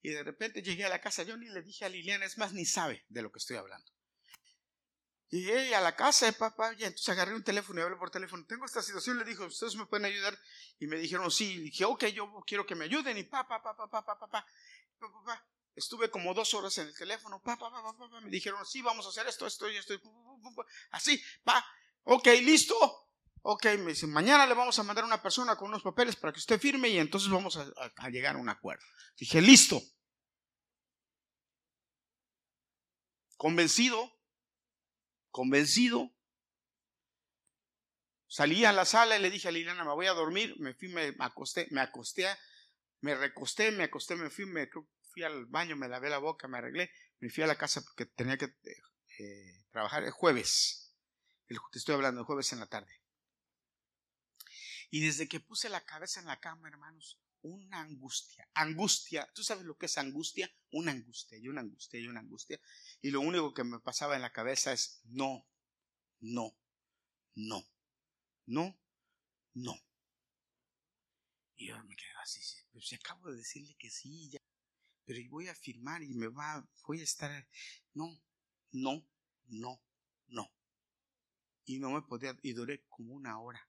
Y 0.00 0.08
de 0.08 0.22
repente 0.22 0.62
llegué 0.62 0.86
a 0.86 0.88
la 0.88 1.02
casa, 1.02 1.22
yo 1.22 1.36
ni 1.36 1.50
le 1.50 1.60
dije 1.60 1.84
a 1.84 1.90
Liliana, 1.90 2.24
es 2.24 2.38
más, 2.38 2.54
ni 2.54 2.64
sabe 2.64 3.04
de 3.10 3.20
lo 3.20 3.30
que 3.30 3.40
estoy 3.40 3.58
hablando. 3.58 3.92
Llegué 5.28 5.74
a 5.74 5.82
la 5.82 5.94
casa 5.94 6.24
de 6.24 6.32
papá 6.32 6.72
y 6.78 6.84
entonces 6.84 7.10
agarré 7.10 7.34
un 7.34 7.44
teléfono 7.44 7.78
y 7.78 7.82
hablé 7.82 7.96
por 7.96 8.10
teléfono, 8.10 8.42
tengo 8.46 8.64
esta 8.64 8.80
situación, 8.80 9.18
le 9.18 9.26
dije, 9.26 9.42
¿ustedes 9.42 9.76
me 9.76 9.84
pueden 9.84 10.06
ayudar? 10.06 10.34
Y 10.78 10.86
me 10.86 10.96
dijeron, 10.96 11.30
sí, 11.30 11.56
y 11.56 11.60
dije, 11.64 11.84
ok, 11.84 12.06
yo 12.06 12.32
quiero 12.46 12.64
que 12.64 12.74
me 12.74 12.86
ayuden 12.86 13.18
y 13.18 13.24
papá, 13.24 13.62
papá, 13.62 13.76
papá, 13.76 14.18
papá, 14.18 14.30
papá, 14.30 14.48
papá. 14.98 15.46
Estuve 15.76 16.10
como 16.10 16.32
dos 16.32 16.54
horas 16.54 16.78
en 16.78 16.86
el 16.86 16.96
teléfono, 16.96 17.38
papá, 17.42 17.68
papá, 17.70 17.98
papá, 17.98 18.20
me 18.22 18.30
dijeron, 18.30 18.64
sí, 18.64 18.80
vamos 18.80 19.04
a 19.04 19.10
hacer 19.10 19.26
esto, 19.26 19.46
esto 19.46 19.70
y 19.70 19.76
esto, 19.76 19.92
así, 20.90 21.22
pa, 21.42 21.62
ok, 22.04 22.28
listo, 22.40 23.04
Ok, 23.46 23.66
me 23.78 23.90
dice, 23.90 24.06
mañana 24.06 24.46
le 24.46 24.54
vamos 24.54 24.78
a 24.78 24.82
mandar 24.82 25.04
a 25.04 25.06
una 25.06 25.22
persona 25.22 25.54
con 25.54 25.68
unos 25.68 25.82
papeles 25.82 26.16
para 26.16 26.32
que 26.32 26.38
usted 26.38 26.58
firme 26.58 26.88
y 26.88 26.98
entonces 26.98 27.30
vamos 27.30 27.58
a, 27.58 28.08
llegar 28.08 28.36
a 28.36 28.38
un 28.38 28.48
acuerdo. 28.48 28.82
Dije, 29.18 29.42
listo. 29.42 29.82
Convencido, 33.36 34.18
convencido. 35.30 36.10
Salí 38.26 38.64
a 38.64 38.72
la 38.72 38.86
sala 38.86 39.18
y 39.18 39.20
le 39.20 39.30
dije 39.30 39.48
a 39.48 39.50
Liliana, 39.50 39.84
me 39.84 39.92
voy 39.92 40.06
a 40.06 40.14
dormir. 40.14 40.54
Me 40.58 40.72
fui, 40.72 40.88
me 40.88 41.14
acosté, 41.18 41.68
me 41.70 41.82
acosté, 41.82 42.26
me 43.00 43.14
recosté, 43.14 43.70
me 43.72 43.84
acosté, 43.84 44.16
me 44.16 44.30
fui, 44.30 44.46
me 44.46 44.70
fui 45.12 45.22
al 45.22 45.44
baño, 45.46 45.76
me 45.76 45.88
lavé 45.88 46.08
la 46.08 46.18
boca, 46.18 46.48
me 46.48 46.56
arreglé, 46.56 46.90
me 47.20 47.28
fui 47.28 47.42
a 47.42 47.46
la 47.46 47.56
casa 47.56 47.82
porque 47.82 48.06
tenía 48.06 48.38
que 48.38 48.46
eh, 49.18 49.64
trabajar 49.70 50.02
el 50.04 50.12
jueves 50.12 50.84
te 51.70 51.78
estoy 51.78 51.94
hablando 51.94 52.20
el 52.20 52.26
jueves 52.26 52.52
en 52.52 52.60
la 52.60 52.66
tarde. 52.66 53.03
Y 54.94 55.00
desde 55.00 55.26
que 55.26 55.40
puse 55.40 55.68
la 55.68 55.84
cabeza 55.84 56.20
en 56.20 56.26
la 56.26 56.38
cama, 56.38 56.68
hermanos, 56.68 57.20
una 57.42 57.80
angustia, 57.80 58.48
angustia, 58.54 59.28
¿tú 59.34 59.42
sabes 59.42 59.64
lo 59.64 59.76
que 59.76 59.86
es 59.86 59.98
angustia? 59.98 60.48
Una 60.70 60.92
angustia 60.92 61.36
y 61.36 61.48
una 61.48 61.62
angustia 61.62 61.98
y 61.98 62.06
una 62.06 62.20
angustia. 62.20 62.60
Y 63.02 63.10
lo 63.10 63.20
único 63.20 63.52
que 63.52 63.64
me 63.64 63.80
pasaba 63.80 64.14
en 64.14 64.22
la 64.22 64.30
cabeza 64.30 64.72
es 64.72 65.00
no, 65.06 65.48
no, 66.20 66.56
no, 67.34 67.68
no, 68.46 68.78
no. 69.54 69.74
Y 71.56 71.66
yo 71.66 71.82
me 71.82 71.96
quedé 71.96 72.12
así, 72.22 72.40
pero 72.70 72.80
si 72.80 72.94
acabo 72.94 73.32
de 73.32 73.38
decirle 73.38 73.74
que 73.76 73.90
sí, 73.90 74.30
ya, 74.30 74.38
pero 75.04 75.18
voy 75.28 75.48
a 75.48 75.56
firmar 75.56 76.04
y 76.04 76.14
me 76.14 76.28
va, 76.28 76.64
voy 76.86 77.00
a 77.00 77.02
estar, 77.02 77.48
no, 77.94 78.22
no, 78.70 79.04
no, 79.46 79.82
no 80.28 80.54
y 81.66 81.78
no 81.78 81.90
me 81.90 82.02
podía, 82.02 82.38
y 82.42 82.52
duré 82.52 82.84
como 82.88 83.14
una 83.14 83.40
hora, 83.40 83.68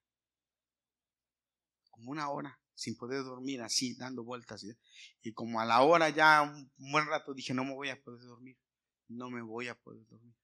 como 1.95 2.11
una 2.11 2.29
hora, 2.29 2.59
sin 2.73 2.97
poder 2.97 3.23
dormir 3.23 3.61
así, 3.61 3.95
dando 3.95 4.23
vueltas. 4.23 4.65
Y 5.21 5.33
como 5.33 5.61
a 5.61 5.65
la 5.65 5.81
hora 5.81 6.09
ya, 6.09 6.41
un 6.41 6.91
buen 6.91 7.07
rato, 7.07 7.33
dije, 7.33 7.53
no 7.53 7.63
me 7.63 7.73
voy 7.73 7.89
a 7.89 8.01
poder 8.01 8.21
dormir, 8.21 8.57
no 9.07 9.29
me 9.29 9.41
voy 9.41 9.69
a 9.69 9.75
poder 9.75 10.05
dormir. 10.07 10.35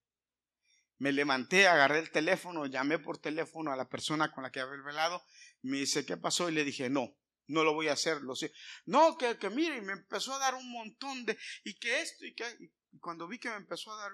Me 0.98 1.12
levanté, 1.12 1.68
agarré 1.68 2.00
el 2.00 2.12
teléfono, 2.12 2.68
llamé 2.68 3.00
por 3.00 3.18
teléfono 3.18 3.72
a 3.72 3.76
la 3.76 3.90
persona 3.90 4.32
con 4.32 4.44
la 4.44 4.52
que 4.52 4.62
había 4.62 4.82
velado, 4.82 5.22
me 5.62 5.78
dice, 5.78 6.06
¿qué 6.06 6.16
pasó? 6.16 6.50
Y 6.50 6.54
le 6.54 6.64
dije, 6.64 6.90
no, 6.90 7.14
no 7.48 7.64
lo 7.64 7.74
voy 7.74 7.90
a 7.90 7.94
hacer. 7.94 8.22
No, 8.86 9.18
que, 9.18 9.38
que 9.38 9.50
mire, 9.50 9.78
y 9.78 9.82
me 9.82 9.94
empezó 9.94 10.34
a 10.34 10.40
dar 10.40 10.56
un 10.56 10.72
montón 10.72 11.26
de, 11.26 11.38
y 11.66 11.74
que 11.80 12.02
esto, 12.02 12.26
y 12.26 12.34
que, 12.34 12.46
y 12.92 13.00
cuando 13.00 13.28
vi 13.28 13.40
que 13.40 13.50
me 13.50 13.56
empezó 13.56 13.92
a 13.92 14.02
dar, 14.02 14.12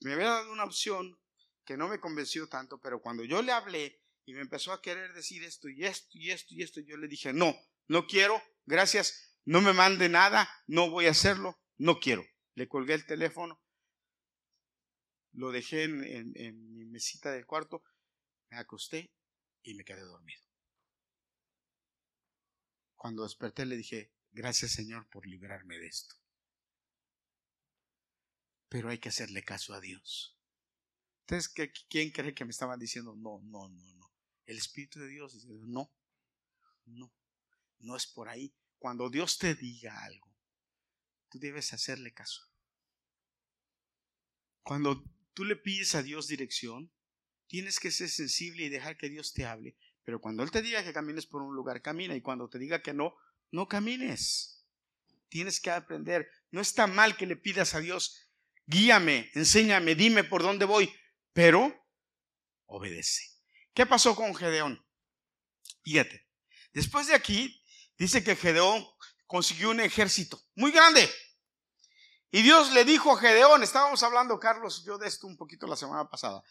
me 0.00 0.12
había 0.12 0.28
dado 0.28 0.52
una 0.52 0.64
opción 0.64 1.18
que 1.64 1.76
no 1.76 1.88
me 1.88 2.00
convenció 2.00 2.48
tanto, 2.48 2.78
pero 2.80 3.00
cuando 3.00 3.24
yo 3.24 3.40
le 3.42 3.52
hablé 3.52 4.01
y 4.24 4.34
me 4.34 4.40
empezó 4.40 4.72
a 4.72 4.80
querer 4.80 5.12
decir 5.12 5.42
esto 5.44 5.68
y 5.68 5.84
esto 5.84 6.18
y 6.18 6.30
esto 6.30 6.54
y 6.54 6.62
esto, 6.62 6.80
yo 6.80 6.96
le 6.96 7.08
dije, 7.08 7.32
no, 7.32 7.54
no 7.88 8.06
quiero, 8.06 8.40
gracias, 8.64 9.36
no 9.44 9.60
me 9.60 9.72
mande 9.72 10.08
nada, 10.08 10.48
no 10.66 10.90
voy 10.90 11.06
a 11.06 11.10
hacerlo, 11.10 11.60
no 11.78 11.98
quiero. 11.98 12.24
Le 12.54 12.68
colgué 12.68 12.94
el 12.94 13.06
teléfono, 13.06 13.60
lo 15.32 15.50
dejé 15.50 15.84
en, 15.84 16.32
en 16.36 16.74
mi 16.74 16.84
mesita 16.84 17.32
del 17.32 17.46
cuarto, 17.46 17.82
me 18.50 18.58
acosté 18.58 19.12
y 19.62 19.74
me 19.74 19.84
quedé 19.84 20.02
dormido. 20.02 20.42
Cuando 22.94 23.24
desperté 23.24 23.66
le 23.66 23.76
dije, 23.76 24.12
gracias 24.30 24.72
Señor 24.72 25.08
por 25.08 25.26
librarme 25.26 25.78
de 25.78 25.86
esto. 25.86 26.14
Pero 28.68 28.88
hay 28.88 28.98
que 28.98 29.08
hacerle 29.08 29.42
caso 29.42 29.74
a 29.74 29.80
Dios. 29.80 30.38
Entonces, 31.26 31.52
¿quién 31.88 32.10
cree 32.10 32.34
que 32.34 32.44
me 32.44 32.50
estaban 32.50 32.78
diciendo 32.78 33.14
no, 33.16 33.40
no, 33.42 33.68
no, 33.68 33.94
no? 33.94 34.01
El 34.52 34.58
Espíritu 34.58 35.00
de 35.00 35.08
Dios 35.08 35.32
dice, 35.32 35.48
no, 35.48 35.92
no, 36.84 37.12
no 37.80 37.96
es 37.96 38.06
por 38.06 38.28
ahí. 38.28 38.54
Cuando 38.78 39.08
Dios 39.10 39.38
te 39.38 39.54
diga 39.54 40.04
algo, 40.04 40.34
tú 41.28 41.38
debes 41.38 41.72
hacerle 41.72 42.12
caso. 42.12 42.42
Cuando 44.62 45.02
tú 45.34 45.44
le 45.44 45.56
pides 45.56 45.94
a 45.94 46.02
Dios 46.02 46.28
dirección, 46.28 46.92
tienes 47.46 47.80
que 47.80 47.90
ser 47.90 48.08
sensible 48.10 48.64
y 48.64 48.68
dejar 48.68 48.96
que 48.96 49.08
Dios 49.08 49.32
te 49.32 49.46
hable. 49.46 49.76
Pero 50.04 50.20
cuando 50.20 50.42
Él 50.42 50.50
te 50.50 50.62
diga 50.62 50.84
que 50.84 50.92
camines 50.92 51.26
por 51.26 51.42
un 51.42 51.54
lugar, 51.54 51.80
camina. 51.80 52.14
Y 52.14 52.20
cuando 52.20 52.48
te 52.48 52.58
diga 52.58 52.82
que 52.82 52.92
no, 52.92 53.14
no 53.50 53.68
camines. 53.68 54.66
Tienes 55.28 55.60
que 55.60 55.70
aprender. 55.70 56.28
No 56.50 56.60
está 56.60 56.86
mal 56.86 57.16
que 57.16 57.26
le 57.26 57.36
pidas 57.36 57.74
a 57.74 57.80
Dios, 57.80 58.28
guíame, 58.66 59.30
enséñame, 59.34 59.94
dime 59.94 60.24
por 60.24 60.42
dónde 60.42 60.64
voy 60.64 60.92
pero 61.32 61.74
obedece. 62.66 63.31
¿Qué 63.74 63.86
pasó 63.86 64.14
con 64.14 64.34
Gedeón? 64.34 64.84
Fíjate, 65.82 66.28
después 66.72 67.06
de 67.06 67.14
aquí 67.14 67.62
dice 67.96 68.22
que 68.22 68.36
Gedeón 68.36 68.86
consiguió 69.26 69.70
un 69.70 69.80
ejército 69.80 70.40
muy 70.54 70.72
grande. 70.72 71.10
Y 72.30 72.42
Dios 72.42 72.72
le 72.72 72.84
dijo 72.84 73.12
a 73.12 73.18
Gedeón, 73.18 73.62
estábamos 73.62 74.02
hablando 74.02 74.38
Carlos 74.38 74.84
yo 74.84 74.98
de 74.98 75.08
esto 75.08 75.26
un 75.26 75.36
poquito 75.36 75.66
la 75.66 75.76
semana 75.76 76.08
pasada, 76.08 76.42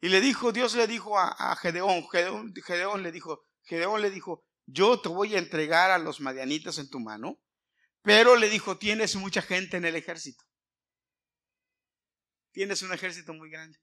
y 0.00 0.08
le 0.08 0.20
dijo, 0.20 0.52
Dios 0.52 0.74
le 0.74 0.86
dijo 0.86 1.18
a, 1.18 1.56
Gedeón, 1.56 2.08
Gedeón, 2.08 2.54
Gedeón 2.64 3.02
le 3.02 3.12
dijo, 3.12 3.46
Gedeón 3.62 4.00
le 4.00 4.10
dijo, 4.10 4.44
yo 4.64 5.00
te 5.00 5.08
voy 5.08 5.34
a 5.34 5.38
entregar 5.38 5.90
a 5.90 5.98
los 5.98 6.20
madianitas 6.20 6.78
en 6.78 6.88
tu 6.88 7.00
mano, 7.00 7.40
pero 8.02 8.36
le 8.36 8.48
dijo, 8.48 8.78
tienes 8.78 9.16
mucha 9.16 9.42
gente 9.42 9.76
en 9.76 9.84
el 9.84 9.96
ejército. 9.96 10.44
Tienes 12.52 12.82
un 12.82 12.92
ejército 12.92 13.34
muy 13.34 13.50
grande. 13.50 13.78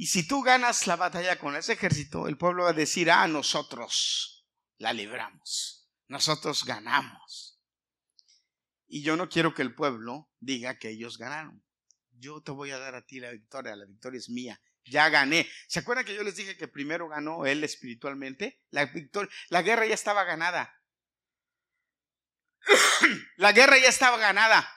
Y 0.00 0.06
si 0.06 0.26
tú 0.26 0.42
ganas 0.42 0.86
la 0.86 0.94
batalla 0.94 1.40
con 1.40 1.56
ese 1.56 1.72
ejército, 1.72 2.28
el 2.28 2.38
pueblo 2.38 2.62
va 2.62 2.70
a 2.70 2.72
decir, 2.72 3.10
ah, 3.10 3.26
nosotros 3.26 4.46
la 4.76 4.92
libramos, 4.92 5.90
nosotros 6.06 6.64
ganamos. 6.64 7.60
Y 8.86 9.02
yo 9.02 9.16
no 9.16 9.28
quiero 9.28 9.52
que 9.54 9.62
el 9.62 9.74
pueblo 9.74 10.30
diga 10.38 10.78
que 10.78 10.90
ellos 10.90 11.18
ganaron. 11.18 11.64
Yo 12.12 12.40
te 12.42 12.52
voy 12.52 12.70
a 12.70 12.78
dar 12.78 12.94
a 12.94 13.04
ti 13.04 13.18
la 13.18 13.32
victoria, 13.32 13.74
la 13.74 13.86
victoria 13.86 14.18
es 14.18 14.30
mía. 14.30 14.62
Ya 14.84 15.08
gané. 15.08 15.50
¿Se 15.66 15.80
acuerdan 15.80 16.04
que 16.04 16.14
yo 16.14 16.22
les 16.22 16.36
dije 16.36 16.56
que 16.56 16.68
primero 16.68 17.08
ganó 17.08 17.44
él 17.44 17.64
espiritualmente? 17.64 18.62
La 18.70 18.86
victoria, 18.86 19.30
la 19.48 19.62
guerra 19.62 19.84
ya 19.84 19.94
estaba 19.94 20.22
ganada. 20.22 20.80
la 23.36 23.50
guerra 23.50 23.78
ya 23.78 23.88
estaba 23.88 24.16
ganada. 24.16 24.70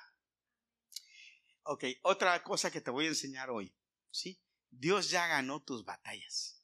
Ok, 1.62 1.84
otra 2.02 2.42
cosa 2.42 2.72
que 2.72 2.82
te 2.82 2.90
voy 2.90 3.06
a 3.06 3.10
enseñar 3.10 3.52
hoy. 3.52 3.72
¿Sí? 4.10 4.42
Dios 4.72 5.10
ya 5.10 5.28
ganó 5.28 5.62
tus 5.62 5.86
batallas. 5.86 6.62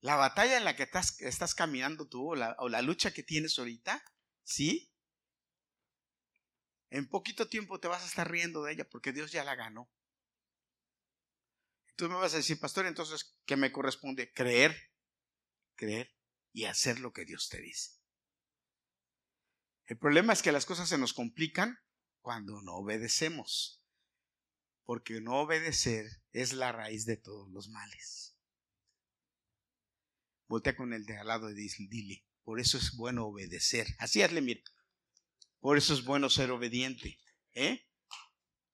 La 0.00 0.16
batalla 0.16 0.58
en 0.58 0.64
la 0.64 0.76
que 0.76 0.82
estás, 0.82 1.54
caminando 1.54 2.06
tú 2.06 2.32
o 2.32 2.34
la, 2.34 2.56
o 2.58 2.68
la 2.68 2.82
lucha 2.82 3.14
que 3.14 3.22
tienes 3.22 3.58
ahorita, 3.58 4.04
¿sí? 4.42 4.92
En 6.90 7.08
poquito 7.08 7.48
tiempo 7.48 7.80
te 7.80 7.88
vas 7.88 8.02
a 8.02 8.06
estar 8.06 8.30
riendo 8.30 8.62
de 8.62 8.72
ella 8.72 8.88
porque 8.88 9.12
Dios 9.12 9.32
ya 9.32 9.44
la 9.44 9.54
ganó. 9.54 9.90
Tú 11.96 12.08
me 12.08 12.16
vas 12.16 12.34
a 12.34 12.38
decir, 12.38 12.60
pastor, 12.60 12.86
entonces, 12.86 13.36
¿qué 13.46 13.56
me 13.56 13.72
corresponde? 13.72 14.32
Creer, 14.32 14.76
creer 15.74 16.14
y 16.52 16.64
hacer 16.64 17.00
lo 17.00 17.12
que 17.12 17.24
Dios 17.24 17.48
te 17.48 17.60
dice. 17.60 17.92
El 19.86 19.98
problema 19.98 20.32
es 20.32 20.42
que 20.42 20.52
las 20.52 20.66
cosas 20.66 20.88
se 20.88 20.98
nos 20.98 21.14
complican 21.14 21.78
cuando 22.24 22.62
no 22.62 22.76
obedecemos. 22.76 23.82
Porque 24.84 25.20
no 25.20 25.40
obedecer 25.40 26.06
es 26.32 26.54
la 26.54 26.72
raíz 26.72 27.04
de 27.04 27.18
todos 27.18 27.50
los 27.50 27.68
males. 27.68 28.34
Voltea 30.48 30.74
con 30.74 30.92
el 30.92 31.04
de 31.04 31.18
al 31.18 31.26
lado 31.26 31.50
y 31.50 31.54
dile, 31.54 32.26
por 32.42 32.60
eso 32.60 32.78
es 32.78 32.96
bueno 32.96 33.26
obedecer. 33.26 33.86
Así 33.98 34.22
hazle, 34.22 34.40
mira. 34.40 34.62
Por 35.60 35.78
eso 35.78 35.94
es 35.94 36.04
bueno 36.04 36.28
ser 36.28 36.50
obediente. 36.50 37.18
¿Eh? 37.52 37.86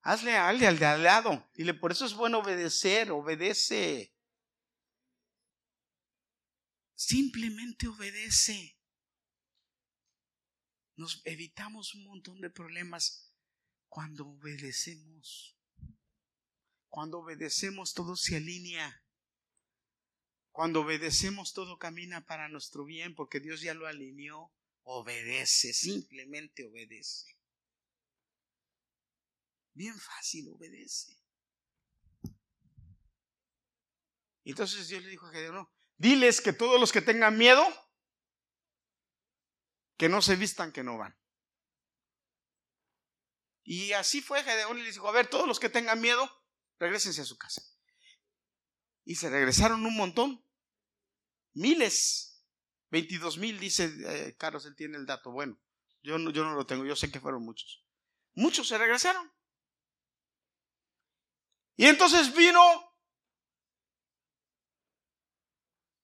Hazle, 0.03 0.37
hazle 0.37 0.67
al 0.67 0.79
de 0.79 0.87
al 0.87 1.03
lado. 1.03 1.49
Dile, 1.55 1.75
por 1.75 1.93
eso 1.93 2.07
es 2.07 2.15
bueno 2.15 2.39
obedecer, 2.39 3.11
obedece. 3.11 4.15
Simplemente 6.95 7.89
obedece. 7.89 8.77
Nos 10.97 11.21
evitamos 11.25 11.95
un 11.95 12.05
montón 12.05 12.41
de 12.41 12.51
problemas 12.51 13.30
cuando 13.91 14.27
obedecemos. 14.29 15.59
Cuando 16.89 17.19
obedecemos 17.19 17.93
todo 17.93 18.17
se 18.17 18.37
alinea. 18.37 19.05
Cuando 20.53 20.81
obedecemos 20.81 21.53
todo 21.53 21.79
camina 21.79 22.25
para 22.25 22.49
nuestro 22.49 22.85
bien 22.85 23.15
porque 23.15 23.41
Dios 23.41 23.61
ya 23.61 23.75
lo 23.75 23.87
alineó. 23.87 24.51
Obedece, 24.83 25.75
simplemente 25.75 26.65
obedece. 26.65 27.37
Bien 29.75 29.99
fácil, 29.99 30.49
obedece. 30.49 31.17
Entonces 34.45 34.89
Dios 34.89 35.03
le 35.03 35.11
dijo 35.11 35.27
a 35.27 35.33
Gedeón, 35.33 35.69
diles 35.97 36.41
que 36.41 36.53
todos 36.53 36.81
los 36.81 36.93
que 36.93 37.03
tengan 37.03 37.37
miedo, 37.37 37.63
que 39.97 40.09
no 40.09 40.23
se 40.23 40.35
vistan, 40.37 40.73
que 40.73 40.83
no 40.83 40.97
van. 40.97 41.20
Y 43.63 43.93
así 43.93 44.23
fue 44.23 44.43
Gedeón 44.43 44.79
y 44.79 44.83
le 44.83 44.93
dijo, 44.93 45.09
a 45.09 45.13
ver, 45.13 45.29
todos 45.29 45.47
los 45.47 45.61
que 45.61 45.69
tengan 45.69 46.01
miedo, 46.01 46.29
regresense 46.79 47.21
a 47.21 47.25
su 47.27 47.37
casa. 47.37 47.63
Y 49.05 49.17
se 49.17 49.31
regresaron 49.31 49.85
un 49.85 49.97
montón, 49.97 50.45
miles, 51.53 52.45
22 52.91 53.39
mil, 53.39 53.59
dice 53.59 53.93
eh, 54.07 54.37
Carlos, 54.37 54.67
él 54.67 54.75
tiene 54.77 54.97
el 54.97 55.07
dato. 55.07 55.31
Bueno, 55.31 55.61
yo 56.03 56.19
no, 56.19 56.31
yo 56.31 56.45
no 56.45 56.55
lo 56.55 56.67
tengo, 56.67 56.85
yo 56.85 56.97
sé 56.97 57.11
que 57.11 57.21
fueron 57.21 57.45
muchos. 57.45 57.85
Muchos 58.35 58.69
se 58.69 58.79
regresaron. 58.79 59.31
Y 61.77 61.87
entonces 61.87 62.35
vino 62.35 62.61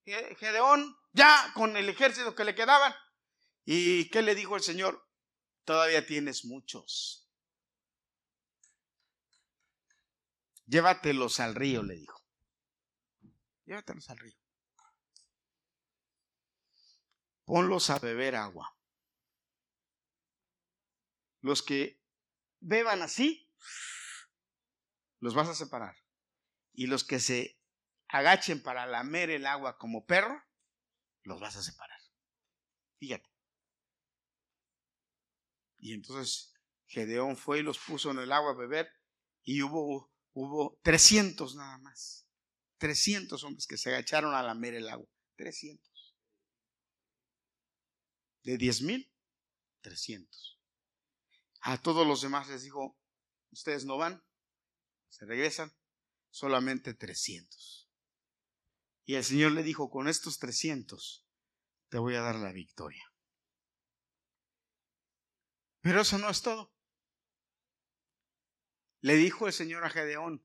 Gedeón 0.05 0.97
ya 1.13 1.53
con 1.55 1.77
el 1.77 1.89
ejército 1.89 2.35
que 2.35 2.45
le 2.45 2.55
quedaban. 2.55 2.95
¿Y 3.65 4.09
qué 4.11 4.23
le 4.23 4.35
dijo 4.35 4.57
el 4.57 4.63
Señor? 4.63 5.07
Todavía 5.65 6.07
tienes 6.07 6.45
muchos. 6.45 7.26
Llévatelos 10.67 11.41
al 11.41 11.55
río, 11.55 11.83
le 11.83 11.95
dijo. 11.95 12.23
Llévatelos 13.65 14.11
al 14.11 14.19
río. 14.19 14.37
Ponlos 17.45 17.91
a 17.91 17.99
beber 17.99 18.35
agua. 18.35 18.77
Los 21.41 21.63
que 21.63 22.03
beban 22.61 23.03
así, 23.03 23.49
los 25.21 25.35
vas 25.35 25.49
a 25.49 25.55
separar. 25.55 25.97
Y 26.73 26.89
los 26.89 27.05
que 27.05 27.21
se 27.21 27.59
agachen 28.09 28.63
para 28.63 28.87
lamer 28.87 29.31
el 29.31 29.47
agua 29.47 29.79
como 29.79 30.07
perro, 30.07 30.43
los 31.23 31.41
vas 31.41 31.57
a 31.57 31.63
separar. 31.63 32.01
Fíjate. 32.99 33.31
Y 35.79 35.93
entonces 35.93 36.55
Gedeón 36.87 37.37
fue 37.37 37.59
y 37.59 37.63
los 37.63 37.79
puso 37.79 38.11
en 38.11 38.19
el 38.19 38.33
agua 38.33 38.53
a 38.53 38.57
beber 38.57 38.91
y 39.43 39.63
hubo, 39.63 40.13
hubo 40.37 40.79
300 40.83 41.57
nada 41.57 41.79
más. 41.79 42.27
300 42.79 43.43
hombres 43.43 43.67
que 43.67 43.79
se 43.79 43.89
agacharon 43.89 44.35
a 44.35 44.43
lamer 44.43 44.75
el 44.75 44.89
agua. 44.89 45.09
300. 45.37 46.15
De 48.43 48.59
10 48.59 48.83
mil, 48.83 49.13
300. 49.81 50.61
A 51.63 51.81
todos 51.81 52.07
los 52.07 52.21
demás 52.21 52.49
les 52.49 52.63
dijo, 52.63 52.99
ustedes 53.51 53.87
no 53.87 53.97
van, 53.97 54.23
se 55.09 55.25
regresan 55.25 55.75
solamente 56.31 56.93
300. 56.93 57.91
Y 59.07 59.15
el 59.15 59.25
Señor 59.25 59.53
le 59.53 59.63
dijo, 59.63 59.89
con 59.91 60.07
estos 60.07 60.39
300 60.39 61.27
te 61.89 61.99
voy 61.99 62.15
a 62.15 62.21
dar 62.21 62.37
la 62.37 62.53
victoria. 62.53 63.11
Pero 65.81 66.03
eso 66.03 66.19
no 66.19 66.29
es 66.29 66.43
todo. 66.43 66.76
Le 69.07 69.15
dijo 69.15 69.47
el 69.47 69.53
Señor 69.53 69.85
a 69.85 69.91
Gedeón, 69.91 70.45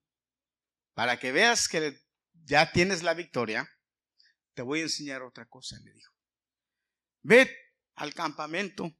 para 0.93 1.17
que 1.17 1.31
veas 1.31 1.67
que 1.67 1.99
ya 2.43 2.71
tienes 2.71 3.01
la 3.01 3.15
victoria, 3.15 3.67
te 4.53 4.61
voy 4.61 4.81
a 4.81 4.83
enseñar 4.83 5.23
otra 5.23 5.47
cosa, 5.47 5.79
le 5.79 5.91
dijo. 5.91 6.13
Ve 7.23 7.57
al 7.95 8.13
campamento 8.13 8.95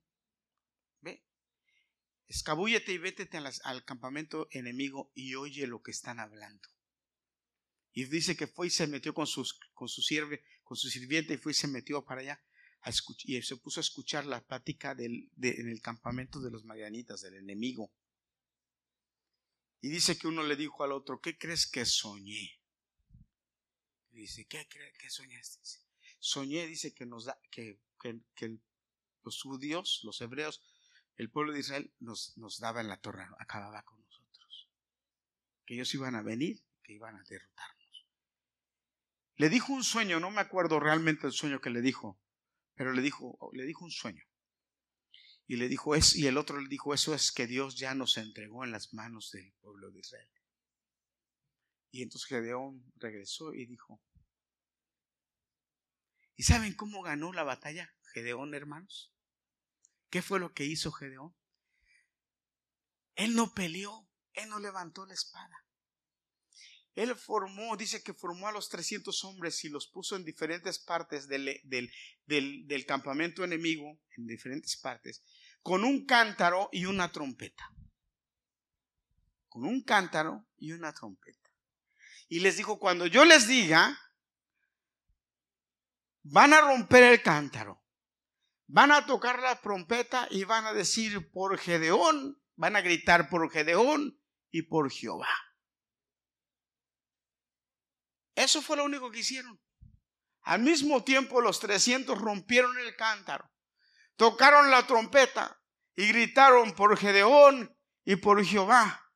escabúllete 2.28 2.91
y 2.91 2.97
vete 2.97 3.30
al 3.64 3.86
campamento 3.86 4.47
enemigo 4.49 5.12
y 5.14 5.36
oye 5.36 5.68
lo 5.68 5.84
que 5.84 5.91
están 5.91 6.20
hablando. 6.20 6.68
Y 7.93 8.05
dice 8.05 8.36
que 8.36 8.47
fue 8.47 8.66
y 8.66 8.72
se 8.72 8.88
metió 8.88 9.14
con, 9.14 9.28
sus, 9.28 9.59
con 9.76 9.88
su 9.88 10.01
con 10.64 10.76
su 10.76 10.89
sirviente 10.89 11.36
y 11.36 11.38
fue 11.38 11.51
y 11.51 11.55
se 11.55 11.68
metió 11.68 12.03
para 12.03 12.22
allá 12.22 12.41
a 12.82 12.89
y 13.26 13.41
se 13.43 13.57
puso 13.57 13.80
a 13.80 13.82
escuchar 13.82 14.26
la 14.26 14.43
plática 14.43 14.95
del, 14.95 15.30
en 15.39 15.70
el 15.70 15.82
campamento 15.82 16.41
de 16.41 16.49
los 16.49 16.66
marianitas, 16.66 17.22
del 17.22 17.36
enemigo. 17.36 17.93
Y 19.82 19.89
dice 19.89 20.17
que 20.17 20.27
uno 20.27 20.43
le 20.43 20.55
dijo 20.55 20.84
al 20.84 20.91
otro, 20.91 21.19
¿qué 21.21 21.38
crees 21.38 21.65
que 21.67 21.86
soñé? 21.86 22.61
dice, 24.11 24.45
¿qué 24.45 24.67
crees 24.69 24.97
que 24.97 25.09
soñaste? 25.09 25.59
Soñé, 26.19 26.67
dice 26.67 26.93
que 26.93 27.05
nos 27.05 27.25
da, 27.25 27.39
que, 27.49 27.79
que 27.99 28.57
los 29.23 29.41
judíos, 29.41 30.01
los 30.03 30.21
hebreos, 30.21 30.61
el 31.15 31.29
pueblo 31.29 31.53
de 31.53 31.59
Israel 31.59 31.93
nos, 31.99 32.38
nos 32.38 32.59
daba 32.59 32.82
en 32.82 32.88
la 32.88 32.97
torre, 32.97 33.27
acababa 33.39 33.84
con 33.84 34.01
nosotros. 34.01 34.69
Que 35.65 35.75
ellos 35.75 35.93
iban 35.93 36.15
a 36.15 36.21
venir, 36.21 36.63
que 36.84 36.93
iban 36.93 37.15
a 37.15 37.23
derrotarnos. 37.23 38.07
Le 39.36 39.49
dijo 39.49 39.73
un 39.73 39.84
sueño, 39.84 40.19
no 40.19 40.29
me 40.29 40.41
acuerdo 40.41 40.79
realmente 40.79 41.25
el 41.25 41.34
sueño 41.34 41.61
que 41.61 41.71
le 41.71 41.82
dijo, 41.82 42.19
pero 42.75 42.93
le 42.93 43.01
dijo, 43.01 43.38
le 43.53 43.65
dijo 43.65 43.86
un 43.86 43.91
sueño. 43.91 44.23
Y 45.51 45.57
le 45.57 45.67
dijo, 45.67 45.95
es, 45.95 46.15
y 46.15 46.27
el 46.27 46.37
otro 46.37 46.61
le 46.61 46.69
dijo, 46.69 46.93
eso 46.93 47.13
es 47.13 47.29
que 47.33 47.45
Dios 47.45 47.75
ya 47.75 47.93
nos 47.93 48.15
entregó 48.15 48.63
en 48.63 48.71
las 48.71 48.93
manos 48.93 49.31
del 49.31 49.51
pueblo 49.59 49.91
de 49.91 49.99
Israel. 49.99 50.29
Y 51.91 52.03
entonces 52.03 52.29
Gedeón 52.29 52.89
regresó 52.95 53.53
y 53.53 53.65
dijo, 53.65 54.01
¿y 56.37 56.43
saben 56.43 56.73
cómo 56.73 57.01
ganó 57.01 57.33
la 57.33 57.43
batalla 57.43 57.93
Gedeón, 58.13 58.53
hermanos? 58.53 59.13
¿Qué 60.09 60.21
fue 60.21 60.39
lo 60.39 60.53
que 60.53 60.63
hizo 60.63 60.93
Gedeón? 60.93 61.35
Él 63.15 63.35
no 63.35 63.53
peleó, 63.53 64.09
él 64.31 64.47
no 64.47 64.57
levantó 64.57 65.05
la 65.05 65.15
espada. 65.15 65.65
Él 66.95 67.15
formó, 67.15 67.77
dice 67.77 68.03
que 68.03 68.13
formó 68.13 68.47
a 68.47 68.51
los 68.51 68.67
300 68.69 69.23
hombres 69.23 69.63
y 69.63 69.69
los 69.69 69.87
puso 69.87 70.15
en 70.15 70.25
diferentes 70.25 70.77
partes 70.79 71.27
del, 71.27 71.61
del, 72.25 72.85
campamento 72.85 73.43
enemigo, 73.43 73.99
en 74.17 74.27
diferentes 74.27 74.75
partes, 74.77 75.23
con 75.62 75.84
un 75.84 76.05
cántaro 76.05 76.70
y 76.72 76.86
una 76.86 77.12
trompeta. 77.12 77.72
Con 79.47 79.66
un 79.66 79.84
cántaro 79.84 80.47
y 80.57 80.72
una 80.72 80.93
trompeta. 80.93 81.49
Y 82.30 82.39
les 82.39 82.57
dijo, 82.57 82.80
cuando 82.80 83.07
yo 83.07 83.26
les 83.26 83.47
diga, 83.47 83.99
van 86.24 86.53
a 86.53 86.62
romper 86.62 87.03
el 87.03 87.22
cántaro 87.22 87.82
van 88.74 88.91
a 88.91 89.05
tocar 89.05 89.39
la 89.39 89.59
trompeta 89.59 90.28
y 90.32 90.45
van 90.45 90.66
a 90.66 90.74
decir 90.74 91.30
por 91.32 91.57
Gedeón, 91.57 92.41
van 92.55 92.78
a 92.78 92.82
gritar 92.82 93.30
por 93.30 93.51
Gedeón 93.51 94.18
y 94.49 94.62
por 94.62 94.89
Jehová. 94.89 95.28
Eso 98.34 98.62
fue 98.62 98.78
lo 98.78 98.86
único 98.86 99.12
que 99.12 99.20
hicieron. 99.20 99.59
Al 100.43 100.62
mismo 100.62 101.03
tiempo 101.03 101.41
los 101.41 101.59
300 101.59 102.18
rompieron 102.18 102.78
el 102.80 102.95
cántaro, 102.95 103.50
tocaron 104.22 104.69
la 104.69 104.86
trompeta 104.86 105.59
y 105.95 106.09
gritaron 106.09 106.74
por 106.74 106.95
Gedeón 106.95 107.76
y 108.05 108.17
por 108.17 108.45
Jehová. 108.45 109.11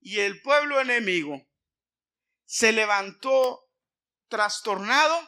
Y 0.00 0.20
el 0.20 0.42
pueblo 0.42 0.78
enemigo 0.82 1.42
se 2.44 2.72
levantó 2.72 3.70
trastornado 4.28 5.18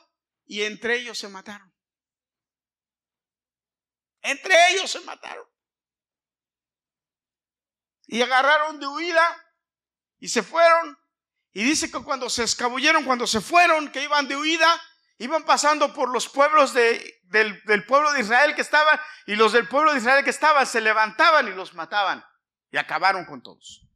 y 0.45 0.65
entre 0.65 0.97
ellos 0.97 1.19
se 1.19 1.29
mataron. 1.29 1.75
Entre 4.21 4.55
ellos 4.73 4.91
se 4.91 5.01
mataron. 5.01 5.49
Y 8.07 8.21
agarraron 8.21 8.79
de 8.81 8.87
huida 8.87 9.57
y 10.19 10.29
se 10.29 10.43
fueron. 10.43 10.99
Y 11.55 11.65
dice 11.65 11.91
que 11.91 12.03
cuando 12.03 12.29
se 12.29 12.45
escabulleron, 12.45 13.07
cuando 13.07 13.27
se 13.27 13.41
fueron, 13.41 13.91
que 13.91 14.03
iban 14.03 14.29
de 14.29 14.37
huida, 14.37 14.83
Iban 15.19 15.45
pasando 15.45 15.95
por 15.95 16.11
los 16.11 16.29
pueblos 16.29 16.75
de, 16.75 17.21
del, 17.25 17.87
pueblo 17.87 18.13
de 18.13 18.21
Israel 18.21 18.55
que 18.55 18.63
estaban 18.63 18.99
y 19.27 19.37
los 19.37 19.53
del 19.53 19.69
pueblo 19.69 19.93
de 19.93 19.99
Israel 19.99 20.25
que 20.25 20.31
estaban 20.31 20.67
se 20.67 20.81
levantaban 20.81 21.47
y 21.49 21.53
los 21.53 21.75
mataban 21.75 22.25
y 22.71 22.77
acabaron 22.77 23.25
con 23.25 23.43
todos. 23.43 23.87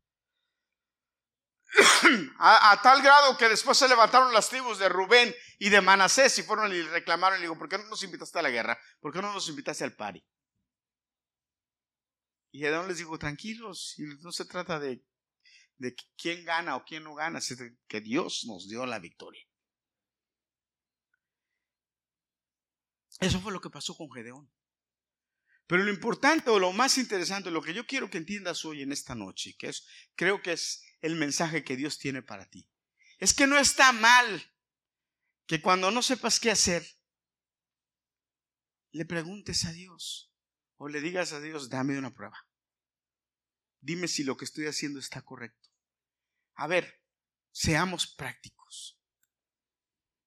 a, 2.38 2.80
tal 2.82 3.02
grado 3.02 3.36
que 3.36 3.48
después 3.48 3.76
se 3.76 3.88
levantaron 3.88 4.32
las 4.32 4.48
tribus 4.48 4.78
de 4.78 4.88
Rubén 4.88 5.34
y 5.58 5.68
de 5.68 5.80
Manasés 5.80 6.38
y 6.38 6.42
fueron 6.42 6.72
y 6.72 6.82
reclamaron 6.82 7.38
y 7.38 7.42
digo, 7.42 7.58
¿por 7.58 7.68
qué 7.68 7.78
no 7.78 7.84
nos 7.84 8.02
invitaste 8.02 8.38
a 8.38 8.42
la 8.42 8.50
guerra? 8.50 8.78
¿Por 9.00 9.12
qué 9.12 9.20
no 9.20 9.32
nos 9.32 9.48
invitaste 9.48 9.84
al 9.84 9.94
pari? 9.94 10.24
Y 12.50 12.60
Gedeón 12.60 12.88
les 12.88 12.98
dijo, 12.98 13.18
tranquilos, 13.18 13.96
no 14.20 14.32
se 14.32 14.46
trata 14.46 14.78
de, 14.78 15.04
quién 16.16 16.44
gana 16.44 16.76
o 16.76 16.84
quién 16.84 17.04
no 17.04 17.14
gana, 17.14 17.38
es 17.38 17.54
que 17.86 18.00
Dios 18.00 18.44
nos 18.46 18.68
dio 18.68 18.86
la 18.86 18.98
victoria. 18.98 19.47
Eso 23.18 23.40
fue 23.40 23.52
lo 23.52 23.60
que 23.60 23.70
pasó 23.70 23.96
con 23.96 24.10
Gedeón. 24.10 24.50
Pero 25.66 25.84
lo 25.84 25.90
importante 25.90 26.48
o 26.50 26.58
lo 26.58 26.72
más 26.72 26.96
interesante, 26.96 27.50
lo 27.50 27.60
que 27.60 27.74
yo 27.74 27.86
quiero 27.86 28.08
que 28.08 28.18
entiendas 28.18 28.64
hoy 28.64 28.82
en 28.82 28.90
esta 28.90 29.14
noche, 29.14 29.54
que 29.58 29.68
es, 29.68 29.86
creo 30.14 30.40
que 30.40 30.52
es 30.52 30.82
el 31.02 31.14
mensaje 31.14 31.62
que 31.62 31.76
Dios 31.76 31.98
tiene 31.98 32.22
para 32.22 32.48
ti, 32.48 32.68
es 33.18 33.34
que 33.34 33.46
no 33.46 33.58
está 33.58 33.92
mal 33.92 34.42
que 35.46 35.60
cuando 35.60 35.90
no 35.90 36.02
sepas 36.02 36.40
qué 36.40 36.50
hacer, 36.50 36.86
le 38.92 39.04
preguntes 39.04 39.66
a 39.66 39.72
Dios 39.72 40.32
o 40.76 40.88
le 40.88 41.00
digas 41.00 41.32
a 41.32 41.40
Dios, 41.40 41.68
dame 41.68 41.98
una 41.98 42.14
prueba. 42.14 42.48
Dime 43.80 44.08
si 44.08 44.24
lo 44.24 44.36
que 44.36 44.46
estoy 44.46 44.66
haciendo 44.66 44.98
está 44.98 45.22
correcto. 45.22 45.68
A 46.54 46.66
ver, 46.66 47.02
seamos 47.52 48.06
prácticos. 48.06 48.98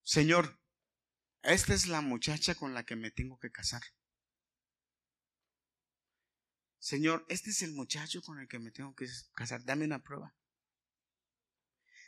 Señor, 0.04 0.61
esta 1.44 1.74
es 1.74 1.88
la 1.88 2.02
muchacha 2.02 2.56
con 2.56 2.74
la 2.74 2.84
que 2.84 2.96
me 2.96 3.12
tengo 3.12 3.40
que 3.40 3.52
casar. 3.52 3.82
Señor, 6.80 7.26
este 7.30 7.52
es 7.52 7.62
el 7.62 7.74
muchacho 7.74 8.22
con 8.22 8.40
el 8.40 8.48
que 8.48 8.60
me 8.60 8.72
tengo 8.72 8.96
que 8.96 9.08
casar. 9.34 9.64
Dame 9.64 9.86
una 9.86 10.04
prueba. 10.04 10.34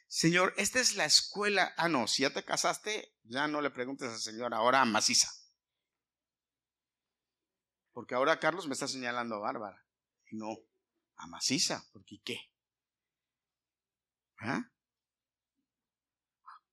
Señor, 0.07 0.53
esta 0.57 0.79
es 0.79 0.95
la 0.95 1.05
escuela. 1.05 1.73
Ah, 1.77 1.89
no, 1.89 2.07
si 2.07 2.23
ya 2.23 2.31
te 2.31 2.43
casaste, 2.43 3.15
ya 3.23 3.47
no 3.47 3.61
le 3.61 3.71
preguntes 3.71 4.09
al 4.09 4.19
Señor, 4.19 4.53
ahora 4.53 4.83
maciza. 4.85 5.29
Porque 7.91 8.15
ahora 8.15 8.39
Carlos 8.39 8.67
me 8.67 8.73
está 8.73 8.87
señalando 8.87 9.35
a 9.35 9.39
Bárbara. 9.39 9.85
No, 10.31 10.57
a 11.15 11.27
maciza, 11.27 11.87
porque 11.91 12.19
¿qué? 12.23 12.39
¿Ah? 14.37 14.72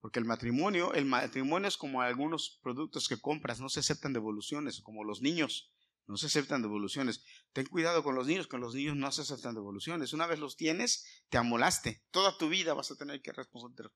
Porque 0.01 0.19
el 0.19 0.25
matrimonio, 0.25 0.95
el 0.95 1.05
matrimonio 1.05 1.69
es 1.69 1.77
como 1.77 2.01
algunos 2.01 2.59
productos 2.63 3.09
que 3.09 3.21
compras, 3.21 3.61
no 3.61 3.69
se 3.69 3.81
aceptan 3.81 4.13
devoluciones, 4.13 4.81
como 4.81 5.05
los 5.05 5.21
niños, 5.21 5.71
no 6.07 6.17
se 6.17 6.27
aceptan 6.27 6.63
devoluciones. 6.63 7.25
Ten 7.53 7.67
cuidado 7.67 8.03
con 8.03 8.15
los 8.15 8.27
niños, 8.27 8.47
con 8.47 8.61
los 8.61 8.75
niños 8.75 8.97
no 8.97 9.13
se 9.13 9.23
aceptan 9.23 9.55
devoluciones. 9.55 10.13
Una 10.13 10.27
vez 10.27 10.39
los 10.41 10.57
tienes, 10.57 11.07
te 11.29 11.39
amolaste. 11.39 12.03
Toda 12.11 12.37
tu 12.37 12.49
vida 12.49 12.75
vas 12.75 12.91
a 12.91 12.97
tener 12.97 13.21
que 13.23 13.33
responder. 13.33 13.93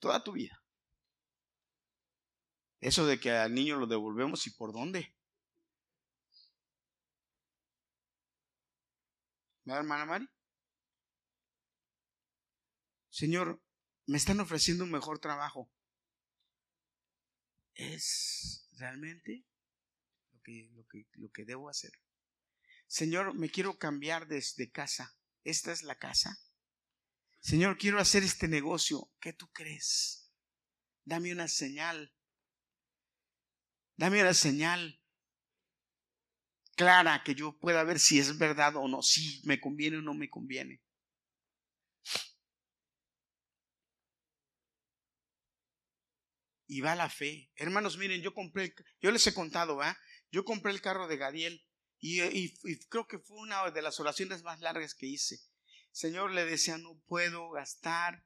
Toda 0.00 0.22
tu 0.22 0.32
vida. 0.32 0.62
Eso 2.80 3.06
de 3.06 3.18
que 3.18 3.30
al 3.30 3.54
niño 3.54 3.76
lo 3.78 3.86
devolvemos 3.86 4.46
y 4.46 4.50
por 4.50 4.72
dónde. 4.72 5.14
¿Me 9.64 9.72
hermana 9.72 10.04
Mari? 10.04 10.28
Señor, 13.08 13.63
me 14.06 14.18
están 14.18 14.40
ofreciendo 14.40 14.84
un 14.84 14.90
mejor 14.90 15.18
trabajo. 15.18 15.70
¿Es 17.74 18.68
realmente 18.78 19.44
lo 20.32 21.32
que, 21.32 21.44
debo 21.44 21.68
hacer? 21.68 21.92
Señor, 22.86 23.34
me 23.34 23.50
quiero 23.50 23.78
cambiar 23.78 24.28
desde 24.28 24.70
casa. 24.70 25.16
¿Esta 25.42 25.72
es 25.72 25.82
la 25.82 25.98
casa? 25.98 26.38
Señor, 27.40 27.76
quiero 27.78 27.98
hacer 27.98 28.22
este 28.22 28.48
negocio. 28.48 29.10
¿Qué 29.20 29.32
tú 29.32 29.50
crees? 29.52 30.30
Dame 31.04 31.32
una 31.32 31.48
señal. 31.48 32.14
Dame 33.96 34.20
una 34.20 34.34
señal 34.34 35.00
clara 36.76 37.22
que 37.24 37.34
yo 37.34 37.58
pueda 37.58 37.84
ver 37.84 37.98
si 37.98 38.18
es 38.18 38.36
verdad 38.38 38.76
o 38.76 38.88
no, 38.88 39.02
si 39.02 39.40
me 39.44 39.60
conviene 39.60 39.98
o 39.98 40.02
no 40.02 40.14
me 40.14 40.28
conviene. 40.28 40.83
Y 46.74 46.80
va 46.80 46.96
la 46.96 47.08
fe. 47.08 47.52
Hermanos, 47.54 47.98
miren, 47.98 48.20
yo 48.20 48.34
compré, 48.34 48.74
yo 49.00 49.12
les 49.12 49.24
he 49.28 49.32
contado, 49.32 49.76
¿va? 49.76 49.96
Yo 50.32 50.44
compré 50.44 50.72
el 50.72 50.80
carro 50.80 51.06
de 51.06 51.16
Gadiel 51.16 51.64
y, 52.00 52.52
creo 52.88 53.06
que 53.06 53.20
fue 53.20 53.36
una 53.36 53.70
de 53.70 53.80
las 53.80 54.00
oraciones 54.00 54.42
más 54.42 54.58
largas 54.58 54.96
que 54.96 55.06
hice. 55.06 55.38
Señor, 55.92 56.32
le 56.32 56.44
decía, 56.44 56.76
no 56.76 57.00
puedo 57.06 57.48
gastar 57.50 58.24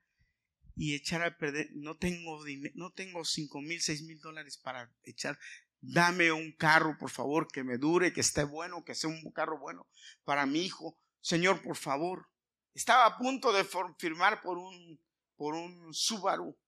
y 0.74 0.94
echar 0.94 1.22
a 1.22 1.36
perder, 1.36 1.68
no 1.74 1.98
tengo 1.98 2.40
no 2.72 2.90
tengo 2.92 3.22
cinco 3.26 3.60
mil, 3.60 3.82
seis 3.82 4.02
mil 4.02 4.18
dólares 4.18 4.56
para 4.56 4.90
echar. 5.02 5.38
Dame 5.82 6.32
un 6.32 6.52
carro, 6.52 6.96
por 6.98 7.10
favor, 7.10 7.48
que 7.52 7.64
me 7.64 7.76
dure, 7.76 8.14
que 8.14 8.22
esté 8.22 8.44
bueno, 8.44 8.82
que 8.82 8.94
sea 8.94 9.10
un 9.10 9.30
carro 9.32 9.58
bueno 9.58 9.86
para 10.24 10.46
mi 10.46 10.62
hijo. 10.62 10.98
Señor, 11.20 11.60
por 11.62 11.76
favor. 11.76 12.30
Estaba 12.72 13.04
a 13.04 13.18
punto 13.18 13.52
de 13.52 13.66
firmar 13.98 14.40
por 14.40 14.56
un, 14.56 15.04
por 15.36 15.54
un 15.54 15.92
Subaru. 15.92 16.58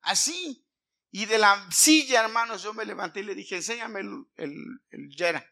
Así, 0.00 0.64
y 1.12 1.26
de 1.26 1.38
la 1.38 1.70
silla, 1.72 2.24
hermanos, 2.24 2.62
yo 2.62 2.72
me 2.72 2.84
levanté 2.84 3.20
y 3.20 3.24
le 3.24 3.34
dije, 3.34 3.56
enséñame 3.56 4.00
el, 4.00 4.80
el, 4.90 5.08
Yera. 5.10 5.44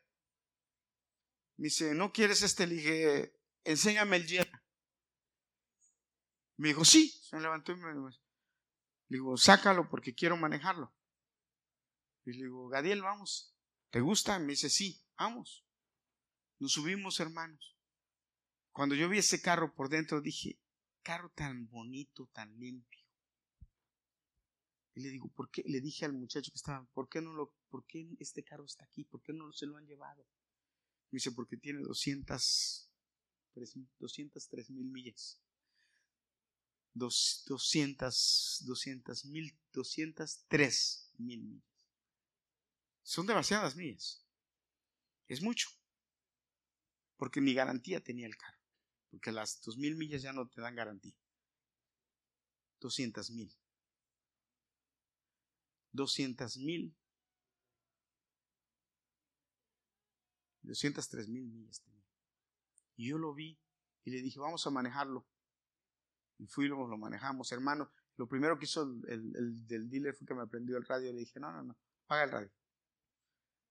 Me 1.57 1.65
dice, 1.65 1.95
¿no 1.95 2.13
quieres 2.13 2.43
este? 2.43 2.67
Le 2.67 2.75
dije, 2.77 3.35
enséñame 3.65 4.17
el 4.17 4.27
Yera. 4.27 4.63
Me 6.57 6.69
dijo, 6.69 6.85
sí. 6.85 7.11
Se 7.11 7.39
levantó 7.41 7.73
y 7.73 7.77
me 7.77 7.93
dijo, 7.93 8.09
digo, 9.09 9.37
sácalo 9.37 9.89
porque 9.89 10.15
quiero 10.15 10.37
manejarlo. 10.37 10.95
Y 12.25 12.33
le 12.33 12.45
digo, 12.45 12.69
Gadiel, 12.69 13.03
vamos. 13.03 13.55
¿Te 13.91 14.01
gusta? 14.01 14.39
Me 14.39 14.53
dice, 14.53 14.71
sí, 14.71 15.03
vamos. 15.17 15.65
Nos 16.61 16.73
subimos, 16.73 17.19
hermanos. 17.19 17.77
Cuando 18.71 18.95
yo 18.95 19.09
vi 19.09 19.19
ese 19.19 19.43
carro 19.43 19.75
por 19.75 19.89
dentro, 19.89 20.21
dije, 20.21 20.61
carro 21.03 21.31
tan 21.31 21.69
bonito, 21.69 22.29
tan 22.33 22.57
limpio. 22.59 22.98
Y 24.99 25.01
le 25.01 25.11
digo, 25.11 25.29
¿por 25.29 25.49
qué? 25.49 25.63
Le 25.65 25.81
dije 25.81 26.05
al 26.07 26.13
muchacho 26.13 26.51
que 26.51 26.57
estaba, 26.57 26.85
¿por 26.87 27.09
qué 27.09 27.23
no 27.23 27.33
lo, 27.33 27.55
por 27.69 27.87
qué 27.87 28.05
este 28.19 28.43
carro 28.43 28.65
está 28.65 28.85
aquí? 28.85 29.05
¿Por 29.05 29.23
qué 29.23 29.33
no 29.33 29.53
se 29.53 29.65
lo 29.65 29.77
han 29.77 29.87
llevado? 29.87 30.27
Me 31.13 31.19
dice, 31.19 31.31
porque 31.31 31.57
tiene 31.57 31.83
200, 31.83 32.91
203 33.55 34.71
mil 34.71 34.91
millas. 34.91 35.41
200, 36.95 38.65
200 38.67 39.25
mil, 39.27 39.57
203 39.73 41.13
mil 41.19 41.45
millas. 41.45 41.71
Son 43.05 43.25
demasiadas 43.25 43.77
millas. 43.77 44.27
Es 45.29 45.43
mucho. 45.43 45.69
Porque 47.17 47.41
ni 47.41 47.55
garantía 47.55 48.03
tenía 48.03 48.27
el 48.27 48.37
carro. 48.37 48.59
Porque 49.11 49.31
las 49.31 49.63
2000 49.63 49.95
millas 49.95 50.23
ya 50.23 50.33
no 50.33 50.49
te 50.49 50.61
dan 50.61 50.75
garantía. 50.75 51.15
200 52.81 53.31
mil. 53.31 53.58
200 55.99 56.59
mil. 56.59 56.95
203 60.63 61.29
mil 61.29 61.47
millas. 61.49 61.83
Y 62.97 63.09
yo 63.09 63.19
lo 63.19 63.35
vi 63.35 63.59
y 64.05 64.11
le 64.11 64.23
dije, 64.23 64.39
vamos 64.39 64.67
a 64.67 64.71
manejarlo. 64.71 65.27
Y 66.39 66.47
fuimos, 66.47 66.89
lo 66.89 66.97
manejamos, 66.97 67.51
hermano. 67.51 67.91
Lo 68.17 68.29
primero 68.29 68.59
que 68.59 68.65
hizo 68.67 68.83
el, 68.83 69.37
el, 69.37 69.67
del 69.67 69.89
dealer 69.91 70.15
fue 70.15 70.27
que 70.27 70.35
me 70.35 70.47
prendió 70.47 70.77
el 70.77 70.85
radio. 70.85 71.13
Le 71.13 71.21
dije, 71.21 71.41
no, 71.41 71.51
no, 71.53 71.63
no, 71.63 71.77
apaga 72.05 72.25
el 72.25 72.31
radio. 72.31 72.51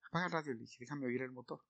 Apaga 0.08 0.26
el 0.26 0.32
radio. 0.32 0.52
Le 0.54 0.60
dije, 0.60 0.76
déjame 0.80 1.06
oír 1.06 1.22
el 1.22 1.32
motor. 1.32 1.64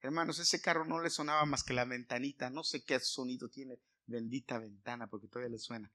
Hermanos, 0.00 0.38
ese 0.38 0.60
carro 0.60 0.84
no 0.84 1.00
le 1.00 1.10
sonaba 1.10 1.44
más 1.46 1.62
que 1.64 1.72
la 1.72 1.84
ventanita. 1.84 2.50
No 2.50 2.62
sé 2.62 2.84
qué 2.84 3.00
sonido 3.00 3.48
tiene. 3.48 3.80
Bendita 4.06 4.58
ventana, 4.58 5.06
porque 5.06 5.28
todavía 5.28 5.52
le 5.52 5.58
suena. 5.58 5.90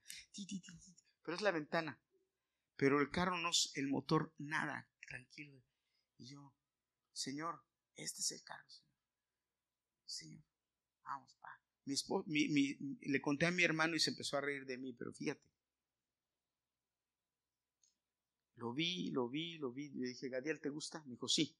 Pero 1.22 1.36
es 1.36 1.42
la 1.42 1.50
ventana. 1.52 2.00
Pero 2.78 3.00
el 3.00 3.10
carro 3.10 3.36
no, 3.36 3.50
el 3.74 3.88
motor, 3.88 4.32
nada, 4.38 4.88
tranquilo. 5.00 5.60
Y 6.16 6.28
yo, 6.28 6.54
Señor, 7.12 7.60
este 7.96 8.20
es 8.20 8.30
el 8.30 8.44
carro, 8.44 8.70
Señor. 8.70 8.94
Señor, 10.06 10.44
vamos, 11.02 11.34
pa. 11.40 11.60
Mi 11.84 11.94
esposo, 11.94 12.24
le 12.28 13.20
conté 13.20 13.46
a 13.46 13.50
mi 13.50 13.64
hermano 13.64 13.96
y 13.96 14.00
se 14.00 14.10
empezó 14.10 14.36
a 14.36 14.42
reír 14.42 14.64
de 14.64 14.78
mí, 14.78 14.92
pero 14.92 15.12
fíjate. 15.12 15.42
Lo 18.54 18.72
vi, 18.72 19.10
lo 19.10 19.28
vi, 19.28 19.58
lo 19.58 19.72
vi. 19.72 19.90
Le 19.90 20.08
dije, 20.08 20.28
Gadiel, 20.28 20.60
¿te 20.60 20.68
gusta? 20.68 21.02
Me 21.04 21.14
dijo, 21.14 21.26
sí. 21.26 21.58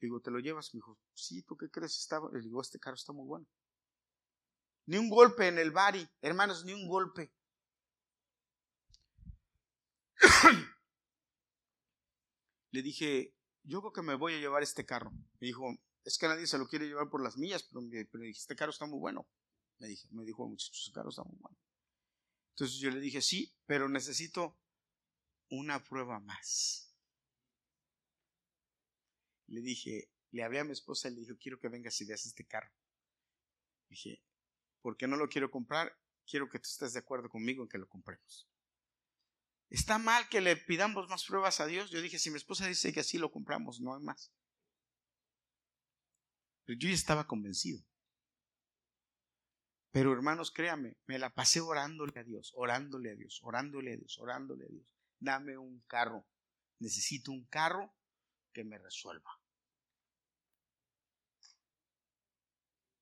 Le 0.00 0.06
digo, 0.06 0.20
¿te 0.20 0.30
lo 0.30 0.38
llevas? 0.38 0.74
Me 0.74 0.78
dijo, 0.78 0.98
sí, 1.14 1.42
¿tú 1.42 1.56
qué 1.56 1.70
crees? 1.70 1.96
Estaba... 1.98 2.30
Le 2.30 2.42
digo, 2.42 2.60
este 2.60 2.78
carro 2.78 2.96
está 2.96 3.14
muy 3.14 3.26
bueno. 3.26 3.46
Ni 4.84 4.98
un 4.98 5.08
golpe 5.08 5.48
en 5.48 5.58
el 5.58 5.70
bari, 5.70 6.06
hermanos, 6.20 6.66
ni 6.66 6.74
un 6.74 6.86
golpe. 6.86 7.32
Le 12.72 12.82
dije, 12.82 13.34
yo 13.62 13.80
creo 13.80 13.92
que 13.92 14.02
me 14.02 14.16
voy 14.16 14.34
a 14.34 14.38
llevar 14.38 14.62
este 14.62 14.84
carro. 14.84 15.12
Me 15.12 15.46
dijo, 15.46 15.78
es 16.04 16.18
que 16.18 16.26
nadie 16.26 16.46
se 16.46 16.58
lo 16.58 16.66
quiere 16.66 16.86
llevar 16.86 17.08
por 17.08 17.22
las 17.22 17.36
millas, 17.36 17.62
pero, 17.62 17.82
pero 18.10 18.24
este 18.24 18.56
carro 18.56 18.70
está 18.70 18.86
muy 18.86 18.98
bueno. 18.98 19.28
Me, 19.78 19.86
dije, 19.86 20.08
me 20.10 20.24
dijo, 20.24 20.48
muchacho, 20.48 20.72
este 20.74 20.92
carro 20.92 21.10
está 21.10 21.22
muy 21.22 21.36
bueno. 21.38 21.56
Entonces 22.54 22.78
yo 22.78 22.90
le 22.90 23.00
dije, 23.00 23.20
sí, 23.20 23.54
pero 23.66 23.88
necesito 23.88 24.58
una 25.50 25.84
prueba 25.84 26.18
más. 26.20 26.94
Le 29.48 29.60
dije, 29.60 30.10
le 30.30 30.42
hablé 30.42 30.60
a 30.60 30.64
mi 30.64 30.72
esposa 30.72 31.08
y 31.08 31.14
le 31.14 31.20
dije, 31.20 31.36
quiero 31.36 31.60
que 31.60 31.68
vengas 31.68 32.00
y 32.00 32.06
veas 32.06 32.24
este 32.24 32.46
carro. 32.46 32.72
Dije, 33.88 34.22
¿por 34.80 34.96
qué 34.96 35.06
no 35.06 35.16
lo 35.16 35.28
quiero 35.28 35.50
comprar? 35.50 35.94
Quiero 36.26 36.48
que 36.48 36.58
tú 36.58 36.68
estés 36.68 36.94
de 36.94 37.00
acuerdo 37.00 37.28
conmigo 37.28 37.62
en 37.62 37.68
que 37.68 37.78
lo 37.78 37.88
compremos. 37.88 38.48
¿Está 39.72 39.96
mal 39.96 40.28
que 40.28 40.42
le 40.42 40.54
pidamos 40.54 41.08
más 41.08 41.24
pruebas 41.24 41.58
a 41.60 41.66
Dios? 41.66 41.90
Yo 41.90 42.02
dije, 42.02 42.18
si 42.18 42.30
mi 42.30 42.36
esposa 42.36 42.66
dice 42.66 42.92
que 42.92 43.00
así 43.00 43.16
lo 43.16 43.32
compramos, 43.32 43.80
no 43.80 43.94
hay 43.94 44.02
más. 44.02 44.30
Pero 46.66 46.78
yo 46.78 46.90
ya 46.90 46.94
estaba 46.94 47.26
convencido. 47.26 47.82
Pero 49.90 50.12
hermanos, 50.12 50.50
créame, 50.50 50.98
me 51.06 51.18
la 51.18 51.30
pasé 51.30 51.62
orándole 51.62 52.20
a 52.20 52.22
Dios, 52.22 52.52
orándole 52.54 53.12
a 53.12 53.14
Dios, 53.14 53.40
orándole 53.42 53.94
a 53.94 53.96
Dios, 53.96 54.18
orándole 54.18 54.66
a 54.66 54.68
Dios. 54.68 54.86
Dame 55.18 55.56
un 55.56 55.80
carro. 55.86 56.26
Necesito 56.78 57.32
un 57.32 57.46
carro 57.46 57.94
que 58.52 58.64
me 58.64 58.76
resuelva. 58.76 59.40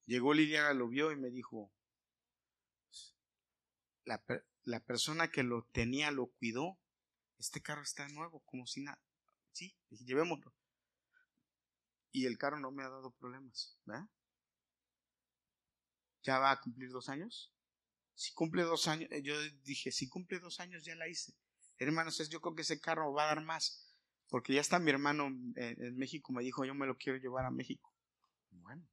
Llegó 0.07 0.35
Liliana, 0.35 0.73
lo 0.73 0.87
vio 0.87 1.11
y 1.11 1.17
me 1.17 1.31
dijo, 1.31 1.73
la, 4.05 4.23
la 4.65 4.81
persona 4.81 5.31
que 5.31 5.43
lo 5.43 5.65
tenía 5.73 6.11
lo 6.11 6.27
cuidó, 6.27 6.79
este 7.39 7.63
carro 7.63 7.83
está 7.83 8.09
nuevo, 8.09 8.41
como 8.45 8.67
si 8.67 8.83
nada. 8.83 9.03
Sí, 9.53 9.77
llevémoslo. 9.91 10.55
Y 12.13 12.27
el 12.27 12.39
carro 12.39 12.59
no 12.59 12.71
me 12.71 12.83
ha 12.83 12.89
dado 12.89 13.13
problemas, 13.13 13.79
¿verdad? 13.85 14.09
¿Ya 16.23 16.39
va 16.39 16.51
a 16.51 16.61
cumplir 16.61 16.91
dos 16.91 17.09
años? 17.09 17.53
Si 18.15 18.35
cumple 18.35 18.63
dos 18.63 18.87
años, 18.89 19.11
eh, 19.13 19.23
yo 19.23 19.41
dije, 19.63 19.91
si 19.93 20.09
cumple 20.09 20.41
dos 20.41 20.61
años 20.61 20.85
ya 20.85 20.95
la 20.95 21.09
hice. 21.09 21.35
Hermanos, 21.79 22.29
yo 22.29 22.41
creo 22.41 22.55
que 22.55 22.63
ese 22.63 22.81
carro 22.81 23.13
va 23.13 23.25
a 23.25 23.35
dar 23.35 23.45
más. 23.45 23.91
Porque 24.29 24.55
ya 24.55 24.61
está 24.61 24.79
mi 24.79 24.91
hermano 24.91 25.27
en, 25.27 25.97
México, 25.97 26.33
me 26.33 26.45
dijo, 26.45 26.65
yo 26.65 26.75
me 26.75 26.87
lo 26.87 26.97
quiero 26.97 27.19
llevar 27.19 27.47
a 27.47 27.51
México. 27.51 27.93
Bueno. 28.51 28.87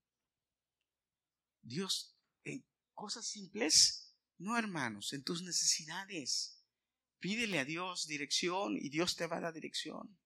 Dios, 1.61 2.17
en 2.43 2.65
cosas 2.93 3.27
simples, 3.27 4.06
no 4.37 4.57
hermanos, 4.57 5.13
en 5.13 5.23
tus 5.23 5.41
necesidades. 5.41 6.63
Pídele 7.19 7.59
a 7.59 7.65
Dios 7.65 8.07
dirección 8.07 8.77
y 8.77 8.89
Dios 8.89 9.15
te 9.15 9.27
va 9.27 9.37
a 9.37 9.41
dar 9.41 9.53
dirección. 9.53 10.19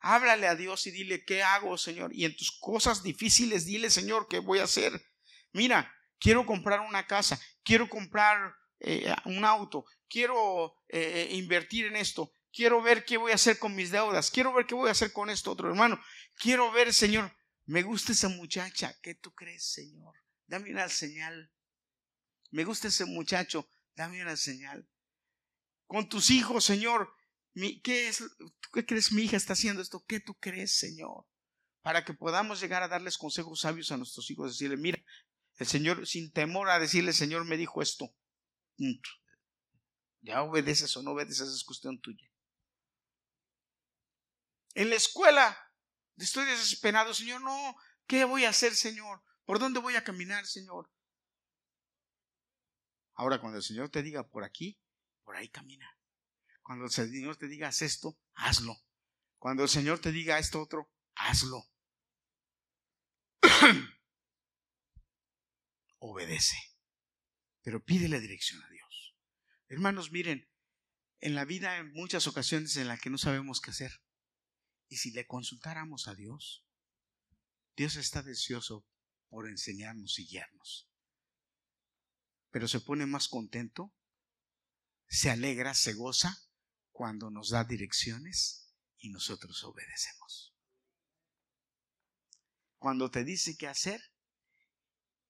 Háblale 0.00 0.46
a 0.46 0.54
Dios 0.54 0.86
y 0.86 0.90
dile, 0.90 1.24
¿qué 1.24 1.42
hago, 1.42 1.76
Señor? 1.76 2.14
Y 2.14 2.24
en 2.24 2.36
tus 2.36 2.52
cosas 2.60 3.02
difíciles, 3.02 3.66
dile, 3.66 3.90
Señor, 3.90 4.28
¿qué 4.28 4.38
voy 4.38 4.60
a 4.60 4.64
hacer? 4.64 5.00
Mira, 5.52 5.92
quiero 6.18 6.46
comprar 6.46 6.80
una 6.80 7.06
casa, 7.06 7.40
quiero 7.64 7.88
comprar 7.88 8.54
eh, 8.80 9.12
un 9.24 9.44
auto, 9.44 9.84
quiero 10.08 10.74
eh, 10.88 11.30
invertir 11.32 11.86
en 11.86 11.96
esto, 11.96 12.32
quiero 12.52 12.80
ver 12.82 13.04
qué 13.04 13.16
voy 13.16 13.32
a 13.32 13.36
hacer 13.36 13.58
con 13.58 13.74
mis 13.74 13.90
deudas, 13.90 14.30
quiero 14.30 14.52
ver 14.52 14.66
qué 14.66 14.74
voy 14.74 14.88
a 14.88 14.92
hacer 14.92 15.12
con 15.12 15.30
esto 15.30 15.50
otro 15.50 15.68
hermano, 15.68 16.00
quiero 16.36 16.70
ver, 16.70 16.92
Señor, 16.92 17.36
me 17.66 17.82
gusta 17.82 18.12
esa 18.12 18.28
muchacha, 18.28 18.96
¿qué 19.02 19.14
tú 19.14 19.34
crees, 19.34 19.72
Señor? 19.72 20.14
Dame 20.46 20.70
una 20.70 20.88
señal. 20.88 21.52
Me 22.50 22.64
gusta 22.64 22.88
ese 22.88 23.04
muchacho, 23.04 23.68
dame 23.94 24.22
una 24.22 24.36
señal. 24.36 24.88
Con 25.86 26.08
tus 26.08 26.30
hijos, 26.30 26.64
Señor, 26.64 27.14
¿qué 27.82 28.08
es? 28.08 28.22
¿Qué 28.72 28.84
crees 28.84 29.12
mi 29.12 29.22
hija 29.22 29.36
está 29.36 29.54
haciendo 29.54 29.82
esto? 29.82 30.04
¿Qué 30.06 30.20
tú 30.20 30.34
crees, 30.34 30.78
Señor? 30.78 31.26
Para 31.82 32.04
que 32.04 32.14
podamos 32.14 32.60
llegar 32.60 32.82
a 32.82 32.88
darles 32.88 33.16
consejos 33.16 33.60
sabios 33.60 33.90
a 33.92 33.96
nuestros 33.96 34.30
hijos, 34.30 34.52
decirle, 34.52 34.76
mira, 34.76 35.02
el 35.56 35.66
Señor, 35.66 36.06
sin 36.06 36.30
temor 36.32 36.70
a 36.70 36.78
decirle, 36.78 37.12
Señor 37.12 37.44
me 37.44 37.56
dijo 37.56 37.82
esto. 37.82 38.14
Ya 40.20 40.42
obedeces 40.42 40.96
o 40.96 41.02
no 41.02 41.12
obedeces, 41.12 41.48
es 41.48 41.64
cuestión 41.64 42.00
tuya. 42.00 42.30
En 44.74 44.90
la 44.90 44.96
escuela 44.96 45.58
estoy 46.16 46.44
desesperado, 46.44 47.14
Señor, 47.14 47.40
no, 47.40 47.76
¿qué 48.06 48.24
voy 48.24 48.44
a 48.44 48.50
hacer, 48.50 48.74
Señor? 48.74 49.22
¿Por 49.44 49.58
dónde 49.58 49.80
voy 49.80 49.96
a 49.96 50.04
caminar, 50.04 50.46
Señor? 50.46 50.90
Ahora, 53.18 53.40
cuando 53.40 53.58
el 53.58 53.64
Señor 53.64 53.90
te 53.90 54.04
diga 54.04 54.28
por 54.28 54.44
aquí, 54.44 54.80
por 55.24 55.34
ahí 55.34 55.48
camina. 55.48 55.98
Cuando 56.62 56.84
el 56.84 56.92
Señor 56.92 57.36
te 57.36 57.48
diga 57.48 57.66
haz 57.66 57.82
esto, 57.82 58.16
hazlo. 58.34 58.76
Cuando 59.38 59.64
el 59.64 59.68
Señor 59.68 59.98
te 59.98 60.12
diga 60.12 60.38
esto 60.38 60.62
otro, 60.62 60.88
hazlo. 61.16 61.64
obedece. 65.98 66.56
Pero 67.62 67.84
pídele 67.84 68.20
dirección 68.20 68.62
a 68.62 68.68
Dios. 68.68 69.16
Hermanos, 69.66 70.12
miren, 70.12 70.48
en 71.20 71.34
la 71.34 71.44
vida 71.44 71.72
hay 71.72 71.82
muchas 71.90 72.28
ocasiones 72.28 72.76
en 72.76 72.86
las 72.86 73.00
que 73.00 73.10
no 73.10 73.18
sabemos 73.18 73.60
qué 73.60 73.72
hacer. 73.72 74.00
Y 74.88 74.98
si 74.98 75.10
le 75.10 75.26
consultáramos 75.26 76.06
a 76.06 76.14
Dios, 76.14 76.64
Dios 77.76 77.96
está 77.96 78.22
deseoso 78.22 78.86
por 79.28 79.48
enseñarnos 79.48 80.20
y 80.20 80.28
guiarnos. 80.28 80.87
Pero 82.50 82.68
se 82.68 82.80
pone 82.80 83.06
más 83.06 83.28
contento, 83.28 83.94
se 85.06 85.30
alegra, 85.30 85.74
se 85.74 85.94
goza 85.94 86.36
cuando 86.92 87.30
nos 87.30 87.50
da 87.50 87.64
direcciones 87.64 88.72
y 88.98 89.10
nosotros 89.10 89.62
obedecemos. 89.64 90.54
Cuando 92.78 93.10
te 93.10 93.24
dice 93.24 93.56
qué 93.56 93.66
hacer, 93.66 94.00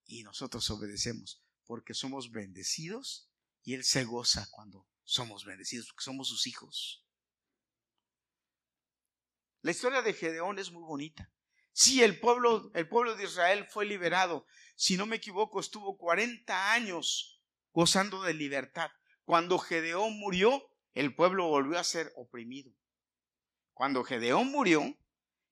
y 0.09 0.23
nosotros 0.23 0.69
obedecemos 0.71 1.45
porque 1.66 1.95
somos 1.95 2.33
bendecidos 2.33 3.31
y 3.62 3.75
Él 3.75 3.85
se 3.85 4.05
goza 4.05 4.49
cuando 4.51 4.89
somos 5.05 5.45
bendecidos 5.45 5.87
porque 5.89 6.05
somos 6.05 6.29
sus 6.29 6.47
hijos. 6.47 7.05
La 9.61 9.71
historia 9.71 10.01
de 10.01 10.14
Gedeón 10.14 10.59
es 10.59 10.73
muy 10.73 10.83
bonita. 10.83 11.31
Sí, 11.73 12.03
el 12.03 12.19
pueblo, 12.19 12.71
el 12.75 12.89
pueblo 12.89 13.14
de 13.14 13.25
Israel 13.25 13.66
fue 13.71 13.87
liberado. 13.87 14.47
Si 14.75 14.97
no 14.97 15.07
me 15.07 15.16
equivoco, 15.16 15.61
estuvo 15.61 15.97
40 15.97 16.73
años 16.73 17.43
gozando 17.73 18.23
de 18.23 18.35
libertad. 18.35 18.91
Cuando 19.25 19.59
Gedeón 19.59 20.19
murió, 20.19 20.62
el 20.95 21.14
pueblo 21.14 21.47
volvió 21.49 21.79
a 21.79 21.85
ser 21.85 22.12
oprimido. 22.16 22.73
Cuando 23.73 24.03
Gedeón 24.03 24.51
murió, 24.51 24.83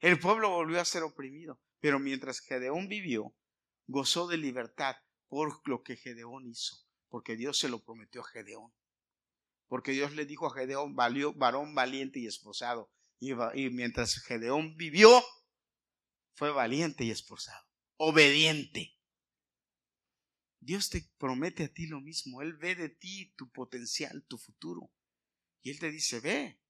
el 0.01 0.19
pueblo 0.19 0.51
volvió 0.51 0.81
a 0.81 0.85
ser 0.85 1.03
oprimido. 1.03 1.61
Pero 1.81 1.99
mientras 1.99 2.41
Gedeón 2.41 2.89
vivió, 2.89 3.35
gozó 3.87 4.27
de 4.27 4.39
libertad 4.39 4.97
por 5.29 5.61
lo 5.69 5.83
que 5.83 5.97
Gedeón 5.97 6.47
hizo, 6.47 6.77
porque 7.09 7.37
Dios 7.37 7.59
se 7.59 7.69
lo 7.69 7.85
prometió 7.85 8.23
a 8.23 8.25
Gedeón. 8.25 8.73
Porque 9.69 9.93
Dios 9.93 10.12
le 10.12 10.27
dijo 10.27 10.47
a 10.47 10.55
Gedeón, 10.55 10.95
valió, 10.95 11.33
varón 11.35 11.75
valiente 11.75 12.19
y 12.19 12.27
esposado. 12.27 12.91
Y, 13.19 13.33
y 13.55 13.71
mientras 13.71 14.23
Gedeón 14.23 14.77
vivió, 14.77 15.23
fue 16.37 16.53
valiente 16.53 17.05
y 17.05 17.11
esposado, 17.11 17.66
obediente. 17.97 18.93
Dios 20.61 20.91
te 20.91 21.03
promete 21.18 21.64
a 21.64 21.72
ti 21.72 21.87
lo 21.87 22.01
mismo. 22.01 22.43
Él 22.43 22.55
ve 22.55 22.74
de 22.74 22.91
ti 22.91 23.32
tu 23.37 23.51
potencial, 23.51 24.24
tu 24.28 24.37
futuro. 24.37 24.93
Y 25.62 25.70
Él 25.70 25.78
te 25.78 25.91
dice, 25.91 26.20
ve, 26.20 26.61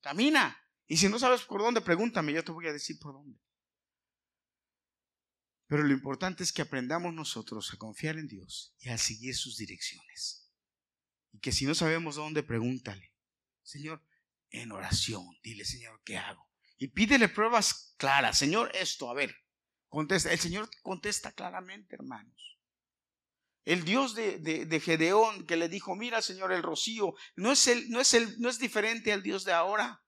camina. 0.00 0.58
Y 0.86 0.96
si 0.96 1.08
no 1.08 1.18
sabes 1.18 1.42
por 1.42 1.60
dónde, 1.60 1.80
pregúntame, 1.80 2.32
yo 2.32 2.44
te 2.44 2.52
voy 2.52 2.66
a 2.66 2.72
decir 2.72 2.98
por 2.98 3.12
dónde. 3.12 3.40
Pero 5.68 5.84
lo 5.84 5.92
importante 5.92 6.42
es 6.42 6.52
que 6.52 6.62
aprendamos 6.62 7.14
nosotros 7.14 7.72
a 7.72 7.78
confiar 7.78 8.18
en 8.18 8.26
Dios 8.26 8.74
y 8.80 8.88
a 8.88 8.98
seguir 8.98 9.34
sus 9.36 9.56
direcciones. 9.56 10.50
Y 11.30 11.38
que 11.38 11.52
si 11.52 11.64
no 11.64 11.74
sabemos 11.74 12.16
dónde, 12.16 12.42
pregúntale, 12.42 13.14
Señor, 13.62 14.04
en 14.50 14.72
oración, 14.72 15.24
dile, 15.42 15.64
Señor, 15.64 16.02
¿qué 16.04 16.18
hago? 16.18 16.51
Y 16.82 16.88
pídele 16.88 17.28
pruebas 17.28 17.94
claras, 17.96 18.38
Señor, 18.38 18.74
esto, 18.74 19.08
a 19.08 19.14
ver, 19.14 19.36
contesta. 19.88 20.32
El 20.32 20.40
Señor 20.40 20.68
contesta 20.82 21.32
claramente, 21.32 21.94
hermanos. 21.94 22.58
El 23.64 23.84
Dios 23.84 24.16
de, 24.16 24.38
de, 24.38 24.80
Gedeón 24.80 25.46
que 25.46 25.56
le 25.56 25.68
dijo, 25.68 25.94
mira, 25.94 26.20
Señor, 26.20 26.50
el 26.50 26.64
rocío, 26.64 27.14
no 27.36 27.52
es, 27.52 27.68
el, 27.68 27.88
no, 27.90 28.00
es 28.00 28.14
el, 28.14 28.40
no 28.40 28.48
es 28.48 28.58
diferente 28.58 29.12
al 29.12 29.22
Dios 29.22 29.44
de 29.44 29.52
ahora. 29.52 30.02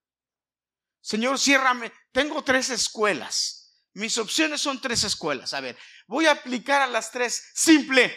Señor, 1.00 1.38
ciérrame, 1.38 1.92
tengo 2.10 2.42
tres 2.42 2.70
escuelas 2.70 3.64
mis 3.94 4.18
opciones 4.18 4.60
son 4.60 4.80
tres 4.80 5.04
escuelas. 5.04 5.54
A 5.54 5.60
ver, 5.60 5.78
voy 6.06 6.26
a 6.26 6.32
aplicar 6.32 6.82
a 6.82 6.86
las 6.86 7.12
tres. 7.12 7.50
Simple. 7.54 8.12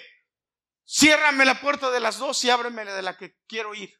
Ciérrame 0.85 1.45
la 1.45 1.61
puerta 1.61 1.91
de 1.91 1.99
las 1.99 2.17
dos 2.17 2.43
y 2.43 2.49
ábreme 2.49 2.83
la 2.83 2.95
de 2.95 3.01
la 3.03 3.15
que 3.15 3.37
quiero 3.47 3.75
ir. 3.75 3.93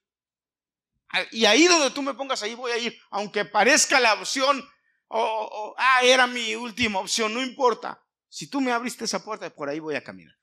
Y 1.31 1.45
ahí 1.45 1.65
donde 1.67 1.91
tú 1.91 2.01
me 2.01 2.13
pongas, 2.13 2.43
ahí 2.43 2.53
voy 2.55 2.71
a 2.71 2.77
ir. 2.77 2.97
Aunque 3.11 3.45
parezca 3.45 3.99
la 3.99 4.13
opción, 4.13 4.63
o, 5.07 5.75
ah, 5.77 6.01
era 6.03 6.27
mi 6.27 6.55
última 6.55 6.99
opción, 6.99 7.33
no 7.33 7.41
importa. 7.41 8.03
Si 8.29 8.49
tú 8.49 8.59
me 8.59 8.71
abriste 8.71 9.05
esa 9.05 9.23
puerta, 9.23 9.49
por 9.49 9.69
ahí 9.69 9.79
voy 9.79 9.95
a 9.95 10.03
caminar. 10.03 10.35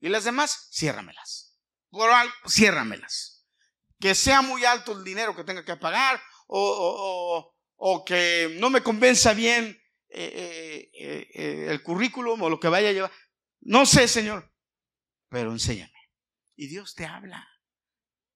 Y 0.00 0.08
las 0.08 0.24
demás, 0.24 0.68
ciérramelas. 0.72 1.58
Por 1.90 2.10
algo, 2.10 2.32
ciérramelas. 2.48 3.46
Que 3.98 4.14
sea 4.14 4.42
muy 4.42 4.64
alto 4.64 4.92
el 4.92 5.04
dinero 5.04 5.34
que 5.34 5.44
tenga 5.44 5.64
que 5.64 5.76
pagar, 5.76 6.20
o, 6.46 7.54
o, 7.76 8.04
que 8.04 8.56
no 8.58 8.70
me 8.70 8.82
convenza 8.82 9.34
bien 9.34 9.80
eh, 10.08 10.90
eh, 10.92 11.28
eh, 11.34 11.66
el 11.70 11.82
currículum 11.82 12.40
o 12.42 12.50
lo 12.50 12.58
que 12.58 12.68
vaya 12.68 12.88
a 12.88 12.92
llevar. 12.92 13.12
No 13.60 13.86
sé, 13.86 14.08
Señor, 14.08 14.52
pero 15.28 15.52
enséñame. 15.52 15.92
Y 16.56 16.68
Dios 16.68 16.94
te 16.94 17.06
habla. 17.06 17.49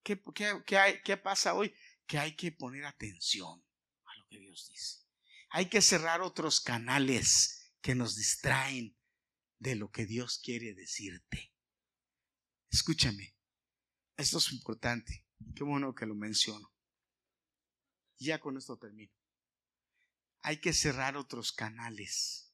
¿Qué, 0.05 0.23
qué, 0.67 0.77
hay, 0.79 1.03
¿Qué 1.03 1.17
pasa 1.17 1.55
hoy? 1.55 1.75
Que 2.07 2.19
hay 2.19 2.37
que 2.37 2.53
poner 2.53 2.85
atención 2.85 3.65
a 4.05 4.17
lo 4.19 4.27
que 4.29 4.39
Dios 4.39 4.69
dice. 4.69 4.99
Hay 5.51 5.71
que 5.71 5.81
cerrar 5.81 6.21
otros 6.21 6.61
canales 6.61 7.73
que 7.81 7.95
nos 7.95 8.17
distraen 8.17 8.97
de 9.59 9.77
lo 9.77 9.91
que 9.91 10.05
Dios 10.05 10.39
quiere 10.39 10.75
decirte. 10.75 11.55
Escúchame, 12.71 13.35
esto 14.17 14.39
es 14.39 14.53
importante. 14.53 15.27
Qué 15.55 15.65
bueno 15.65 15.95
que 15.95 16.07
lo 16.07 16.15
menciono. 16.15 16.73
Ya 18.19 18.39
con 18.41 18.59
esto 18.59 18.79
termino. 18.79 19.13
Hay 20.43 20.61
que 20.61 20.73
cerrar 20.73 21.17
otros 21.17 21.53
canales 21.53 22.53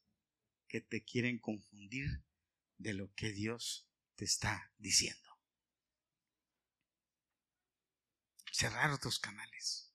que 0.68 0.80
te 0.80 1.02
quieren 1.02 1.38
confundir 1.40 2.24
de 2.78 2.94
lo 2.94 3.12
que 3.14 3.32
Dios 3.32 3.88
te 4.14 4.24
está 4.24 4.72
diciendo. 4.78 5.29
Cerrar 8.52 8.90
otros 8.90 9.18
canales. 9.18 9.92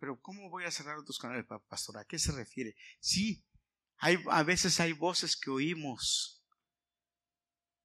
Pero 0.00 0.20
¿cómo 0.20 0.50
voy 0.50 0.64
a 0.64 0.70
cerrar 0.70 0.98
otros 0.98 1.18
canales, 1.18 1.46
pastor? 1.68 1.98
¿A 1.98 2.04
qué 2.04 2.18
se 2.18 2.32
refiere? 2.32 2.74
Sí, 3.00 3.44
hay, 3.98 4.18
a 4.30 4.42
veces 4.42 4.80
hay 4.80 4.92
voces 4.92 5.36
que 5.36 5.50
oímos 5.50 6.44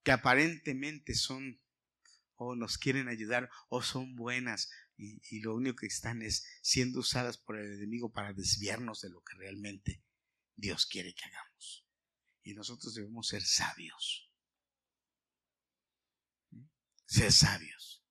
que 0.04 0.12
aparentemente 0.12 1.16
son 1.16 1.62
o 2.36 2.56
nos 2.56 2.78
quieren 2.78 3.08
ayudar 3.08 3.50
o 3.70 3.82
son 3.82 4.16
buenas 4.16 4.70
y, 4.96 5.40
lo 5.42 5.56
único 5.56 5.78
que 5.78 5.88
están 5.88 6.22
es 6.22 6.46
siendo 6.62 7.00
usadas 7.00 7.38
por 7.38 7.58
el 7.58 7.74
enemigo 7.74 8.12
para 8.12 8.34
desviarnos 8.34 9.02
de 9.02 9.10
lo 9.10 9.22
que 9.22 9.36
realmente 9.36 10.04
Dios 10.56 10.86
quiere 10.86 11.14
que 11.14 11.26
hagamos. 11.26 11.86
Y 12.44 12.54
nosotros 12.54 12.94
debemos 12.94 13.28
ser 13.28 13.42
sabios. 13.44 14.30
Ser 17.06 17.32
sabios. 17.32 18.03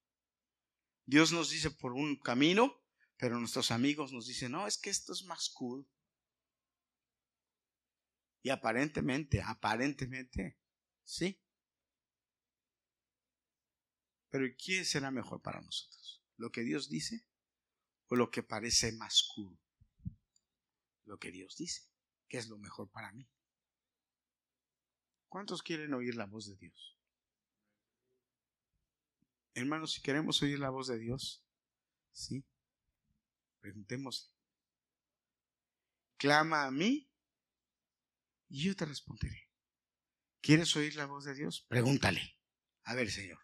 Dios 1.12 1.30
nos 1.30 1.50
dice 1.50 1.70
por 1.70 1.92
un 1.92 2.16
camino, 2.16 2.80
pero 3.18 3.38
nuestros 3.38 3.70
amigos 3.70 4.14
nos 4.14 4.26
dicen, 4.26 4.52
no, 4.52 4.66
es 4.66 4.78
que 4.78 4.88
esto 4.88 5.12
es 5.12 5.24
más 5.24 5.50
cool. 5.50 5.86
Y 8.42 8.48
aparentemente, 8.48 9.42
aparentemente, 9.42 10.58
sí. 11.04 11.38
Pero 14.30 14.46
¿qué 14.56 14.86
será 14.86 15.10
mejor 15.10 15.42
para 15.42 15.60
nosotros? 15.60 16.24
¿Lo 16.38 16.50
que 16.50 16.62
Dios 16.62 16.88
dice 16.88 17.26
o 18.06 18.16
lo 18.16 18.30
que 18.30 18.42
parece 18.42 18.92
más 18.92 19.22
cool? 19.34 19.60
Lo 21.04 21.18
que 21.18 21.30
Dios 21.30 21.58
dice, 21.58 21.82
que 22.26 22.38
es 22.38 22.48
lo 22.48 22.56
mejor 22.56 22.90
para 22.90 23.12
mí. 23.12 23.28
¿Cuántos 25.28 25.62
quieren 25.62 25.92
oír 25.92 26.14
la 26.14 26.24
voz 26.24 26.46
de 26.46 26.56
Dios? 26.56 26.91
Hermanos, 29.54 29.92
si 29.92 30.02
queremos 30.02 30.40
oír 30.42 30.58
la 30.58 30.70
voz 30.70 30.88
de 30.88 30.98
Dios, 30.98 31.44
sí, 32.12 32.44
preguntemos. 33.60 34.34
Clama 36.16 36.66
a 36.66 36.70
mí 36.70 37.10
y 38.48 38.64
yo 38.64 38.76
te 38.76 38.84
responderé. 38.84 39.50
¿Quieres 40.40 40.74
oír 40.76 40.96
la 40.96 41.06
voz 41.06 41.24
de 41.24 41.34
Dios? 41.34 41.66
Pregúntale. 41.68 42.38
A 42.84 42.94
ver, 42.94 43.10
Señor, 43.10 43.38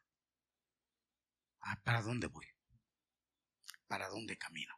¿para 1.84 2.02
dónde 2.02 2.26
voy? 2.26 2.46
¿Para 3.86 4.08
dónde 4.08 4.36
camino? 4.36 4.74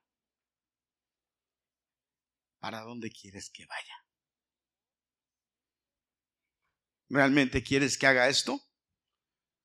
¿Para 2.58 2.80
dónde 2.80 3.10
quieres 3.10 3.50
que 3.50 3.66
vaya? 3.66 3.94
¿Realmente 7.08 7.62
quieres 7.62 7.98
que 7.98 8.06
haga 8.06 8.28
esto? 8.28 8.60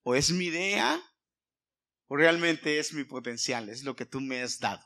¿O 0.03 0.15
es 0.15 0.31
mi 0.31 0.45
idea? 0.45 0.99
¿O 2.07 2.15
realmente 2.15 2.77
es 2.79 2.93
mi 2.93 3.03
potencial? 3.03 3.69
Es 3.69 3.83
lo 3.83 3.95
que 3.95 4.05
tú 4.05 4.21
me 4.21 4.41
has 4.41 4.59
dado. 4.59 4.85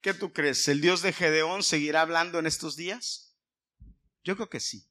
¿Qué 0.00 0.14
tú 0.14 0.32
crees? 0.32 0.66
¿El 0.68 0.80
Dios 0.80 1.02
de 1.02 1.12
Gedeón 1.12 1.62
seguirá 1.62 2.00
hablando 2.02 2.38
en 2.38 2.46
estos 2.46 2.76
días? 2.76 3.36
Yo 4.24 4.36
creo 4.36 4.48
que 4.48 4.60
sí. 4.60 4.88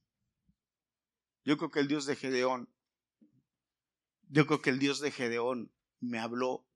Yo 1.43 1.57
creo 1.57 1.71
que 1.71 1.79
el 1.79 1.87
Dios 1.87 2.05
de 2.05 2.15
Gedeón, 2.15 2.69
yo 4.29 4.45
creo 4.45 4.61
que 4.61 4.69
el 4.69 4.79
Dios 4.79 4.99
de 4.99 5.11
Gedeón 5.11 5.73
me 6.01 6.19
habló 6.19 6.67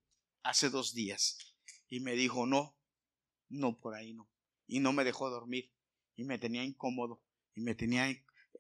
hace 0.44 0.70
dos 0.70 0.94
días 0.94 1.38
y 1.88 2.00
me 2.00 2.14
dijo, 2.14 2.48
no, 2.48 2.76
no, 3.50 3.78
por 3.78 3.94
ahí 3.94 4.14
no. 4.14 4.32
Y 4.66 4.80
no 4.80 4.94
me 4.94 5.04
dejó 5.04 5.30
dormir 5.30 5.72
y 6.22 6.26
me 6.26 6.40
tenía 6.40 6.64
incómodo 6.64 7.22
y 7.56 7.62
me 7.62 7.76
tenía 7.76 8.08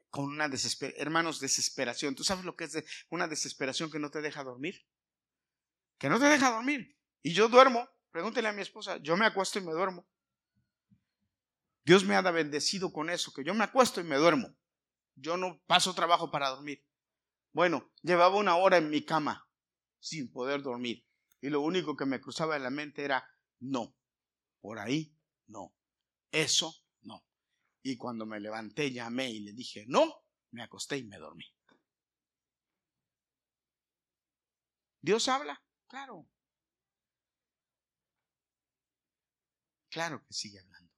con 0.09 0.25
una 0.25 0.49
desesperación, 0.49 1.01
hermanos, 1.01 1.39
desesperación. 1.39 2.15
¿Tú 2.15 2.23
sabes 2.23 2.43
lo 2.43 2.55
que 2.55 2.65
es 2.65 2.83
una 3.09 3.27
desesperación 3.27 3.89
que 3.89 3.99
no 3.99 4.11
te 4.11 4.21
deja 4.21 4.43
dormir? 4.43 4.85
Que 5.97 6.09
no 6.09 6.19
te 6.19 6.25
deja 6.25 6.51
dormir. 6.51 6.97
Y 7.23 7.33
yo 7.33 7.47
duermo 7.47 7.87
Pregúntele 8.11 8.49
a 8.49 8.53
mi 8.53 8.61
esposa, 8.61 8.97
yo 8.97 9.15
me 9.15 9.25
acuesto 9.25 9.57
y 9.57 9.61
me 9.61 9.71
duermo. 9.71 10.05
Dios 11.83 12.03
me 12.03 12.15
ha 12.15 12.21
bendecido 12.21 12.91
con 12.91 13.09
eso, 13.09 13.33
que 13.33 13.43
yo 13.43 13.53
me 13.53 13.63
acuesto 13.63 14.01
y 14.01 14.03
me 14.03 14.17
duermo. 14.17 14.53
Yo 15.15 15.37
no 15.37 15.61
paso 15.65 15.95
trabajo 15.95 16.29
para 16.29 16.49
dormir. 16.49 16.85
Bueno, 17.53 17.89
llevaba 18.01 18.35
una 18.35 18.55
hora 18.57 18.77
en 18.77 18.89
mi 18.89 19.03
cama 19.03 19.47
sin 19.99 20.31
poder 20.31 20.61
dormir. 20.61 21.05
Y 21.39 21.49
lo 21.49 21.61
único 21.61 21.95
que 21.95 22.05
me 22.05 22.21
cruzaba 22.21 22.55
en 22.55 22.63
la 22.63 22.69
mente 22.69 23.03
era, 23.03 23.27
no, 23.59 23.95
por 24.59 24.77
ahí, 24.77 25.17
no. 25.47 25.73
Eso. 26.31 26.75
Y 27.83 27.97
cuando 27.97 28.25
me 28.25 28.39
levanté, 28.39 28.91
llamé 28.91 29.31
y 29.31 29.39
le 29.39 29.53
dije, 29.53 29.85
no, 29.87 30.23
me 30.51 30.63
acosté 30.63 30.97
y 30.97 31.05
me 31.05 31.17
dormí. 31.17 31.45
Dios 35.01 35.27
habla, 35.27 35.63
claro. 35.87 36.27
Claro 39.89 40.23
que 40.23 40.33
sigue 40.33 40.59
hablando. 40.59 40.93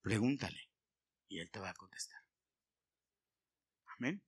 Pregúntale 0.00 0.70
y 1.28 1.38
Él 1.38 1.50
te 1.50 1.60
va 1.60 1.70
a 1.70 1.74
contestar. 1.74 2.20
Amén. 3.98 4.22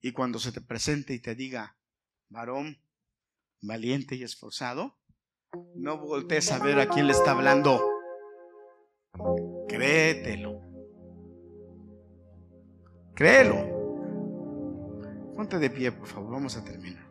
Y 0.00 0.12
cuando 0.12 0.38
se 0.38 0.52
te 0.52 0.60
presente 0.60 1.12
y 1.14 1.20
te 1.20 1.34
diga, 1.34 1.76
varón 2.28 2.82
valiente 3.60 4.16
y 4.16 4.22
esforzado, 4.22 4.98
no 5.74 5.98
voltees 5.98 6.50
a 6.50 6.58
ver 6.58 6.80
a 6.80 6.88
quién 6.88 7.06
le 7.06 7.12
está 7.12 7.32
hablando. 7.32 7.80
Créetelo. 9.68 10.71
Créelo. 13.14 13.72
Ponte 15.34 15.58
de 15.58 15.70
pie, 15.70 15.92
por 15.92 16.06
favor. 16.06 16.32
Vamos 16.32 16.56
a 16.56 16.64
terminar. 16.64 17.01